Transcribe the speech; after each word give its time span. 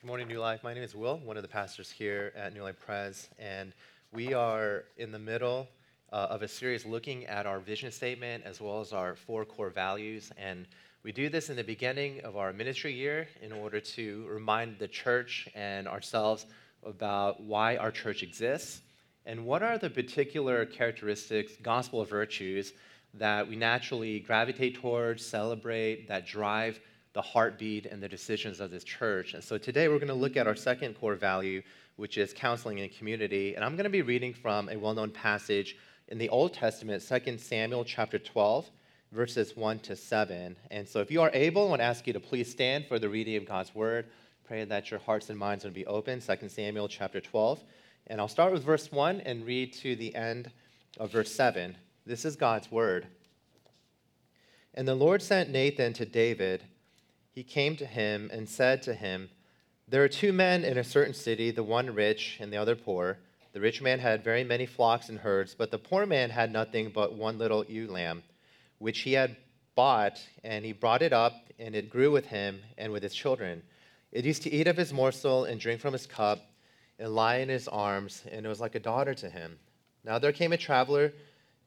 Good 0.00 0.06
morning, 0.06 0.28
New 0.28 0.40
Life. 0.40 0.64
My 0.64 0.72
name 0.72 0.82
is 0.82 0.94
Will, 0.94 1.18
one 1.18 1.36
of 1.36 1.42
the 1.42 1.48
pastors 1.48 1.90
here 1.90 2.32
at 2.34 2.54
New 2.54 2.62
Life 2.62 2.80
Pres, 2.80 3.28
and 3.38 3.74
we 4.14 4.32
are 4.32 4.84
in 4.96 5.12
the 5.12 5.18
middle 5.18 5.68
uh, 6.10 6.28
of 6.30 6.40
a 6.40 6.48
series 6.48 6.86
looking 6.86 7.26
at 7.26 7.44
our 7.44 7.60
vision 7.60 7.92
statement 7.92 8.44
as 8.46 8.62
well 8.62 8.80
as 8.80 8.94
our 8.94 9.14
four 9.14 9.44
core 9.44 9.68
values. 9.68 10.32
And 10.38 10.66
we 11.02 11.12
do 11.12 11.28
this 11.28 11.50
in 11.50 11.56
the 11.56 11.62
beginning 11.62 12.22
of 12.22 12.38
our 12.38 12.50
ministry 12.50 12.94
year 12.94 13.28
in 13.42 13.52
order 13.52 13.78
to 13.78 14.26
remind 14.26 14.78
the 14.78 14.88
church 14.88 15.50
and 15.54 15.86
ourselves 15.86 16.46
about 16.82 17.42
why 17.42 17.76
our 17.76 17.90
church 17.90 18.22
exists 18.22 18.80
and 19.26 19.44
what 19.44 19.62
are 19.62 19.76
the 19.76 19.90
particular 19.90 20.64
characteristics, 20.64 21.52
gospel 21.62 22.06
virtues 22.06 22.72
that 23.12 23.46
we 23.46 23.54
naturally 23.54 24.20
gravitate 24.20 24.76
towards, 24.76 25.26
celebrate, 25.26 26.08
that 26.08 26.26
drive 26.26 26.80
the 27.12 27.22
heartbeat 27.22 27.86
and 27.86 28.02
the 28.02 28.08
decisions 28.08 28.60
of 28.60 28.70
this 28.70 28.84
church. 28.84 29.34
And 29.34 29.42
so 29.42 29.58
today 29.58 29.88
we're 29.88 29.98
going 29.98 30.08
to 30.08 30.14
look 30.14 30.36
at 30.36 30.46
our 30.46 30.54
second 30.54 30.94
core 30.94 31.16
value, 31.16 31.62
which 31.96 32.18
is 32.18 32.32
counseling 32.32 32.80
and 32.80 32.90
community. 32.92 33.54
And 33.54 33.64
I'm 33.64 33.74
going 33.74 33.84
to 33.84 33.90
be 33.90 34.02
reading 34.02 34.32
from 34.32 34.68
a 34.68 34.76
well 34.76 34.94
known 34.94 35.10
passage 35.10 35.76
in 36.08 36.18
the 36.18 36.28
Old 36.28 36.54
Testament, 36.54 37.02
2 37.06 37.38
Samuel 37.38 37.84
chapter 37.84 38.18
12, 38.18 38.70
verses 39.12 39.56
1 39.56 39.78
to 39.80 39.96
7. 39.96 40.56
And 40.70 40.88
so 40.88 41.00
if 41.00 41.10
you 41.10 41.20
are 41.22 41.30
able, 41.32 41.66
I 41.66 41.70
want 41.70 41.80
to 41.80 41.84
ask 41.86 42.06
you 42.06 42.12
to 42.12 42.20
please 42.20 42.50
stand 42.50 42.86
for 42.86 42.98
the 42.98 43.08
reading 43.08 43.36
of 43.36 43.46
God's 43.46 43.74
word. 43.74 44.06
Pray 44.44 44.64
that 44.64 44.90
your 44.90 45.00
hearts 45.00 45.30
and 45.30 45.38
minds 45.38 45.64
would 45.64 45.74
be 45.74 45.86
open. 45.86 46.20
2 46.20 46.48
Samuel 46.48 46.88
chapter 46.88 47.20
12. 47.20 47.62
And 48.06 48.20
I'll 48.20 48.28
start 48.28 48.52
with 48.52 48.64
verse 48.64 48.90
1 48.90 49.20
and 49.20 49.46
read 49.46 49.72
to 49.74 49.94
the 49.94 50.14
end 50.14 50.50
of 50.98 51.12
verse 51.12 51.32
7. 51.32 51.76
This 52.06 52.24
is 52.24 52.34
God's 52.34 52.70
word. 52.70 53.06
And 54.74 54.86
the 54.86 54.94
Lord 54.94 55.22
sent 55.22 55.50
Nathan 55.50 55.92
to 55.94 56.04
David 56.04 56.64
he 57.30 57.42
came 57.44 57.76
to 57.76 57.86
him 57.86 58.28
and 58.32 58.48
said 58.48 58.82
to 58.82 58.94
him, 58.94 59.30
There 59.86 60.02
are 60.02 60.08
two 60.08 60.32
men 60.32 60.64
in 60.64 60.76
a 60.76 60.84
certain 60.84 61.14
city, 61.14 61.50
the 61.50 61.62
one 61.62 61.94
rich 61.94 62.38
and 62.40 62.52
the 62.52 62.56
other 62.56 62.74
poor. 62.74 63.18
The 63.52 63.60
rich 63.60 63.80
man 63.80 63.98
had 63.98 64.24
very 64.24 64.44
many 64.44 64.66
flocks 64.66 65.08
and 65.08 65.18
herds, 65.18 65.54
but 65.54 65.70
the 65.70 65.78
poor 65.78 66.06
man 66.06 66.30
had 66.30 66.52
nothing 66.52 66.90
but 66.90 67.14
one 67.14 67.38
little 67.38 67.64
ewe 67.64 67.90
lamb, 67.90 68.22
which 68.78 69.00
he 69.00 69.12
had 69.12 69.36
bought, 69.74 70.20
and 70.44 70.64
he 70.64 70.72
brought 70.72 71.02
it 71.02 71.12
up, 71.12 71.32
and 71.58 71.74
it 71.74 71.90
grew 71.90 72.10
with 72.10 72.26
him 72.26 72.60
and 72.76 72.92
with 72.92 73.02
his 73.02 73.14
children. 73.14 73.62
It 74.12 74.24
used 74.24 74.42
to 74.42 74.52
eat 74.52 74.66
of 74.66 74.76
his 74.76 74.92
morsel 74.92 75.44
and 75.44 75.60
drink 75.60 75.80
from 75.80 75.92
his 75.92 76.06
cup 76.06 76.40
and 76.98 77.14
lie 77.14 77.36
in 77.36 77.48
his 77.48 77.68
arms, 77.68 78.24
and 78.30 78.44
it 78.44 78.48
was 78.48 78.60
like 78.60 78.74
a 78.74 78.80
daughter 78.80 79.14
to 79.14 79.30
him. 79.30 79.58
Now 80.04 80.18
there 80.18 80.32
came 80.32 80.52
a 80.52 80.56
traveler 80.56 81.12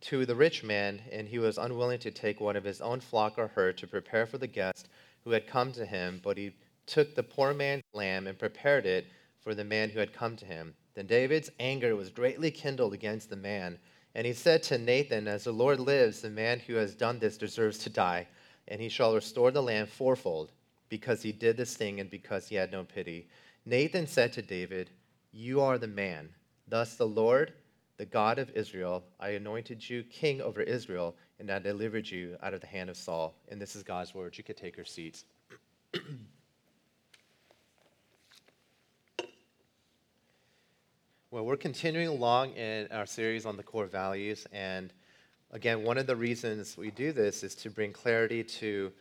to 0.02 0.26
the 0.26 0.36
rich 0.36 0.64
man, 0.64 1.02
and 1.12 1.28
he 1.28 1.40
was 1.40 1.58
unwilling 1.58 2.00
to 2.00 2.12
take 2.12 2.42
one 2.42 2.58
of 2.58 2.66
his 2.66 2.82
own 2.82 3.00
flock 3.00 3.38
or 3.38 3.48
herd 3.48 3.78
to 3.78 3.88
prepare 3.88 4.26
for 4.26 4.38
the 4.38 4.48
guest 4.48 4.90
who 5.24 5.32
had 5.32 5.48
come 5.48 5.72
to 5.74 5.86
him, 5.86 6.20
but 6.24 6.38
he 6.38 6.54
took 6.86 7.16
the 7.16 7.24
poor 7.24 7.54
man's 7.54 7.84
lamb 7.94 8.28
and 8.28 8.38
prepared 8.38 8.86
it 8.86 9.08
for 9.42 9.56
the 9.56 9.64
man 9.64 9.90
who 9.90 10.00
had 10.00 10.14
come 10.14 10.36
to 10.38 10.46
him. 10.46 10.74
Then 10.96 11.08
David's 11.08 11.50
anger 11.60 11.96
was 11.96 12.10
greatly 12.10 12.52
kindled 12.52 12.94
against 12.94 13.30
the 13.30 13.36
man. 13.36 13.80
And 14.16 14.28
he 14.28 14.34
said 14.34 14.62
to 14.64 14.78
Nathan, 14.78 15.28
As 15.28 15.46
the 15.46 15.52
Lord 15.52 15.80
lives, 15.80 16.22
the 16.22 16.30
man 16.30 16.60
who 16.60 16.76
has 16.76 16.94
done 16.94 17.20
this 17.20 17.38
deserves 17.38 17.80
to 17.80 17.90
die, 17.90 18.28
and 18.68 18.80
he 18.80 18.90
shall 18.90 19.16
restore 19.16 19.52
the 19.52 19.64
lamb 19.64 19.88
fourfold, 19.88 20.52
because 20.90 21.22
he 21.24 21.32
did 21.32 21.58
this 21.58 21.76
thing 21.76 22.00
and 22.00 22.10
because 22.10 22.48
he 22.48 22.56
had 22.56 22.72
no 22.72 22.84
pity. 22.84 23.28
Nathan 23.66 24.06
said 24.06 24.34
to 24.34 24.42
David, 24.42 24.92
You 25.32 25.62
are 25.62 25.78
the 25.78 25.88
man. 25.88 26.30
Thus 26.68 26.96
the 26.96 27.08
Lord, 27.08 27.54
the 27.98 28.06
God 28.06 28.38
of 28.38 28.52
Israel, 28.52 29.04
I 29.20 29.30
anointed 29.30 29.90
you 29.90 30.04
king 30.04 30.42
over 30.42 30.62
Israel 30.62 31.16
and 31.40 31.50
I 31.52 31.60
delivered 31.60 32.10
you 32.10 32.38
out 32.42 32.54
of 32.54 32.62
the 32.62 32.68
hand 32.68 32.90
of 32.90 32.98
Saul. 32.98 33.34
And 33.50 33.62
this 33.62 33.76
is 33.76 33.84
God's 33.84 34.14
word. 34.14 34.38
You 34.38 34.44
could 34.44 34.58
take 34.58 34.78
your 34.78 34.86
seats. 34.86 35.26
well, 41.32 41.46
we're 41.46 41.58
continuing 41.58 42.08
along 42.08 42.52
in 42.54 42.88
our 42.92 43.06
series 43.06 43.46
on 43.46 43.58
the 43.58 43.64
core 43.64 43.88
values. 43.88 44.48
And 44.52 44.94
again, 45.52 45.84
one 45.84 45.98
of 45.98 46.08
the 46.08 46.16
reasons 46.16 46.78
we 46.78 46.92
do 46.92 47.12
this 47.12 47.44
is 47.44 47.56
to 47.56 47.70
bring 47.70 47.92
clarity 47.92 48.44
to 48.44 48.92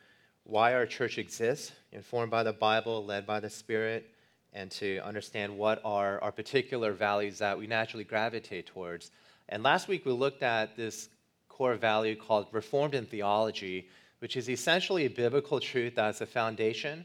why 0.44 0.74
our 0.74 0.86
church 0.86 1.18
exists, 1.18 1.72
informed 1.92 2.30
by 2.30 2.42
the 2.42 2.52
Bible, 2.52 3.04
led 3.04 3.26
by 3.26 3.38
the 3.40 3.50
Spirit, 3.50 4.10
and 4.52 4.70
to 4.70 4.98
understand 4.98 5.56
what 5.56 5.80
are 5.84 6.20
our 6.22 6.32
particular 6.32 6.92
values 6.92 7.38
that 7.38 7.58
we 7.58 7.66
naturally 7.66 8.04
gravitate 8.04 8.66
towards. 8.66 9.10
And 9.48 9.62
last 9.62 9.88
week 9.88 10.04
we 10.04 10.12
looked 10.12 10.42
at 10.42 10.76
this 10.76 11.08
core 11.52 11.74
value 11.74 12.16
called 12.16 12.46
Reformed 12.50 12.94
in 12.94 13.04
Theology, 13.04 13.88
which 14.20 14.36
is 14.36 14.48
essentially 14.48 15.04
a 15.04 15.10
biblical 15.10 15.60
truth 15.60 15.94
that's 15.96 16.22
a 16.22 16.26
foundation 16.26 17.04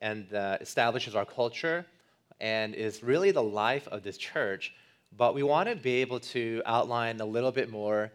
and 0.00 0.32
uh, 0.32 0.56
establishes 0.60 1.14
our 1.14 1.26
culture 1.26 1.84
and 2.40 2.74
is 2.74 3.02
really 3.02 3.32
the 3.32 3.42
life 3.42 3.86
of 3.88 4.02
this 4.02 4.16
church. 4.16 4.74
But 5.16 5.34
we 5.34 5.42
want 5.42 5.68
to 5.68 5.76
be 5.76 5.96
able 5.96 6.20
to 6.34 6.62
outline 6.64 7.20
a 7.20 7.26
little 7.26 7.52
bit 7.52 7.70
more 7.70 8.10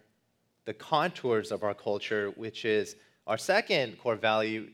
the 0.66 0.74
contours 0.74 1.52
of 1.52 1.64
our 1.64 1.76
culture, 1.76 2.32
which 2.36 2.66
is 2.66 2.96
our 3.28 3.38
second 3.38 4.00
core 4.00 4.16
value 4.16 4.70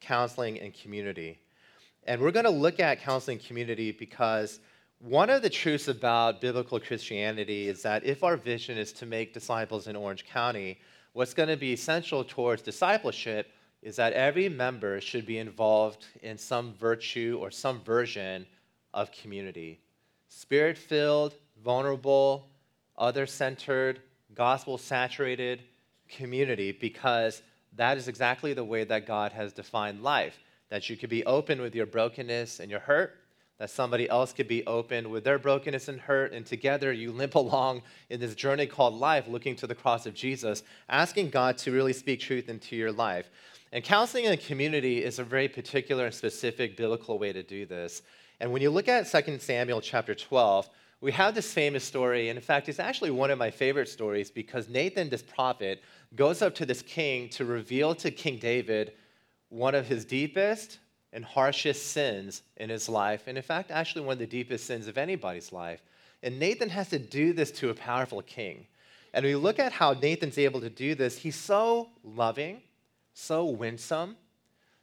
counseling 0.00 0.58
and 0.58 0.74
community. 0.74 1.38
And 2.04 2.20
we're 2.20 2.32
going 2.32 2.44
to 2.44 2.50
look 2.50 2.80
at 2.80 3.00
counseling 3.00 3.38
community 3.38 3.92
because 3.92 4.58
one 5.00 5.30
of 5.30 5.40
the 5.40 5.48
truths 5.48 5.88
about 5.88 6.42
biblical 6.42 6.78
Christianity 6.78 7.68
is 7.68 7.80
that 7.82 8.04
if 8.04 8.22
our 8.22 8.36
vision 8.36 8.76
is 8.76 8.92
to 8.92 9.06
make 9.06 9.32
disciples 9.32 9.86
in 9.86 9.96
Orange 9.96 10.26
County, 10.26 10.78
what's 11.14 11.32
going 11.32 11.48
to 11.48 11.56
be 11.56 11.72
essential 11.72 12.22
towards 12.22 12.60
discipleship 12.60 13.50
is 13.80 13.96
that 13.96 14.12
every 14.12 14.46
member 14.50 15.00
should 15.00 15.24
be 15.24 15.38
involved 15.38 16.04
in 16.22 16.36
some 16.36 16.74
virtue 16.74 17.38
or 17.40 17.50
some 17.50 17.80
version 17.80 18.46
of 18.92 19.10
community. 19.10 19.80
Spirit 20.28 20.76
filled, 20.76 21.34
vulnerable, 21.64 22.50
other 22.98 23.24
centered, 23.24 24.00
gospel 24.34 24.76
saturated 24.76 25.62
community, 26.10 26.72
because 26.72 27.40
that 27.74 27.96
is 27.96 28.06
exactly 28.06 28.52
the 28.52 28.62
way 28.62 28.84
that 28.84 29.06
God 29.06 29.32
has 29.32 29.54
defined 29.54 30.02
life. 30.02 30.38
That 30.68 30.90
you 30.90 30.96
could 30.98 31.08
be 31.08 31.24
open 31.24 31.62
with 31.62 31.74
your 31.74 31.86
brokenness 31.86 32.60
and 32.60 32.70
your 32.70 32.80
hurt, 32.80 33.16
that 33.60 33.68
somebody 33.68 34.08
else 34.08 34.32
could 34.32 34.48
be 34.48 34.66
open 34.66 35.10
with 35.10 35.22
their 35.22 35.38
brokenness 35.38 35.88
and 35.88 36.00
hurt, 36.00 36.32
and 36.32 36.46
together 36.46 36.92
you 36.92 37.12
limp 37.12 37.34
along 37.36 37.82
in 38.08 38.18
this 38.18 38.34
journey 38.34 38.66
called 38.66 38.94
life, 38.94 39.28
looking 39.28 39.54
to 39.54 39.66
the 39.66 39.74
cross 39.74 40.06
of 40.06 40.14
Jesus, 40.14 40.62
asking 40.88 41.28
God 41.28 41.58
to 41.58 41.70
really 41.70 41.92
speak 41.92 42.20
truth 42.20 42.48
into 42.48 42.74
your 42.74 42.90
life. 42.90 43.30
And 43.70 43.84
counseling 43.84 44.24
in 44.24 44.32
a 44.32 44.38
community 44.38 45.04
is 45.04 45.18
a 45.18 45.24
very 45.24 45.46
particular 45.46 46.06
and 46.06 46.14
specific 46.14 46.74
biblical 46.74 47.18
way 47.18 47.34
to 47.34 47.42
do 47.42 47.66
this. 47.66 48.00
And 48.40 48.50
when 48.50 48.62
you 48.62 48.70
look 48.70 48.88
at 48.88 49.06
2 49.06 49.38
Samuel 49.38 49.82
chapter 49.82 50.14
12, 50.14 50.70
we 51.02 51.12
have 51.12 51.34
this 51.34 51.52
famous 51.52 51.84
story, 51.84 52.30
and 52.30 52.38
in 52.38 52.42
fact, 52.42 52.66
it's 52.70 52.80
actually 52.80 53.10
one 53.10 53.30
of 53.30 53.38
my 53.38 53.50
favorite 53.50 53.90
stories 53.90 54.30
because 54.30 54.70
Nathan, 54.70 55.10
this 55.10 55.22
prophet, 55.22 55.82
goes 56.16 56.40
up 56.40 56.54
to 56.54 56.64
this 56.64 56.80
king 56.80 57.28
to 57.30 57.44
reveal 57.44 57.94
to 57.96 58.10
King 58.10 58.38
David 58.38 58.94
one 59.50 59.74
of 59.74 59.86
his 59.86 60.06
deepest, 60.06 60.78
and 61.12 61.24
harshest 61.24 61.88
sins 61.88 62.42
in 62.56 62.70
his 62.70 62.88
life, 62.88 63.24
and 63.26 63.36
in 63.36 63.42
fact, 63.42 63.70
actually 63.70 64.04
one 64.04 64.14
of 64.14 64.18
the 64.18 64.26
deepest 64.26 64.66
sins 64.66 64.86
of 64.86 64.96
anybody's 64.96 65.52
life. 65.52 65.82
And 66.22 66.38
Nathan 66.38 66.68
has 66.68 66.90
to 66.90 66.98
do 66.98 67.32
this 67.32 67.50
to 67.52 67.70
a 67.70 67.74
powerful 67.74 68.22
king. 68.22 68.66
And 69.12 69.24
we 69.24 69.34
look 69.34 69.58
at 69.58 69.72
how 69.72 69.92
Nathan's 69.92 70.38
able 70.38 70.60
to 70.60 70.70
do 70.70 70.94
this. 70.94 71.18
He's 71.18 71.36
so 71.36 71.88
loving, 72.04 72.60
so 73.14 73.44
winsome, 73.44 74.16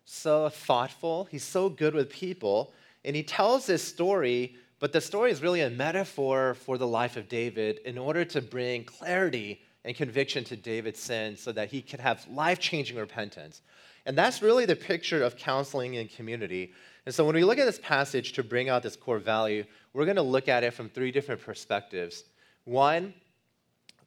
so 0.03 0.49
thoughtful. 0.49 1.25
He's 1.31 1.43
so 1.43 1.69
good 1.69 1.93
with 1.93 2.09
people. 2.09 2.73
And 3.05 3.16
he 3.16 3.23
tells 3.23 3.66
this 3.66 3.83
story, 3.83 4.55
but 4.79 4.91
the 4.91 4.99
story 4.99 5.31
is 5.31 5.41
really 5.41 5.61
a 5.61 5.69
metaphor 5.69 6.55
for 6.55 6.77
the 6.77 6.87
life 6.87 7.16
of 7.16 7.29
David 7.29 7.79
in 7.85 7.97
order 7.97 8.25
to 8.25 8.41
bring 8.41 8.83
clarity 8.83 9.61
and 9.85 9.95
conviction 9.95 10.43
to 10.43 10.57
David's 10.57 10.99
sin 10.99 11.37
so 11.37 11.53
that 11.53 11.69
he 11.69 11.81
could 11.81 12.01
have 12.01 12.27
life 12.27 12.59
changing 12.59 12.97
repentance. 12.97 13.61
And 14.07 14.18
that's 14.18 14.41
really 14.41 14.66
the 14.66 14.75
picture 14.75 15.22
of 15.22 15.35
counseling 15.35 15.97
and 15.97 16.09
community. 16.09 16.72
And 17.06 17.13
so 17.13 17.25
when 17.25 17.35
we 17.35 17.44
look 17.44 17.59
at 17.59 17.66
this 17.66 17.79
passage 17.84 18.31
to 18.34 18.43
bring 18.43 18.70
out 18.70 18.81
this 18.81 18.96
core 18.96 19.20
value, 19.20 19.66
we're 19.91 20.05
going 20.05 20.16
to 20.16 20.22
look 20.22 20.47
at 20.47 20.64
it 20.64 20.73
from 20.73 20.87
three 20.87 21.11
different 21.11 21.41
perspectives. 21.41 22.23
One, 22.64 23.14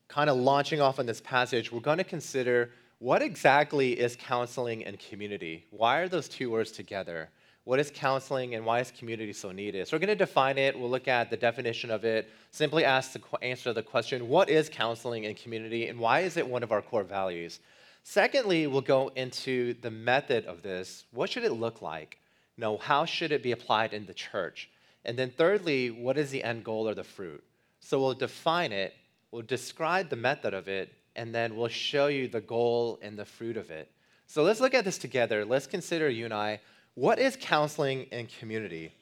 kind 0.08 0.30
of 0.30 0.38
launching 0.38 0.80
off 0.80 0.98
on 0.98 1.04
this 1.04 1.20
passage, 1.20 1.70
we're 1.70 1.80
going 1.80 1.98
to 1.98 2.04
consider 2.04 2.70
what 2.98 3.20
exactly 3.20 3.92
is 3.92 4.16
counseling 4.16 4.86
and 4.86 4.98
community? 4.98 5.66
Why 5.70 5.98
are 5.98 6.08
those 6.08 6.28
two 6.28 6.50
words 6.50 6.72
together? 6.72 7.28
What 7.64 7.78
is 7.78 7.90
counseling 7.94 8.54
and 8.54 8.64
why 8.64 8.80
is 8.80 8.90
community 8.90 9.34
so 9.34 9.52
needed? 9.52 9.86
So 9.86 9.96
we're 9.96 10.00
going 10.00 10.16
to 10.18 10.24
define 10.24 10.56
it. 10.56 10.78
We'll 10.78 10.90
look 10.90 11.08
at 11.08 11.28
the 11.28 11.36
definition 11.36 11.90
of 11.90 12.06
it. 12.06 12.30
Simply 12.52 12.86
ask 12.86 13.12
the 13.12 13.20
answer 13.42 13.64
to 13.64 13.74
the 13.74 13.82
question: 13.82 14.28
What 14.28 14.48
is 14.48 14.70
counseling 14.70 15.26
and 15.26 15.36
community, 15.36 15.88
and 15.88 15.98
why 15.98 16.20
is 16.20 16.38
it 16.38 16.48
one 16.48 16.62
of 16.62 16.72
our 16.72 16.80
core 16.80 17.04
values? 17.04 17.60
Secondly, 18.02 18.66
we'll 18.66 18.80
go 18.80 19.08
into 19.14 19.74
the 19.74 19.90
method 19.90 20.46
of 20.46 20.62
this. 20.62 21.04
What 21.12 21.30
should 21.30 21.44
it 21.44 21.52
look 21.52 21.82
like? 21.82 22.18
You 22.56 22.62
know, 22.62 22.78
how 22.78 23.04
should 23.04 23.32
it 23.32 23.42
be 23.42 23.52
applied 23.52 23.92
in 23.92 24.06
the 24.06 24.14
church? 24.14 24.70
And 25.04 25.18
then 25.18 25.30
thirdly, 25.30 25.90
what 25.90 26.18
is 26.18 26.30
the 26.30 26.44
end 26.44 26.64
goal 26.64 26.88
or 26.88 26.94
the 26.94 27.04
fruit? 27.04 27.42
So 27.80 28.00
we'll 28.00 28.14
define 28.14 28.72
it, 28.72 28.94
we'll 29.30 29.42
describe 29.42 30.10
the 30.10 30.16
method 30.16 30.52
of 30.52 30.68
it, 30.68 30.92
and 31.16 31.34
then 31.34 31.56
we'll 31.56 31.68
show 31.68 32.08
you 32.08 32.28
the 32.28 32.40
goal 32.40 32.98
and 33.02 33.18
the 33.18 33.24
fruit 33.24 33.56
of 33.56 33.70
it. 33.70 33.90
So 34.26 34.42
let's 34.42 34.60
look 34.60 34.74
at 34.74 34.84
this 34.84 34.98
together. 34.98 35.44
Let's 35.44 35.66
consider 35.66 36.08
you 36.08 36.24
and 36.24 36.34
I 36.34 36.60
what 36.94 37.18
is 37.18 37.36
counseling 37.40 38.06
and 38.12 38.28
community? 38.38 38.92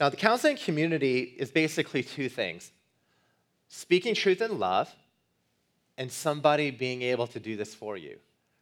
Now, 0.00 0.08
the 0.08 0.16
counseling 0.16 0.56
community 0.56 1.34
is 1.38 1.50
basically 1.50 2.02
two 2.02 2.28
things 2.28 2.72
speaking 3.68 4.14
truth 4.14 4.42
in 4.42 4.58
love, 4.58 4.94
and 5.98 6.10
somebody 6.10 6.70
being 6.70 7.02
able 7.02 7.26
to 7.28 7.40
do 7.40 7.56
this 7.56 7.74
for 7.74 7.96
you. 7.96 8.18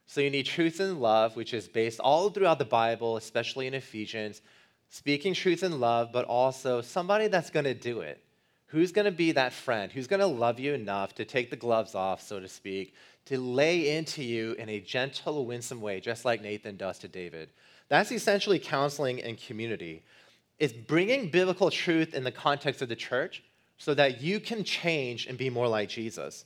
So 0.06 0.20
you 0.20 0.30
need 0.30 0.46
truth 0.46 0.80
and 0.80 1.00
love, 1.00 1.36
which 1.36 1.54
is 1.54 1.68
based 1.68 2.00
all 2.00 2.30
throughout 2.30 2.58
the 2.58 2.64
Bible, 2.64 3.16
especially 3.16 3.66
in 3.66 3.74
Ephesians, 3.74 4.42
speaking 4.88 5.34
truth 5.34 5.62
and 5.62 5.80
love, 5.80 6.10
but 6.12 6.24
also 6.24 6.80
somebody 6.80 7.28
that's 7.28 7.50
going 7.50 7.64
to 7.64 7.74
do 7.74 8.00
it. 8.00 8.20
Who's 8.66 8.92
going 8.92 9.04
to 9.04 9.12
be 9.12 9.32
that 9.32 9.52
friend? 9.52 9.90
Who's 9.90 10.06
going 10.06 10.20
to 10.20 10.26
love 10.26 10.60
you 10.60 10.74
enough 10.74 11.14
to 11.16 11.24
take 11.24 11.50
the 11.50 11.56
gloves 11.56 11.94
off, 11.94 12.22
so 12.22 12.40
to 12.40 12.48
speak, 12.48 12.94
to 13.26 13.38
lay 13.38 13.96
into 13.96 14.22
you 14.22 14.52
in 14.52 14.68
a 14.68 14.80
gentle, 14.80 15.44
winsome 15.46 15.80
way, 15.80 16.00
just 16.00 16.24
like 16.24 16.42
Nathan 16.42 16.76
does 16.76 16.98
to 17.00 17.08
David? 17.08 17.50
That's 17.88 18.12
essentially 18.12 18.58
counseling 18.58 19.22
and 19.22 19.40
community. 19.40 20.02
It's 20.58 20.72
bringing 20.72 21.30
biblical 21.30 21.70
truth 21.70 22.14
in 22.14 22.22
the 22.22 22.30
context 22.30 22.82
of 22.82 22.88
the 22.88 22.96
church 22.96 23.42
so 23.78 23.94
that 23.94 24.20
you 24.20 24.40
can 24.40 24.62
change 24.62 25.26
and 25.26 25.38
be 25.38 25.50
more 25.50 25.66
like 25.66 25.88
Jesus. 25.88 26.44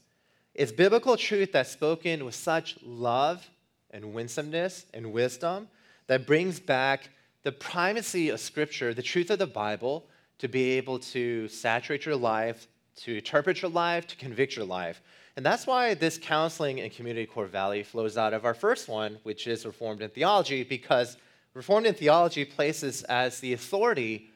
It's 0.55 0.71
biblical 0.71 1.17
truth 1.17 1.51
that's 1.51 1.71
spoken 1.71 2.25
with 2.25 2.37
such 2.37 2.77
love 2.81 3.51
and 3.91 4.15
winsomeness 4.15 4.87
and 4.95 5.13
wisdom 5.13 5.69
that 6.07 6.29
brings 6.29 6.61
back 6.61 7.11
the 7.43 7.51
primacy 7.51 8.29
of 8.29 8.39
Scripture, 8.39 8.95
the 8.95 9.03
truth 9.03 9.31
of 9.31 9.41
the 9.41 9.49
Bible, 9.49 10.07
to 10.39 10.47
be 10.47 10.73
able 10.73 11.01
to 11.01 11.49
saturate 11.49 12.07
your 12.07 12.15
life, 12.15 12.69
to 12.97 13.17
interpret 13.17 13.63
your 13.63 13.71
life, 13.71 14.07
to 14.07 14.17
convict 14.17 14.55
your 14.55 14.65
life. 14.65 15.03
And 15.37 15.45
that's 15.45 15.67
why 15.67 15.95
this 15.95 16.19
counseling 16.19 16.81
and 16.81 16.93
community 16.93 17.27
core 17.27 17.47
value 17.47 17.83
flows 17.83 18.17
out 18.17 18.33
of 18.33 18.45
our 18.45 18.55
first 18.55 18.89
one, 18.89 19.19
which 19.25 19.49
is 19.49 19.67
Reformed 19.67 20.03
in 20.03 20.11
Theology, 20.11 20.63
because 20.63 21.17
Reformed 21.55 21.87
in 21.87 21.95
Theology 21.95 22.45
places 22.45 23.03
as 23.05 23.41
the 23.41 23.53
authority 23.55 24.31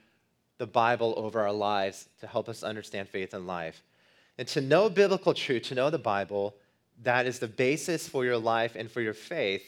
the 0.59 0.67
Bible 0.67 1.15
over 1.17 1.41
our 1.41 1.53
lives 1.53 2.09
to 2.21 2.27
help 2.27 2.49
us 2.49 2.65
understand 2.65 3.09
faith 3.09 3.33
and 3.35 3.47
life. 3.47 3.85
And 4.39 4.47
to 4.49 4.61
know 4.61 4.89
biblical 4.89 5.35
truth, 5.35 5.65
to 5.65 5.75
know 5.75 5.91
the 5.91 5.99
Bible, 5.99 6.55
that 7.03 7.27
is 7.27 7.41
the 7.41 7.49
basis 7.49 8.09
for 8.09 8.25
your 8.25 8.39
life 8.39 8.77
and 8.77 8.91
for 8.91 9.01
your 9.01 9.15
faith. 9.15 9.63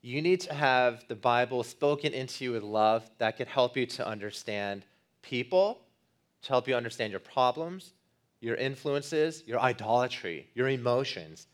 You 0.00 0.22
need 0.22 0.40
to 0.42 0.54
have 0.54 1.04
the 1.08 1.14
Bible 1.14 1.62
spoken 1.62 2.12
into 2.14 2.44
you 2.44 2.52
with 2.52 2.62
love 2.62 3.08
that 3.18 3.36
could 3.36 3.48
help 3.48 3.76
you 3.76 3.86
to 3.86 4.06
understand 4.06 4.84
people, 5.20 5.80
to 6.42 6.48
help 6.48 6.66
you 6.66 6.74
understand 6.74 7.10
your 7.10 7.20
problems, 7.20 7.92
your 8.40 8.56
influences, 8.56 9.42
your 9.46 9.60
idolatry, 9.60 10.48
your 10.54 10.68
emotions, 10.68 11.46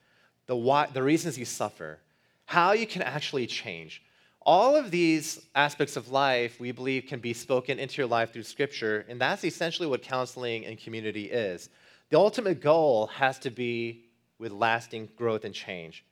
the, 0.47 0.57
why, 0.57 0.87
the 0.93 1.03
reasons 1.03 1.39
you 1.39 1.45
suffer, 1.45 1.99
how 2.45 2.73
you 2.73 2.87
can 2.87 3.03
actually 3.03 3.47
change. 3.47 4.03
All 4.45 4.75
of 4.77 4.91
these 4.91 5.47
aspects 5.55 5.97
of 5.97 6.11
life, 6.11 6.59
we 6.59 6.73
believe, 6.73 7.07
can 7.07 7.21
be 7.21 7.33
spoken 7.33 7.79
into 7.79 8.03
your 8.03 8.09
life 8.09 8.33
through 8.33 8.43
Scripture, 8.43 9.07
and 9.09 9.21
that's 9.21 9.45
essentially 9.45 9.89
what 9.89 10.03
counseling 10.03 10.67
and 10.67 10.77
community 10.79 11.27
is. 11.31 11.71
The 12.13 12.19
ultimate 12.19 12.61
goal 12.61 13.07
has 13.07 13.39
to 13.39 13.51
be 13.51 14.05
with 14.39 14.53
lasting 14.53 15.09
growth 15.17 15.47
and 15.47 15.55
change. 15.55 16.05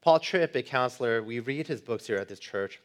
Paul 0.00 0.20
Tripp, 0.20 0.54
a 0.54 0.62
counselor, 0.62 1.20
we 1.20 1.40
read 1.40 1.66
his 1.66 1.80
books 1.80 2.06
here 2.06 2.18
at 2.18 2.28
this 2.28 2.38
church. 2.38 2.80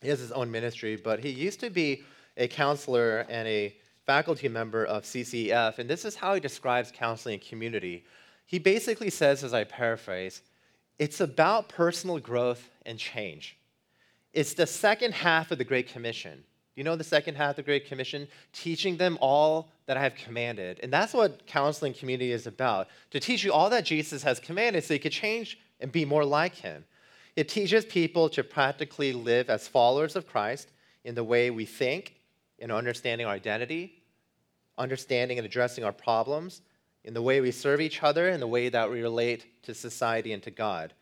He 0.00 0.06
has 0.06 0.20
his 0.20 0.30
own 0.30 0.48
ministry, 0.48 0.94
but 0.94 1.18
he 1.18 1.30
used 1.30 1.58
to 1.58 1.70
be 1.70 2.04
a 2.36 2.46
counselor 2.46 3.26
and 3.28 3.48
a 3.48 3.74
faculty 4.06 4.48
member 4.48 4.84
of 4.84 5.02
CCEF, 5.02 5.80
and 5.80 5.90
this 5.90 6.04
is 6.04 6.14
how 6.14 6.34
he 6.34 6.40
describes 6.40 6.92
counseling 6.94 7.34
and 7.34 7.42
community. 7.42 8.04
He 8.46 8.60
basically 8.60 9.10
says, 9.10 9.42
as 9.42 9.52
I 9.52 9.64
paraphrase, 9.64 10.42
it's 11.00 11.20
about 11.20 11.68
personal 11.68 12.20
growth 12.20 12.70
and 12.86 12.96
change. 12.96 13.58
It's 14.32 14.54
the 14.54 14.68
second 14.68 15.14
half 15.14 15.50
of 15.50 15.58
the 15.58 15.64
Great 15.64 15.88
Commission. 15.88 16.44
You 16.74 16.84
know 16.84 16.96
the 16.96 17.04
second 17.04 17.34
half 17.34 17.50
of 17.50 17.56
the 17.56 17.62
Great 17.62 17.86
Commission? 17.86 18.26
Teaching 18.52 18.96
them 18.96 19.18
all 19.20 19.70
that 19.86 19.96
I 19.96 20.02
have 20.02 20.14
commanded. 20.14 20.80
And 20.82 20.92
that's 20.92 21.12
what 21.12 21.46
counseling 21.46 21.92
community 21.92 22.32
is 22.32 22.46
about 22.46 22.88
to 23.10 23.20
teach 23.20 23.44
you 23.44 23.52
all 23.52 23.68
that 23.70 23.84
Jesus 23.84 24.22
has 24.22 24.40
commanded 24.40 24.82
so 24.82 24.94
you 24.94 25.00
could 25.00 25.12
change 25.12 25.58
and 25.80 25.92
be 25.92 26.04
more 26.04 26.24
like 26.24 26.54
him. 26.54 26.84
It 27.36 27.48
teaches 27.48 27.84
people 27.84 28.28
to 28.30 28.42
practically 28.42 29.12
live 29.12 29.50
as 29.50 29.68
followers 29.68 30.16
of 30.16 30.26
Christ 30.26 30.68
in 31.04 31.14
the 31.14 31.24
way 31.24 31.50
we 31.50 31.66
think, 31.66 32.16
in 32.58 32.70
understanding 32.70 33.26
our 33.26 33.34
identity, 33.34 34.02
understanding 34.78 35.38
and 35.38 35.46
addressing 35.46 35.84
our 35.84 35.92
problems, 35.92 36.62
in 37.04 37.14
the 37.14 37.22
way 37.22 37.40
we 37.40 37.50
serve 37.50 37.80
each 37.80 38.02
other, 38.02 38.28
in 38.28 38.40
the 38.40 38.46
way 38.46 38.68
that 38.68 38.90
we 38.90 39.02
relate 39.02 39.62
to 39.64 39.74
society 39.74 40.32
and 40.32 40.42
to 40.42 40.50
God. 40.50 40.92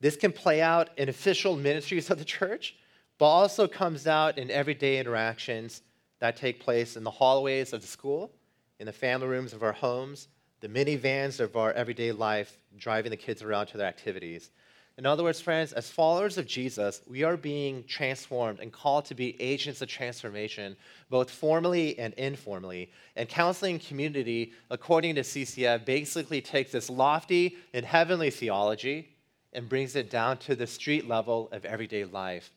This 0.00 0.16
can 0.16 0.32
play 0.32 0.60
out 0.60 0.90
in 0.98 1.08
official 1.08 1.56
ministries 1.56 2.10
of 2.10 2.18
the 2.18 2.24
church, 2.24 2.76
but 3.18 3.26
also 3.26 3.66
comes 3.66 4.06
out 4.06 4.38
in 4.38 4.50
everyday 4.50 4.98
interactions 4.98 5.82
that 6.18 6.36
take 6.36 6.60
place 6.60 6.96
in 6.96 7.04
the 7.04 7.10
hallways 7.10 7.72
of 7.72 7.80
the 7.80 7.86
school, 7.86 8.32
in 8.78 8.86
the 8.86 8.92
family 8.92 9.26
rooms 9.26 9.52
of 9.52 9.62
our 9.62 9.72
homes, 9.72 10.28
the 10.60 10.68
minivans 10.68 11.40
of 11.40 11.56
our 11.56 11.72
everyday 11.72 12.12
life, 12.12 12.58
driving 12.78 13.10
the 13.10 13.16
kids 13.16 13.42
around 13.42 13.66
to 13.66 13.78
their 13.78 13.86
activities. 13.86 14.50
In 14.98 15.04
other 15.04 15.22
words, 15.22 15.42
friends, 15.42 15.74
as 15.74 15.90
followers 15.90 16.38
of 16.38 16.46
Jesus, 16.46 17.02
we 17.06 17.22
are 17.22 17.36
being 17.36 17.84
transformed 17.84 18.60
and 18.60 18.72
called 18.72 19.04
to 19.06 19.14
be 19.14 19.40
agents 19.40 19.82
of 19.82 19.88
transformation, 19.88 20.74
both 21.10 21.30
formally 21.30 21.98
and 21.98 22.14
informally. 22.14 22.90
And 23.14 23.28
counseling 23.28 23.78
community, 23.78 24.54
according 24.70 25.16
to 25.16 25.20
CCEF, 25.20 25.84
basically 25.84 26.40
takes 26.40 26.72
this 26.72 26.88
lofty 26.88 27.58
and 27.74 27.84
heavenly 27.84 28.30
theology 28.30 29.10
and 29.52 29.68
brings 29.68 29.96
it 29.96 30.08
down 30.08 30.38
to 30.38 30.56
the 30.56 30.66
street 30.66 31.06
level 31.06 31.50
of 31.52 31.66
everyday 31.66 32.04
life. 32.04 32.50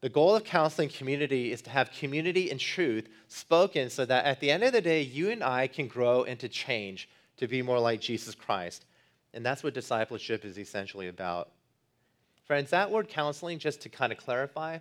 The 0.00 0.08
goal 0.08 0.36
of 0.36 0.44
counseling 0.44 0.90
community 0.90 1.50
is 1.50 1.62
to 1.62 1.70
have 1.70 1.90
community 1.90 2.50
and 2.50 2.60
truth 2.60 3.08
spoken 3.26 3.90
so 3.90 4.04
that 4.04 4.24
at 4.24 4.38
the 4.38 4.50
end 4.50 4.62
of 4.62 4.72
the 4.72 4.80
day, 4.80 5.02
you 5.02 5.30
and 5.30 5.42
I 5.42 5.66
can 5.66 5.88
grow 5.88 6.22
and 6.22 6.38
to 6.40 6.48
change 6.48 7.08
to 7.38 7.48
be 7.48 7.62
more 7.62 7.80
like 7.80 8.00
Jesus 8.00 8.34
Christ. 8.34 8.84
And 9.34 9.44
that's 9.44 9.62
what 9.62 9.74
discipleship 9.74 10.44
is 10.44 10.58
essentially 10.58 11.08
about. 11.08 11.50
Friends, 12.44 12.70
that 12.70 12.90
word 12.90 13.08
counseling, 13.08 13.58
just 13.58 13.80
to 13.82 13.88
kind 13.88 14.12
of 14.12 14.18
clarify, 14.18 14.78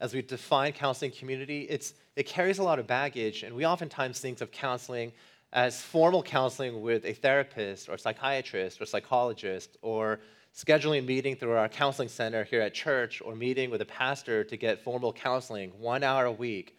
as 0.00 0.14
we 0.14 0.22
define 0.22 0.72
counseling 0.72 1.10
community, 1.10 1.62
it's, 1.62 1.94
it 2.14 2.26
carries 2.26 2.58
a 2.58 2.62
lot 2.62 2.78
of 2.78 2.86
baggage, 2.86 3.42
and 3.42 3.54
we 3.56 3.66
oftentimes 3.66 4.20
think 4.20 4.40
of 4.40 4.52
counseling 4.52 5.12
as 5.52 5.80
formal 5.82 6.22
counseling 6.22 6.82
with 6.82 7.04
a 7.04 7.12
therapist 7.12 7.88
or 7.88 7.96
psychiatrist 7.98 8.80
or 8.80 8.86
psychologist 8.86 9.76
or 9.82 10.20
scheduling 10.54 11.00
a 11.00 11.02
meeting 11.02 11.36
through 11.36 11.52
our 11.52 11.68
counseling 11.68 12.08
center 12.08 12.44
here 12.44 12.60
at 12.60 12.74
church 12.74 13.22
or 13.24 13.34
meeting 13.34 13.70
with 13.70 13.80
a 13.80 13.86
pastor 13.86 14.44
to 14.44 14.56
get 14.56 14.82
formal 14.82 15.12
counseling 15.12 15.70
one 15.78 16.02
hour 16.02 16.24
a 16.24 16.32
week, 16.32 16.76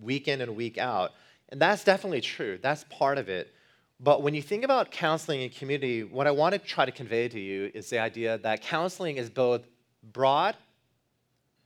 week 0.00 0.28
in 0.28 0.40
and 0.40 0.56
week 0.56 0.78
out. 0.78 1.12
And 1.48 1.60
that's 1.60 1.84
definitely 1.84 2.20
true. 2.20 2.58
That's 2.60 2.84
part 2.90 3.18
of 3.18 3.28
it. 3.28 3.52
But 3.98 4.22
when 4.22 4.34
you 4.34 4.40
think 4.40 4.64
about 4.64 4.90
counseling 4.90 5.42
and 5.42 5.52
community, 5.52 6.04
what 6.04 6.26
I 6.26 6.30
want 6.30 6.54
to 6.54 6.58
try 6.58 6.86
to 6.86 6.92
convey 6.92 7.28
to 7.28 7.40
you 7.40 7.70
is 7.74 7.90
the 7.90 7.98
idea 7.98 8.38
that 8.38 8.62
counseling 8.62 9.16
is 9.16 9.28
both 9.28 9.62
broad 10.12 10.56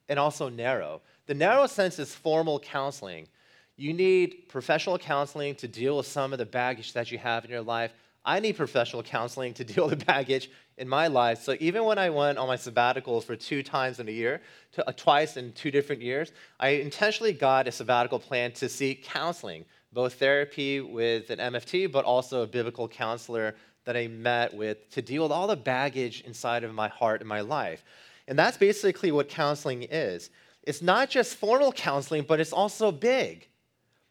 and 0.08 0.18
also 0.18 0.48
narrow. 0.48 1.00
The 1.26 1.34
narrow 1.34 1.66
sense 1.66 1.98
is 1.98 2.14
formal 2.14 2.58
counseling. 2.58 3.28
You 3.76 3.92
need 3.92 4.48
professional 4.48 4.98
counseling 4.98 5.54
to 5.56 5.68
deal 5.68 5.96
with 5.96 6.06
some 6.06 6.32
of 6.32 6.38
the 6.38 6.46
baggage 6.46 6.92
that 6.92 7.10
you 7.10 7.18
have 7.18 7.44
in 7.44 7.50
your 7.50 7.62
life. 7.62 7.92
I 8.24 8.40
need 8.40 8.56
professional 8.56 9.02
counseling 9.02 9.54
to 9.54 9.64
deal 9.72 9.88
with 9.88 9.98
the 9.98 10.04
baggage 10.04 10.50
in 10.78 10.88
my 10.88 11.06
life. 11.06 11.42
So 11.42 11.56
even 11.60 11.84
when 11.84 11.98
I 11.98 12.10
went 12.10 12.38
on 12.38 12.48
my 12.48 12.56
sabbaticals 12.56 13.24
for 13.24 13.36
two 13.36 13.62
times 13.62 14.00
in 14.00 14.08
a 14.08 14.12
year, 14.12 14.40
to, 14.72 14.88
uh, 14.88 14.92
twice 14.96 15.36
in 15.36 15.52
two 15.52 15.70
different 15.70 16.02
years, 16.02 16.32
I 16.58 16.68
intentionally 16.70 17.32
got 17.32 17.68
a 17.68 17.72
sabbatical 17.72 18.18
plan 18.18 18.52
to 18.52 18.68
seek 18.68 19.04
counseling 19.04 19.64
both 19.92 20.14
therapy 20.14 20.80
with 20.80 21.30
an 21.30 21.38
MFT, 21.38 21.90
but 21.90 22.04
also 22.04 22.42
a 22.42 22.46
biblical 22.46 22.88
counselor 22.88 23.54
that 23.84 23.96
I 23.96 24.08
met 24.08 24.52
with 24.52 24.90
to 24.90 25.02
deal 25.02 25.22
with 25.22 25.32
all 25.32 25.46
the 25.46 25.56
baggage 25.56 26.22
inside 26.22 26.64
of 26.64 26.74
my 26.74 26.88
heart 26.88 27.20
and 27.20 27.28
my 27.28 27.40
life. 27.40 27.84
And 28.26 28.38
that's 28.38 28.56
basically 28.56 29.12
what 29.12 29.28
counseling 29.28 29.84
is. 29.84 30.30
It's 30.64 30.82
not 30.82 31.10
just 31.10 31.36
formal 31.36 31.72
counseling, 31.72 32.24
but 32.26 32.40
it's 32.40 32.52
also 32.52 32.90
big. 32.90 33.48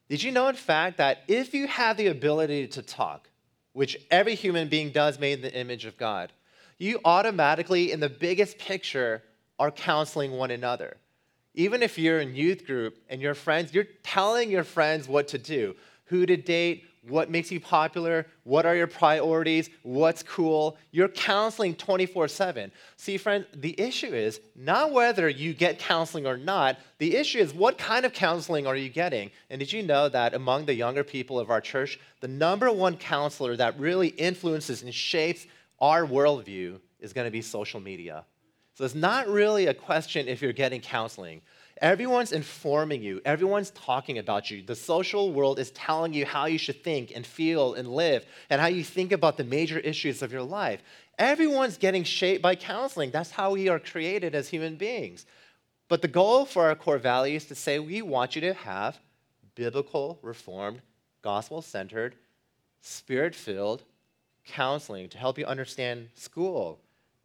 Did 0.07 0.21
you 0.21 0.31
know, 0.31 0.47
in 0.47 0.55
fact, 0.55 0.97
that 0.97 1.23
if 1.27 1.53
you 1.53 1.67
have 1.67 1.97
the 1.97 2.07
ability 2.07 2.67
to 2.67 2.81
talk, 2.81 3.27
which 3.73 3.97
every 4.09 4.35
human 4.35 4.69
being 4.69 4.91
does 4.91 5.19
made 5.19 5.33
in 5.33 5.41
the 5.41 5.53
image 5.53 5.85
of 5.85 5.97
God, 5.97 6.31
you 6.77 6.99
automatically, 7.05 7.91
in 7.91 7.99
the 7.99 8.09
biggest 8.09 8.57
picture, 8.57 9.23
are 9.59 9.71
counseling 9.71 10.31
one 10.31 10.51
another. 10.51 10.97
Even 11.53 11.83
if 11.83 11.97
you're 11.97 12.19
in 12.19 12.35
youth 12.35 12.65
group 12.65 12.97
and 13.09 13.21
your 13.21 13.35
friends, 13.35 13.73
you're 13.73 13.87
telling 14.01 14.49
your 14.49 14.63
friends 14.63 15.07
what 15.07 15.27
to 15.29 15.37
do, 15.37 15.75
who 16.05 16.25
to 16.25 16.35
date, 16.35 16.85
what 17.07 17.29
makes 17.29 17.51
you 17.51 17.59
popular, 17.59 18.25
what 18.43 18.65
are 18.65 18.75
your 18.75 18.87
priorities, 18.87 19.69
what's 19.81 20.23
cool. 20.23 20.77
You're 20.91 21.09
counseling 21.09 21.75
24 21.75 22.27
7. 22.27 22.71
See, 22.95 23.17
friend, 23.17 23.45
the 23.53 23.79
issue 23.79 24.13
is 24.13 24.39
not 24.55 24.91
whether 24.91 25.27
you 25.27 25.53
get 25.53 25.79
counseling 25.79 26.25
or 26.25 26.37
not. 26.37 26.77
The 26.99 27.15
issue 27.15 27.39
is 27.39 27.53
what 27.53 27.77
kind 27.77 28.05
of 28.05 28.13
counseling 28.13 28.65
are 28.67 28.75
you 28.75 28.89
getting? 28.89 29.31
And 29.49 29.59
did 29.59 29.73
you 29.73 29.83
know 29.83 30.07
that 30.09 30.33
among 30.33 30.65
the 30.65 30.73
younger 30.73 31.03
people 31.03 31.39
of 31.39 31.49
our 31.49 31.61
church, 31.61 31.99
the 32.21 32.27
number 32.27 32.71
one 32.71 32.97
counselor 32.97 33.57
that 33.57 33.79
really 33.79 34.07
influences 34.09 34.81
and 34.81 34.93
shapes 34.93 35.45
our 35.81 36.05
worldview 36.05 36.79
is 36.99 37.11
going 37.11 37.25
to 37.25 37.31
be 37.31 37.41
social 37.41 37.81
media? 37.81 38.23
So 38.75 38.85
it's 38.85 38.95
not 38.95 39.27
really 39.27 39.67
a 39.67 39.73
question 39.73 40.27
if 40.27 40.41
you're 40.41 40.53
getting 40.53 40.81
counseling. 40.81 41.41
Everyone's 41.83 42.31
informing 42.31 43.03
you, 43.03 43.19
everyone's 43.25 43.71
talking 43.71 44.17
about 44.17 44.49
you. 44.49 44.63
The 44.63 44.73
social 44.73 45.33
world 45.33 45.59
is 45.59 45.69
telling 45.71 46.13
you 46.13 46.25
how 46.25 46.45
you 46.45 46.57
should 46.57 46.81
think 46.81 47.11
and 47.13 47.27
feel 47.27 47.73
and 47.73 47.89
live 47.89 48.25
and 48.49 48.61
how 48.61 48.67
you 48.67 48.85
think 48.85 49.11
about 49.11 49.35
the 49.35 49.43
major 49.43 49.79
issues 49.79 50.21
of 50.21 50.31
your 50.31 50.43
life. 50.43 50.81
Everyone's 51.19 51.77
getting 51.77 52.05
shaped 52.05 52.41
by 52.41 52.55
counseling. 52.55 53.11
That's 53.11 53.31
how 53.31 53.51
we 53.51 53.67
are 53.67 53.79
created 53.79 54.33
as 54.33 54.47
human 54.47 54.77
beings. 54.77 55.25
But 55.89 56.01
the 56.01 56.07
goal 56.07 56.45
for 56.45 56.67
our 56.69 56.75
core 56.75 56.97
value 56.97 57.35
is 57.35 57.47
to 57.47 57.55
say 57.55 57.79
we 57.79 58.01
want 58.01 58.33
you 58.33 58.41
to 58.43 58.53
have 58.53 58.97
biblical, 59.53 60.19
reformed, 60.21 60.81
gospel 61.21 61.61
centered, 61.61 62.15
spirit 62.79 63.35
filled 63.35 63.83
counseling 64.45 65.09
to 65.09 65.17
help 65.17 65.37
you 65.37 65.45
understand 65.45 66.07
school 66.15 66.79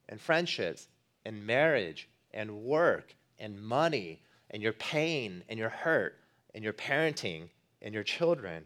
and 0.09 0.21
friendships 0.21 0.89
and 1.25 1.47
marriage 1.47 2.09
and 2.33 2.51
work 2.51 3.15
and 3.39 3.63
money 3.63 4.21
and 4.51 4.63
your 4.63 4.73
pain 4.73 5.45
and 5.49 5.59
your 5.59 5.69
hurt 5.69 6.17
and 6.55 6.65
your 6.65 6.73
parenting 6.73 7.49
and 7.83 7.95
your 7.95 8.03
children. 8.03 8.65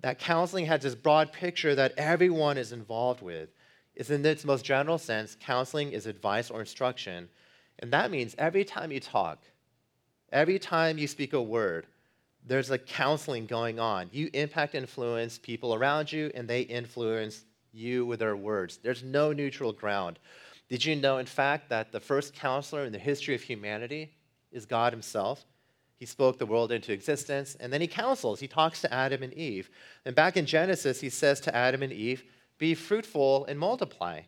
That 0.00 0.18
counseling 0.18 0.66
has 0.66 0.82
this 0.82 0.94
broad 0.94 1.32
picture 1.32 1.74
that 1.74 1.94
everyone 1.96 2.58
is 2.58 2.72
involved 2.72 3.22
with. 3.22 3.48
It's 3.94 4.10
in 4.10 4.24
its 4.24 4.44
most 4.44 4.64
general 4.64 4.98
sense, 4.98 5.36
counseling 5.40 5.92
is 5.92 6.06
advice 6.06 6.50
or 6.50 6.60
instruction. 6.60 7.28
And 7.78 7.92
that 7.92 8.10
means 8.10 8.34
every 8.38 8.64
time 8.64 8.92
you 8.92 9.00
talk, 9.00 9.42
every 10.32 10.58
time 10.58 10.98
you 10.98 11.06
speak 11.06 11.32
a 11.32 11.42
word, 11.42 11.86
there's 12.46 12.70
a 12.70 12.78
counseling 12.78 13.46
going 13.46 13.80
on. 13.80 14.08
You 14.12 14.30
impact, 14.32 14.74
influence 14.74 15.38
people 15.38 15.74
around 15.74 16.12
you, 16.12 16.30
and 16.34 16.46
they 16.46 16.60
influence 16.60 17.44
you 17.72 18.06
with 18.06 18.20
their 18.20 18.36
words. 18.36 18.78
There's 18.82 19.02
no 19.02 19.32
neutral 19.32 19.72
ground. 19.72 20.18
Did 20.68 20.84
you 20.84 20.96
know, 20.96 21.18
in 21.18 21.26
fact, 21.26 21.68
that 21.70 21.90
the 21.90 22.00
first 22.00 22.34
counselor 22.34 22.84
in 22.84 22.92
the 22.92 22.98
history 22.98 23.34
of 23.34 23.42
humanity 23.42 24.12
is 24.56 24.66
God 24.66 24.92
Himself? 24.92 25.44
He 25.98 26.06
spoke 26.06 26.38
the 26.38 26.46
world 26.46 26.72
into 26.72 26.92
existence, 26.92 27.56
and 27.58 27.72
then 27.72 27.80
He 27.80 27.86
counsels. 27.86 28.40
He 28.40 28.48
talks 28.48 28.80
to 28.82 28.92
Adam 28.92 29.22
and 29.22 29.32
Eve. 29.34 29.70
And 30.04 30.14
back 30.14 30.36
in 30.36 30.46
Genesis, 30.46 31.00
He 31.00 31.10
says 31.10 31.40
to 31.40 31.54
Adam 31.54 31.82
and 31.82 31.92
Eve, 31.92 32.24
Be 32.58 32.74
fruitful 32.74 33.44
and 33.46 33.58
multiply. 33.58 34.22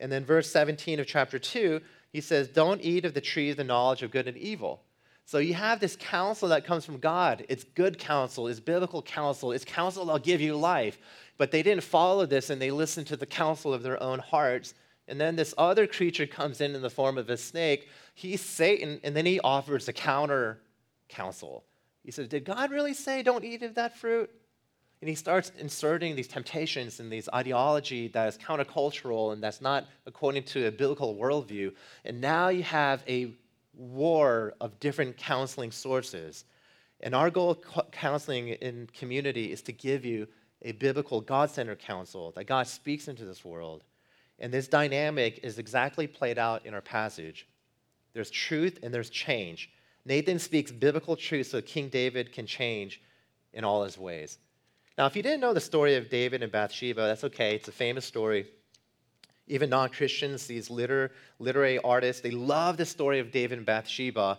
And 0.00 0.10
then, 0.10 0.24
verse 0.24 0.50
17 0.50 0.98
of 0.98 1.06
chapter 1.06 1.38
2, 1.38 1.80
He 2.12 2.20
says, 2.20 2.48
Don't 2.48 2.82
eat 2.82 3.04
of 3.04 3.14
the 3.14 3.20
tree 3.20 3.50
of 3.50 3.56
the 3.56 3.64
knowledge 3.64 4.02
of 4.02 4.10
good 4.10 4.26
and 4.26 4.36
evil. 4.36 4.82
So 5.24 5.38
you 5.38 5.54
have 5.54 5.80
this 5.80 5.96
counsel 5.96 6.48
that 6.48 6.66
comes 6.66 6.84
from 6.84 6.98
God. 6.98 7.44
It's 7.48 7.64
good 7.64 7.98
counsel, 7.98 8.48
it's 8.48 8.60
biblical 8.60 9.02
counsel, 9.02 9.52
it's 9.52 9.64
counsel 9.64 10.04
that'll 10.04 10.18
give 10.18 10.40
you 10.40 10.56
life. 10.56 10.98
But 11.38 11.50
they 11.50 11.62
didn't 11.62 11.84
follow 11.84 12.26
this 12.26 12.50
and 12.50 12.60
they 12.60 12.70
listened 12.70 13.06
to 13.08 13.16
the 13.16 13.26
counsel 13.26 13.72
of 13.72 13.82
their 13.82 14.02
own 14.02 14.18
hearts. 14.18 14.74
And 15.08 15.20
then 15.20 15.36
this 15.36 15.54
other 15.58 15.86
creature 15.86 16.26
comes 16.26 16.60
in 16.60 16.74
in 16.74 16.82
the 16.82 16.90
form 16.90 17.18
of 17.18 17.28
a 17.28 17.36
snake. 17.36 17.88
He's 18.14 18.40
Satan, 18.40 19.00
and 19.02 19.16
then 19.16 19.26
he 19.26 19.40
offers 19.40 19.88
a 19.88 19.92
counter 19.92 20.60
counsel. 21.08 21.64
He 22.04 22.10
says, 22.10 22.28
Did 22.28 22.44
God 22.44 22.70
really 22.70 22.94
say 22.94 23.22
don't 23.22 23.44
eat 23.44 23.62
of 23.62 23.74
that 23.74 23.96
fruit? 23.96 24.30
And 25.00 25.08
he 25.08 25.16
starts 25.16 25.50
inserting 25.58 26.14
these 26.14 26.28
temptations 26.28 27.00
and 27.00 27.10
these 27.10 27.28
ideology 27.34 28.06
that 28.08 28.28
is 28.28 28.38
countercultural 28.38 29.32
and 29.32 29.42
that's 29.42 29.60
not 29.60 29.88
according 30.06 30.44
to 30.44 30.68
a 30.68 30.70
biblical 30.70 31.16
worldview. 31.16 31.74
And 32.04 32.20
now 32.20 32.48
you 32.48 32.62
have 32.62 33.02
a 33.08 33.34
war 33.74 34.54
of 34.60 34.78
different 34.78 35.16
counseling 35.16 35.72
sources. 35.72 36.44
And 37.00 37.16
our 37.16 37.30
goal 37.30 37.50
of 37.50 37.90
counseling 37.90 38.50
in 38.50 38.88
community 38.94 39.50
is 39.50 39.60
to 39.62 39.72
give 39.72 40.04
you 40.04 40.28
a 40.62 40.70
biblical, 40.70 41.20
God 41.20 41.50
centered 41.50 41.80
counsel 41.80 42.30
that 42.36 42.44
God 42.44 42.68
speaks 42.68 43.08
into 43.08 43.24
this 43.24 43.44
world. 43.44 43.82
And 44.38 44.52
this 44.52 44.68
dynamic 44.68 45.40
is 45.42 45.58
exactly 45.58 46.06
played 46.06 46.38
out 46.38 46.66
in 46.66 46.74
our 46.74 46.80
passage. 46.80 47.46
There's 48.12 48.30
truth 48.30 48.78
and 48.82 48.92
there's 48.92 49.10
change. 49.10 49.70
Nathan 50.04 50.38
speaks 50.38 50.72
biblical 50.72 51.16
truth 51.16 51.48
so 51.48 51.60
King 51.62 51.88
David 51.88 52.32
can 52.32 52.46
change 52.46 53.00
in 53.52 53.64
all 53.64 53.84
his 53.84 53.96
ways. 53.96 54.38
Now, 54.98 55.06
if 55.06 55.16
you 55.16 55.22
didn't 55.22 55.40
know 55.40 55.54
the 55.54 55.60
story 55.60 55.96
of 55.96 56.10
David 56.10 56.42
and 56.42 56.52
Bathsheba, 56.52 57.02
that's 57.02 57.24
okay. 57.24 57.54
It's 57.54 57.68
a 57.68 57.72
famous 57.72 58.04
story. 58.04 58.46
Even 59.46 59.70
non 59.70 59.88
Christians, 59.88 60.46
these 60.46 60.70
liter- 60.70 61.12
literary 61.38 61.78
artists, 61.78 62.20
they 62.22 62.30
love 62.30 62.76
the 62.76 62.86
story 62.86 63.18
of 63.18 63.30
David 63.30 63.58
and 63.58 63.66
Bathsheba 63.66 64.38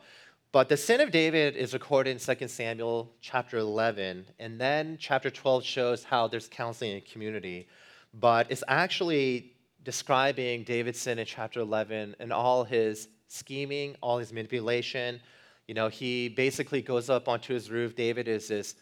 but 0.54 0.70
the 0.70 0.78
sin 0.78 1.02
of 1.02 1.10
David 1.10 1.56
is 1.56 1.74
recorded 1.74 2.12
in 2.12 2.38
2 2.38 2.48
Samuel 2.48 3.12
chapter 3.22 3.58
11, 3.58 4.24
and 4.38 4.62
then 4.62 4.98
chapter 5.00 5.32
12 5.32 5.64
shows 5.64 6.04
how 6.04 6.28
there's 6.28 6.48
counseling 6.48 6.92
in 6.92 7.02
community. 7.02 7.68
But 8.14 8.52
it's 8.52 8.64
actually 8.68 9.53
describing 9.84 10.64
David's 10.64 11.00
sin 11.00 11.20
in 11.20 11.26
chapter 11.26 11.60
11 11.60 12.16
and 12.20 12.32
all 12.34 12.64
his 12.64 13.08
scheming, 13.28 13.96
all 14.02 14.18
his 14.18 14.32
manipulation. 14.32 15.20
You 15.68 15.74
know, 15.74 15.88
he 15.88 16.30
basically 16.30 16.82
goes 16.82 17.10
up 17.10 17.28
onto 17.28 17.54
his 17.54 17.70
roof. 17.70 17.96
David 17.96 18.28
is 18.28 18.48
this 18.48 18.76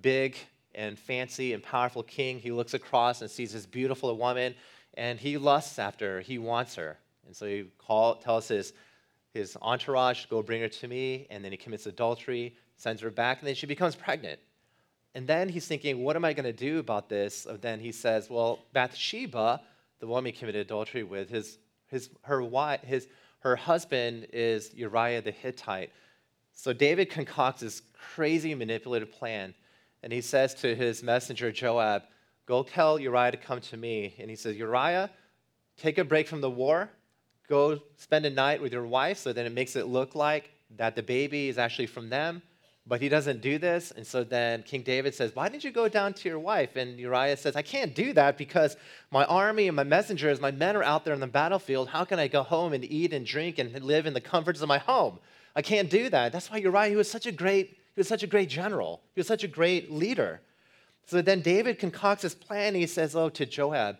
big 0.00 0.36
and 0.74 0.98
fancy 0.98 1.52
and 1.52 1.62
powerful 1.62 2.02
king. 2.02 2.38
He 2.38 2.52
looks 2.52 2.74
across 2.74 3.22
and 3.22 3.30
sees 3.30 3.52
this 3.52 3.66
beautiful 3.66 4.16
woman, 4.16 4.54
and 4.94 5.18
he 5.18 5.36
lusts 5.38 5.78
after 5.78 6.16
her. 6.16 6.20
He 6.20 6.38
wants 6.38 6.74
her. 6.76 6.98
And 7.26 7.34
so 7.34 7.46
he 7.46 7.70
call, 7.78 8.16
tells 8.16 8.48
his 8.48 8.72
his 9.32 9.56
entourage 9.62 10.26
go 10.26 10.42
bring 10.42 10.60
her 10.60 10.68
to 10.68 10.88
me, 10.88 11.26
and 11.30 11.44
then 11.44 11.52
he 11.52 11.58
commits 11.58 11.86
adultery, 11.86 12.56
sends 12.76 13.00
her 13.02 13.10
back, 13.10 13.38
and 13.38 13.46
then 13.46 13.54
she 13.54 13.66
becomes 13.66 13.94
pregnant. 13.94 14.40
And 15.14 15.26
then 15.26 15.48
he's 15.48 15.66
thinking, 15.66 16.02
what 16.02 16.16
am 16.16 16.24
I 16.24 16.32
going 16.32 16.44
to 16.44 16.52
do 16.52 16.78
about 16.78 17.08
this? 17.08 17.46
And 17.46 17.60
then 17.60 17.80
he 17.80 17.92
says, 17.92 18.30
well, 18.30 18.60
Bathsheba, 18.72 19.60
the 20.00 20.06
woman 20.06 20.32
he 20.32 20.38
committed 20.38 20.60
adultery 20.60 21.02
with, 21.02 21.30
his, 21.30 21.58
his, 21.86 22.10
her, 22.22 22.42
wife, 22.42 22.80
his, 22.82 23.06
her 23.40 23.56
husband 23.56 24.26
is 24.32 24.74
Uriah 24.74 25.22
the 25.22 25.30
Hittite. 25.30 25.92
So 26.52 26.72
David 26.72 27.10
concocts 27.10 27.60
this 27.60 27.82
crazy 28.14 28.54
manipulative 28.54 29.12
plan, 29.12 29.54
and 30.02 30.12
he 30.12 30.20
says 30.20 30.54
to 30.56 30.74
his 30.74 31.02
messenger 31.02 31.52
Joab, 31.52 32.02
Go 32.46 32.64
tell 32.64 32.98
Uriah 32.98 33.30
to 33.30 33.36
come 33.36 33.60
to 33.60 33.76
me. 33.76 34.14
And 34.18 34.28
he 34.28 34.34
says, 34.34 34.56
Uriah, 34.56 35.10
take 35.76 35.98
a 35.98 36.04
break 36.04 36.26
from 36.26 36.40
the 36.40 36.50
war 36.50 36.90
go 37.50 37.80
spend 37.96 38.24
a 38.24 38.30
night 38.30 38.62
with 38.62 38.72
your 38.72 38.86
wife 38.86 39.18
so 39.18 39.32
then 39.32 39.44
it 39.44 39.52
makes 39.52 39.74
it 39.74 39.88
look 39.88 40.14
like 40.14 40.52
that 40.76 40.94
the 40.94 41.02
baby 41.02 41.48
is 41.48 41.58
actually 41.58 41.86
from 41.86 42.08
them. 42.08 42.40
But 42.90 43.00
he 43.00 43.08
doesn't 43.08 43.40
do 43.40 43.56
this. 43.56 43.92
And 43.92 44.04
so 44.04 44.24
then 44.24 44.64
King 44.64 44.82
David 44.82 45.14
says, 45.14 45.32
Why 45.32 45.48
didn't 45.48 45.62
you 45.62 45.70
go 45.70 45.86
down 45.86 46.12
to 46.12 46.28
your 46.28 46.40
wife? 46.40 46.74
And 46.74 46.98
Uriah 46.98 47.36
says, 47.36 47.54
I 47.54 47.62
can't 47.62 47.94
do 47.94 48.12
that 48.14 48.36
because 48.36 48.76
my 49.12 49.24
army 49.26 49.68
and 49.68 49.76
my 49.76 49.84
messengers, 49.84 50.40
my 50.40 50.50
men 50.50 50.76
are 50.76 50.82
out 50.82 51.04
there 51.04 51.14
in 51.14 51.20
the 51.20 51.28
battlefield. 51.28 51.88
How 51.88 52.04
can 52.04 52.18
I 52.18 52.26
go 52.26 52.42
home 52.42 52.72
and 52.72 52.84
eat 52.84 53.12
and 53.12 53.24
drink 53.24 53.60
and 53.60 53.80
live 53.84 54.06
in 54.06 54.12
the 54.12 54.20
comforts 54.20 54.60
of 54.60 54.66
my 54.66 54.78
home? 54.78 55.20
I 55.54 55.62
can't 55.62 55.88
do 55.88 56.10
that. 56.10 56.32
That's 56.32 56.50
why 56.50 56.56
Uriah, 56.56 56.90
he 56.90 56.96
was 56.96 57.08
such 57.08 57.26
a 57.26 57.32
great, 57.32 57.78
he 57.94 58.00
was 58.00 58.08
such 58.08 58.24
a 58.24 58.26
great 58.26 58.48
general. 58.48 59.02
He 59.14 59.20
was 59.20 59.28
such 59.28 59.44
a 59.44 59.48
great 59.48 59.92
leader. 59.92 60.40
So 61.06 61.22
then 61.22 61.42
David 61.42 61.78
concocts 61.78 62.22
his 62.22 62.34
plan. 62.34 62.74
He 62.74 62.88
says, 62.88 63.14
Oh, 63.14 63.28
to 63.28 63.46
Joab, 63.46 63.98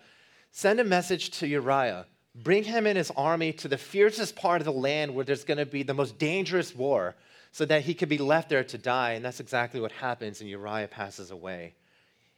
send 0.50 0.80
a 0.80 0.84
message 0.84 1.30
to 1.38 1.46
Uriah 1.46 2.06
bring 2.34 2.64
him 2.64 2.86
and 2.86 2.96
his 2.96 3.10
army 3.16 3.52
to 3.54 3.68
the 3.68 3.78
fiercest 3.78 4.36
part 4.36 4.60
of 4.60 4.64
the 4.64 4.72
land 4.72 5.14
where 5.14 5.24
there's 5.24 5.44
going 5.44 5.58
to 5.58 5.66
be 5.66 5.82
the 5.82 5.94
most 5.94 6.18
dangerous 6.18 6.74
war 6.74 7.16
so 7.52 7.64
that 7.64 7.82
he 7.82 7.94
could 7.94 8.08
be 8.08 8.18
left 8.18 8.48
there 8.48 8.64
to 8.64 8.78
die. 8.78 9.12
And 9.12 9.24
that's 9.24 9.40
exactly 9.40 9.80
what 9.80 9.92
happens, 9.92 10.40
and 10.40 10.48
Uriah 10.48 10.88
passes 10.88 11.30
away. 11.30 11.74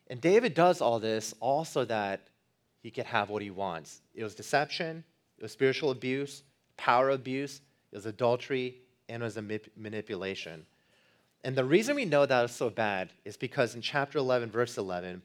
And 0.08 0.20
David 0.20 0.54
does 0.54 0.80
all 0.80 0.98
this 0.98 1.34
also 1.40 1.84
that 1.84 2.28
he 2.82 2.90
could 2.90 3.06
have 3.06 3.30
what 3.30 3.42
he 3.42 3.50
wants. 3.50 4.00
It 4.14 4.24
was 4.24 4.34
deception, 4.34 5.04
it 5.38 5.42
was 5.42 5.52
spiritual 5.52 5.90
abuse, 5.90 6.42
power 6.76 7.10
abuse, 7.10 7.60
it 7.92 7.96
was 7.96 8.06
adultery, 8.06 8.76
and 9.08 9.22
it 9.22 9.24
was 9.24 9.38
manipulation. 9.76 10.66
And 11.44 11.56
the 11.56 11.64
reason 11.64 11.96
we 11.96 12.04
know 12.04 12.24
that 12.24 12.50
so 12.50 12.70
bad 12.70 13.10
is 13.24 13.36
because 13.36 13.74
in 13.74 13.82
chapter 13.82 14.18
11, 14.18 14.50
verse 14.50 14.78
11, 14.78 15.22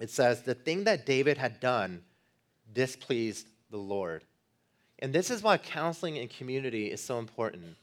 it 0.00 0.10
says, 0.10 0.42
The 0.42 0.54
thing 0.54 0.84
that 0.84 1.06
David 1.06 1.38
had 1.38 1.60
done 1.60 2.02
displeased 2.72 3.48
the 3.74 3.78
Lord. 3.78 4.22
And 5.00 5.12
this 5.12 5.30
is 5.30 5.42
why 5.42 5.58
counseling 5.58 6.16
and 6.16 6.30
community 6.30 6.92
is 6.92 7.02
so 7.02 7.18
important. 7.18 7.76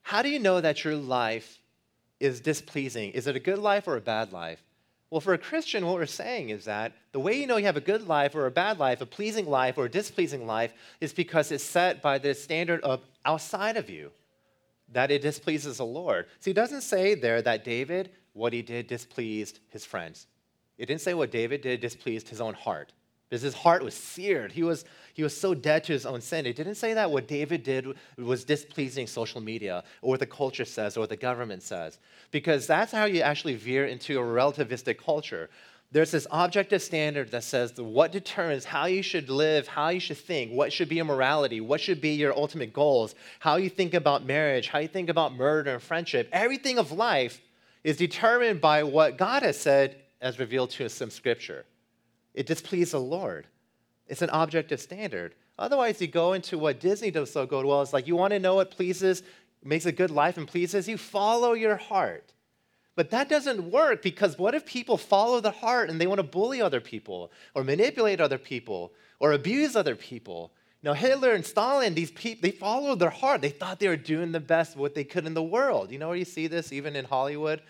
How 0.00 0.22
do 0.22 0.30
you 0.30 0.38
know 0.38 0.60
that 0.60 0.84
your 0.84 0.96
life 0.96 1.58
is 2.18 2.40
displeasing? 2.40 3.10
Is 3.10 3.26
it 3.26 3.36
a 3.36 3.40
good 3.40 3.58
life 3.58 3.86
or 3.86 3.96
a 3.96 4.00
bad 4.00 4.32
life? 4.32 4.62
Well, 5.10 5.20
for 5.20 5.34
a 5.34 5.38
Christian, 5.38 5.84
what 5.84 5.96
we're 5.96 6.06
saying 6.06 6.48
is 6.48 6.64
that 6.64 6.92
the 7.12 7.20
way 7.20 7.38
you 7.38 7.46
know 7.46 7.58
you 7.58 7.66
have 7.66 7.76
a 7.76 7.92
good 7.92 8.08
life 8.08 8.34
or 8.34 8.46
a 8.46 8.50
bad 8.50 8.78
life, 8.78 9.02
a 9.02 9.06
pleasing 9.06 9.44
life 9.46 9.76
or 9.76 9.84
a 9.84 9.90
displeasing 9.90 10.46
life, 10.46 10.72
is 10.98 11.12
because 11.12 11.52
it's 11.52 11.62
set 11.62 12.00
by 12.00 12.16
the 12.16 12.32
standard 12.32 12.80
of 12.80 13.02
outside 13.26 13.76
of 13.76 13.90
you, 13.90 14.10
that 14.92 15.10
it 15.10 15.20
displeases 15.20 15.76
the 15.76 15.84
Lord. 15.84 16.24
So 16.40 16.50
he 16.50 16.54
doesn't 16.54 16.80
say 16.80 17.14
there 17.14 17.42
that 17.42 17.64
David, 17.64 18.12
what 18.32 18.54
he 18.54 18.62
did 18.62 18.86
displeased 18.86 19.60
his 19.68 19.84
friends. 19.84 20.26
It 20.78 20.86
didn't 20.86 21.02
say 21.02 21.12
what 21.12 21.30
David 21.30 21.60
did 21.60 21.80
displeased 21.80 22.30
his 22.30 22.40
own 22.40 22.54
heart 22.54 22.92
because 23.28 23.42
his 23.42 23.54
heart 23.54 23.82
was 23.82 23.94
seared. 23.94 24.52
He 24.52 24.62
was, 24.62 24.84
he 25.14 25.22
was 25.22 25.38
so 25.38 25.54
dead 25.54 25.84
to 25.84 25.92
his 25.92 26.06
own 26.06 26.20
sin. 26.20 26.46
It 26.46 26.56
didn't 26.56 26.76
say 26.76 26.94
that 26.94 27.10
what 27.10 27.28
David 27.28 27.62
did 27.62 27.86
was 28.16 28.44
displeasing 28.44 29.06
social 29.06 29.40
media 29.40 29.84
or 30.00 30.10
what 30.10 30.20
the 30.20 30.26
culture 30.26 30.64
says 30.64 30.96
or 30.96 31.00
what 31.00 31.10
the 31.10 31.16
government 31.16 31.62
says, 31.62 31.98
because 32.30 32.66
that's 32.66 32.92
how 32.92 33.04
you 33.04 33.20
actually 33.20 33.56
veer 33.56 33.86
into 33.86 34.18
a 34.18 34.22
relativistic 34.22 34.98
culture. 34.98 35.50
there's 35.90 36.10
this 36.10 36.26
objective 36.30 36.82
standard 36.82 37.30
that 37.30 37.44
says 37.44 37.80
what 37.80 38.12
determines 38.12 38.64
how 38.64 38.86
you 38.86 39.02
should 39.02 39.30
live, 39.30 39.66
how 39.66 39.88
you 39.88 40.00
should 40.00 40.18
think, 40.18 40.52
what 40.52 40.72
should 40.72 40.88
be 40.88 40.96
your 40.96 41.04
morality, 41.04 41.60
what 41.60 41.80
should 41.80 42.00
be 42.00 42.10
your 42.10 42.36
ultimate 42.36 42.72
goals, 42.72 43.14
how 43.40 43.56
you 43.56 43.70
think 43.70 43.94
about 43.94 44.24
marriage, 44.24 44.68
how 44.68 44.78
you 44.78 44.88
think 44.88 45.08
about 45.08 45.34
murder 45.34 45.72
and 45.74 45.82
friendship. 45.82 46.28
Everything 46.32 46.78
of 46.78 46.92
life 46.92 47.40
is 47.84 47.96
determined 47.96 48.60
by 48.60 48.82
what 48.82 49.16
God 49.16 49.42
has 49.42 49.58
said 49.58 49.96
as 50.20 50.38
revealed 50.38 50.70
to 50.70 50.84
us 50.84 51.00
in 51.00 51.10
Scripture. 51.10 51.64
It 52.38 52.46
displeases 52.46 52.92
the 52.92 53.00
Lord. 53.00 53.48
It's 54.06 54.22
an 54.22 54.30
objective 54.32 54.80
standard. 54.80 55.34
Otherwise, 55.58 56.00
you 56.00 56.06
go 56.06 56.34
into 56.34 56.56
what 56.56 56.78
Disney 56.78 57.10
does 57.10 57.32
so 57.32 57.46
good 57.46 57.64
well. 57.64 57.82
It's 57.82 57.92
like 57.92 58.06
you 58.06 58.14
want 58.14 58.32
to 58.32 58.38
know 58.38 58.54
what 58.54 58.70
pleases, 58.70 59.24
makes 59.64 59.86
a 59.86 59.90
good 59.90 60.12
life 60.12 60.36
and 60.36 60.46
pleases 60.46 60.88
you, 60.88 60.96
follow 60.96 61.54
your 61.54 61.74
heart. 61.74 62.32
But 62.94 63.10
that 63.10 63.28
doesn't 63.28 63.72
work 63.72 64.02
because 64.02 64.38
what 64.38 64.54
if 64.54 64.64
people 64.64 64.96
follow 64.96 65.40
the 65.40 65.50
heart 65.50 65.90
and 65.90 66.00
they 66.00 66.06
want 66.06 66.20
to 66.20 66.22
bully 66.22 66.62
other 66.62 66.80
people 66.80 67.32
or 67.56 67.64
manipulate 67.64 68.20
other 68.20 68.38
people 68.38 68.92
or 69.18 69.32
abuse 69.32 69.74
other 69.74 69.96
people? 69.96 70.52
Know, 70.84 70.94
Hitler 70.94 71.32
and 71.32 71.44
Stalin, 71.44 71.94
these 71.94 72.12
people, 72.12 72.42
they 72.42 72.52
followed 72.52 73.00
their 73.00 73.10
heart. 73.10 73.40
They 73.40 73.48
thought 73.48 73.80
they 73.80 73.88
were 73.88 73.96
doing 73.96 74.30
the 74.30 74.38
best 74.38 74.76
what 74.76 74.94
they 74.94 75.02
could 75.02 75.26
in 75.26 75.34
the 75.34 75.42
world. 75.42 75.90
You 75.90 75.98
know 75.98 76.06
where 76.06 76.16
you 76.16 76.24
see 76.24 76.46
this 76.46 76.72
even 76.72 76.94
in 76.94 77.04
Hollywood 77.04 77.62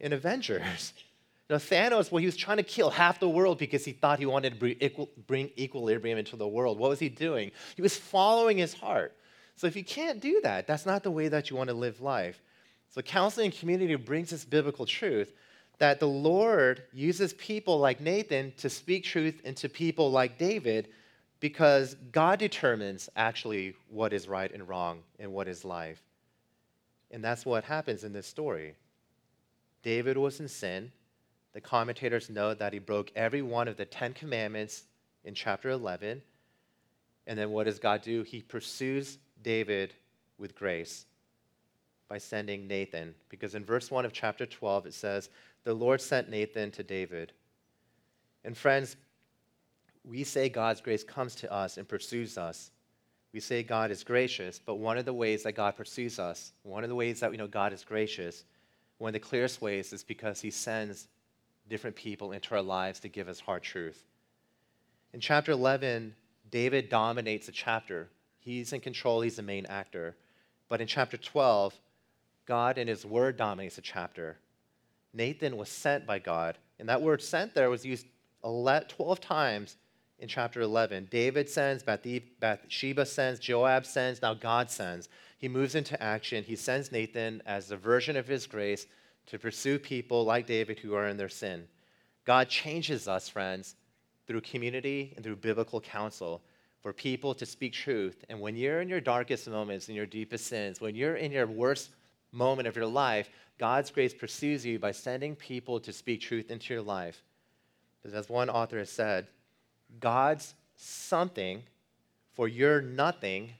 in 0.00 0.12
Avengers. 0.12 0.92
Know, 1.48 1.56
Thanos, 1.56 2.10
well, 2.10 2.18
he 2.18 2.26
was 2.26 2.36
trying 2.36 2.56
to 2.56 2.64
kill 2.64 2.90
half 2.90 3.20
the 3.20 3.28
world 3.28 3.58
because 3.58 3.84
he 3.84 3.92
thought 3.92 4.18
he 4.18 4.26
wanted 4.26 4.58
to 4.58 5.08
bring 5.26 5.50
equilibrium 5.56 6.18
into 6.18 6.36
the 6.36 6.48
world. 6.48 6.78
What 6.78 6.90
was 6.90 6.98
he 6.98 7.08
doing? 7.08 7.52
He 7.76 7.82
was 7.82 7.96
following 7.96 8.58
his 8.58 8.74
heart. 8.74 9.16
So 9.54 9.68
if 9.68 9.76
you 9.76 9.84
can't 9.84 10.20
do 10.20 10.40
that, 10.42 10.66
that's 10.66 10.86
not 10.86 11.04
the 11.04 11.10
way 11.10 11.28
that 11.28 11.48
you 11.48 11.56
want 11.56 11.70
to 11.70 11.74
live 11.74 12.00
life. 12.00 12.42
So, 12.90 13.02
counseling 13.02 13.46
and 13.46 13.54
community 13.54 13.94
brings 13.94 14.30
this 14.30 14.44
biblical 14.44 14.86
truth 14.86 15.32
that 15.78 16.00
the 16.00 16.08
Lord 16.08 16.82
uses 16.92 17.34
people 17.34 17.78
like 17.78 18.00
Nathan 18.00 18.52
to 18.58 18.70
speak 18.70 19.04
truth 19.04 19.40
into 19.44 19.68
people 19.68 20.10
like 20.10 20.38
David 20.38 20.88
because 21.40 21.94
God 22.12 22.38
determines 22.38 23.08
actually 23.14 23.74
what 23.90 24.12
is 24.12 24.28
right 24.28 24.50
and 24.52 24.66
wrong 24.68 25.00
and 25.18 25.32
what 25.32 25.48
is 25.48 25.64
life. 25.64 26.02
And 27.10 27.22
that's 27.22 27.44
what 27.44 27.64
happens 27.64 28.04
in 28.04 28.12
this 28.12 28.26
story. 28.26 28.74
David 29.82 30.16
was 30.16 30.40
in 30.40 30.48
sin. 30.48 30.90
The 31.56 31.62
commentators 31.62 32.28
note 32.28 32.58
that 32.58 32.74
he 32.74 32.78
broke 32.78 33.10
every 33.16 33.40
one 33.40 33.66
of 33.66 33.78
the 33.78 33.86
Ten 33.86 34.12
Commandments 34.12 34.84
in 35.24 35.34
chapter 35.34 35.70
11. 35.70 36.20
And 37.26 37.38
then 37.38 37.50
what 37.50 37.64
does 37.64 37.78
God 37.78 38.02
do? 38.02 38.22
He 38.24 38.42
pursues 38.42 39.16
David 39.42 39.94
with 40.36 40.54
grace 40.54 41.06
by 42.10 42.18
sending 42.18 42.66
Nathan. 42.68 43.14
Because 43.30 43.54
in 43.54 43.64
verse 43.64 43.90
1 43.90 44.04
of 44.04 44.12
chapter 44.12 44.44
12, 44.44 44.84
it 44.84 44.92
says, 44.92 45.30
The 45.64 45.72
Lord 45.72 46.02
sent 46.02 46.28
Nathan 46.28 46.72
to 46.72 46.82
David. 46.82 47.32
And 48.44 48.54
friends, 48.54 48.98
we 50.04 50.24
say 50.24 50.50
God's 50.50 50.82
grace 50.82 51.04
comes 51.04 51.34
to 51.36 51.50
us 51.50 51.78
and 51.78 51.88
pursues 51.88 52.36
us. 52.36 52.70
We 53.32 53.40
say 53.40 53.62
God 53.62 53.90
is 53.90 54.04
gracious, 54.04 54.58
but 54.58 54.74
one 54.74 54.98
of 54.98 55.06
the 55.06 55.14
ways 55.14 55.44
that 55.44 55.52
God 55.52 55.74
pursues 55.74 56.18
us, 56.18 56.52
one 56.64 56.82
of 56.82 56.90
the 56.90 56.94
ways 56.94 57.20
that 57.20 57.30
we 57.30 57.38
know 57.38 57.48
God 57.48 57.72
is 57.72 57.82
gracious, 57.82 58.44
one 58.98 59.08
of 59.08 59.14
the 59.14 59.20
clearest 59.20 59.62
ways 59.62 59.94
is 59.94 60.04
because 60.04 60.42
he 60.42 60.50
sends 60.50 61.08
different 61.68 61.96
people 61.96 62.32
into 62.32 62.54
our 62.54 62.62
lives 62.62 63.00
to 63.00 63.08
give 63.08 63.28
us 63.28 63.40
hard 63.40 63.62
truth. 63.62 64.04
In 65.12 65.20
chapter 65.20 65.52
11, 65.52 66.14
David 66.50 66.88
dominates 66.88 67.46
the 67.46 67.52
chapter. 67.52 68.08
He's 68.38 68.72
in 68.72 68.80
control, 68.80 69.20
he's 69.20 69.36
the 69.36 69.42
main 69.42 69.66
actor. 69.66 70.16
But 70.68 70.80
in 70.80 70.86
chapter 70.86 71.16
12, 71.16 71.74
God 72.46 72.78
and 72.78 72.88
his 72.88 73.04
word 73.04 73.36
dominates 73.36 73.76
the 73.76 73.82
chapter. 73.82 74.38
Nathan 75.12 75.56
was 75.56 75.68
sent 75.68 76.06
by 76.06 76.18
God, 76.18 76.58
and 76.78 76.88
that 76.88 77.02
word 77.02 77.22
sent 77.22 77.54
there 77.54 77.70
was 77.70 77.84
used 77.84 78.06
12 78.42 79.20
times 79.20 79.76
in 80.18 80.28
chapter 80.28 80.60
11. 80.60 81.08
David 81.10 81.48
sends, 81.48 81.82
Bathsheba 81.82 83.06
sends, 83.06 83.40
Joab 83.40 83.84
sends, 83.84 84.22
now 84.22 84.34
God 84.34 84.70
sends. 84.70 85.08
He 85.38 85.48
moves 85.48 85.74
into 85.74 86.00
action. 86.02 86.44
He 86.44 86.56
sends 86.56 86.92
Nathan 86.92 87.42
as 87.44 87.70
a 87.70 87.76
version 87.76 88.16
of 88.16 88.26
his 88.26 88.46
grace 88.46 88.86
to 89.26 89.38
pursue 89.38 89.78
people 89.78 90.24
like 90.24 90.46
David 90.46 90.78
who 90.78 90.94
are 90.94 91.08
in 91.08 91.16
their 91.16 91.28
sin. 91.28 91.66
God 92.24 92.48
changes 92.48 93.08
us, 93.08 93.28
friends, 93.28 93.76
through 94.26 94.40
community 94.40 95.12
and 95.16 95.24
through 95.24 95.36
biblical 95.36 95.80
counsel 95.80 96.42
for 96.80 96.92
people 96.92 97.34
to 97.34 97.46
speak 97.46 97.72
truth. 97.72 98.24
And 98.28 98.40
when 98.40 98.56
you're 98.56 98.80
in 98.80 98.88
your 98.88 99.00
darkest 99.00 99.48
moments, 99.48 99.88
in 99.88 99.94
your 99.94 100.06
deepest 100.06 100.46
sins, 100.46 100.80
when 100.80 100.94
you're 100.94 101.16
in 101.16 101.32
your 101.32 101.46
worst 101.46 101.90
moment 102.32 102.68
of 102.68 102.76
your 102.76 102.86
life, 102.86 103.30
God's 103.58 103.90
grace 103.90 104.14
pursues 104.14 104.64
you 104.64 104.78
by 104.78 104.92
sending 104.92 105.34
people 105.34 105.80
to 105.80 105.92
speak 105.92 106.20
truth 106.20 106.50
into 106.50 106.74
your 106.74 106.82
life. 106.82 107.22
Because 108.02 108.14
as 108.14 108.28
one 108.28 108.50
author 108.50 108.78
has 108.78 108.90
said, 108.90 109.26
God's 109.98 110.54
something 110.76 111.62
for 112.34 112.48
your 112.48 112.82
nothing 112.82 113.50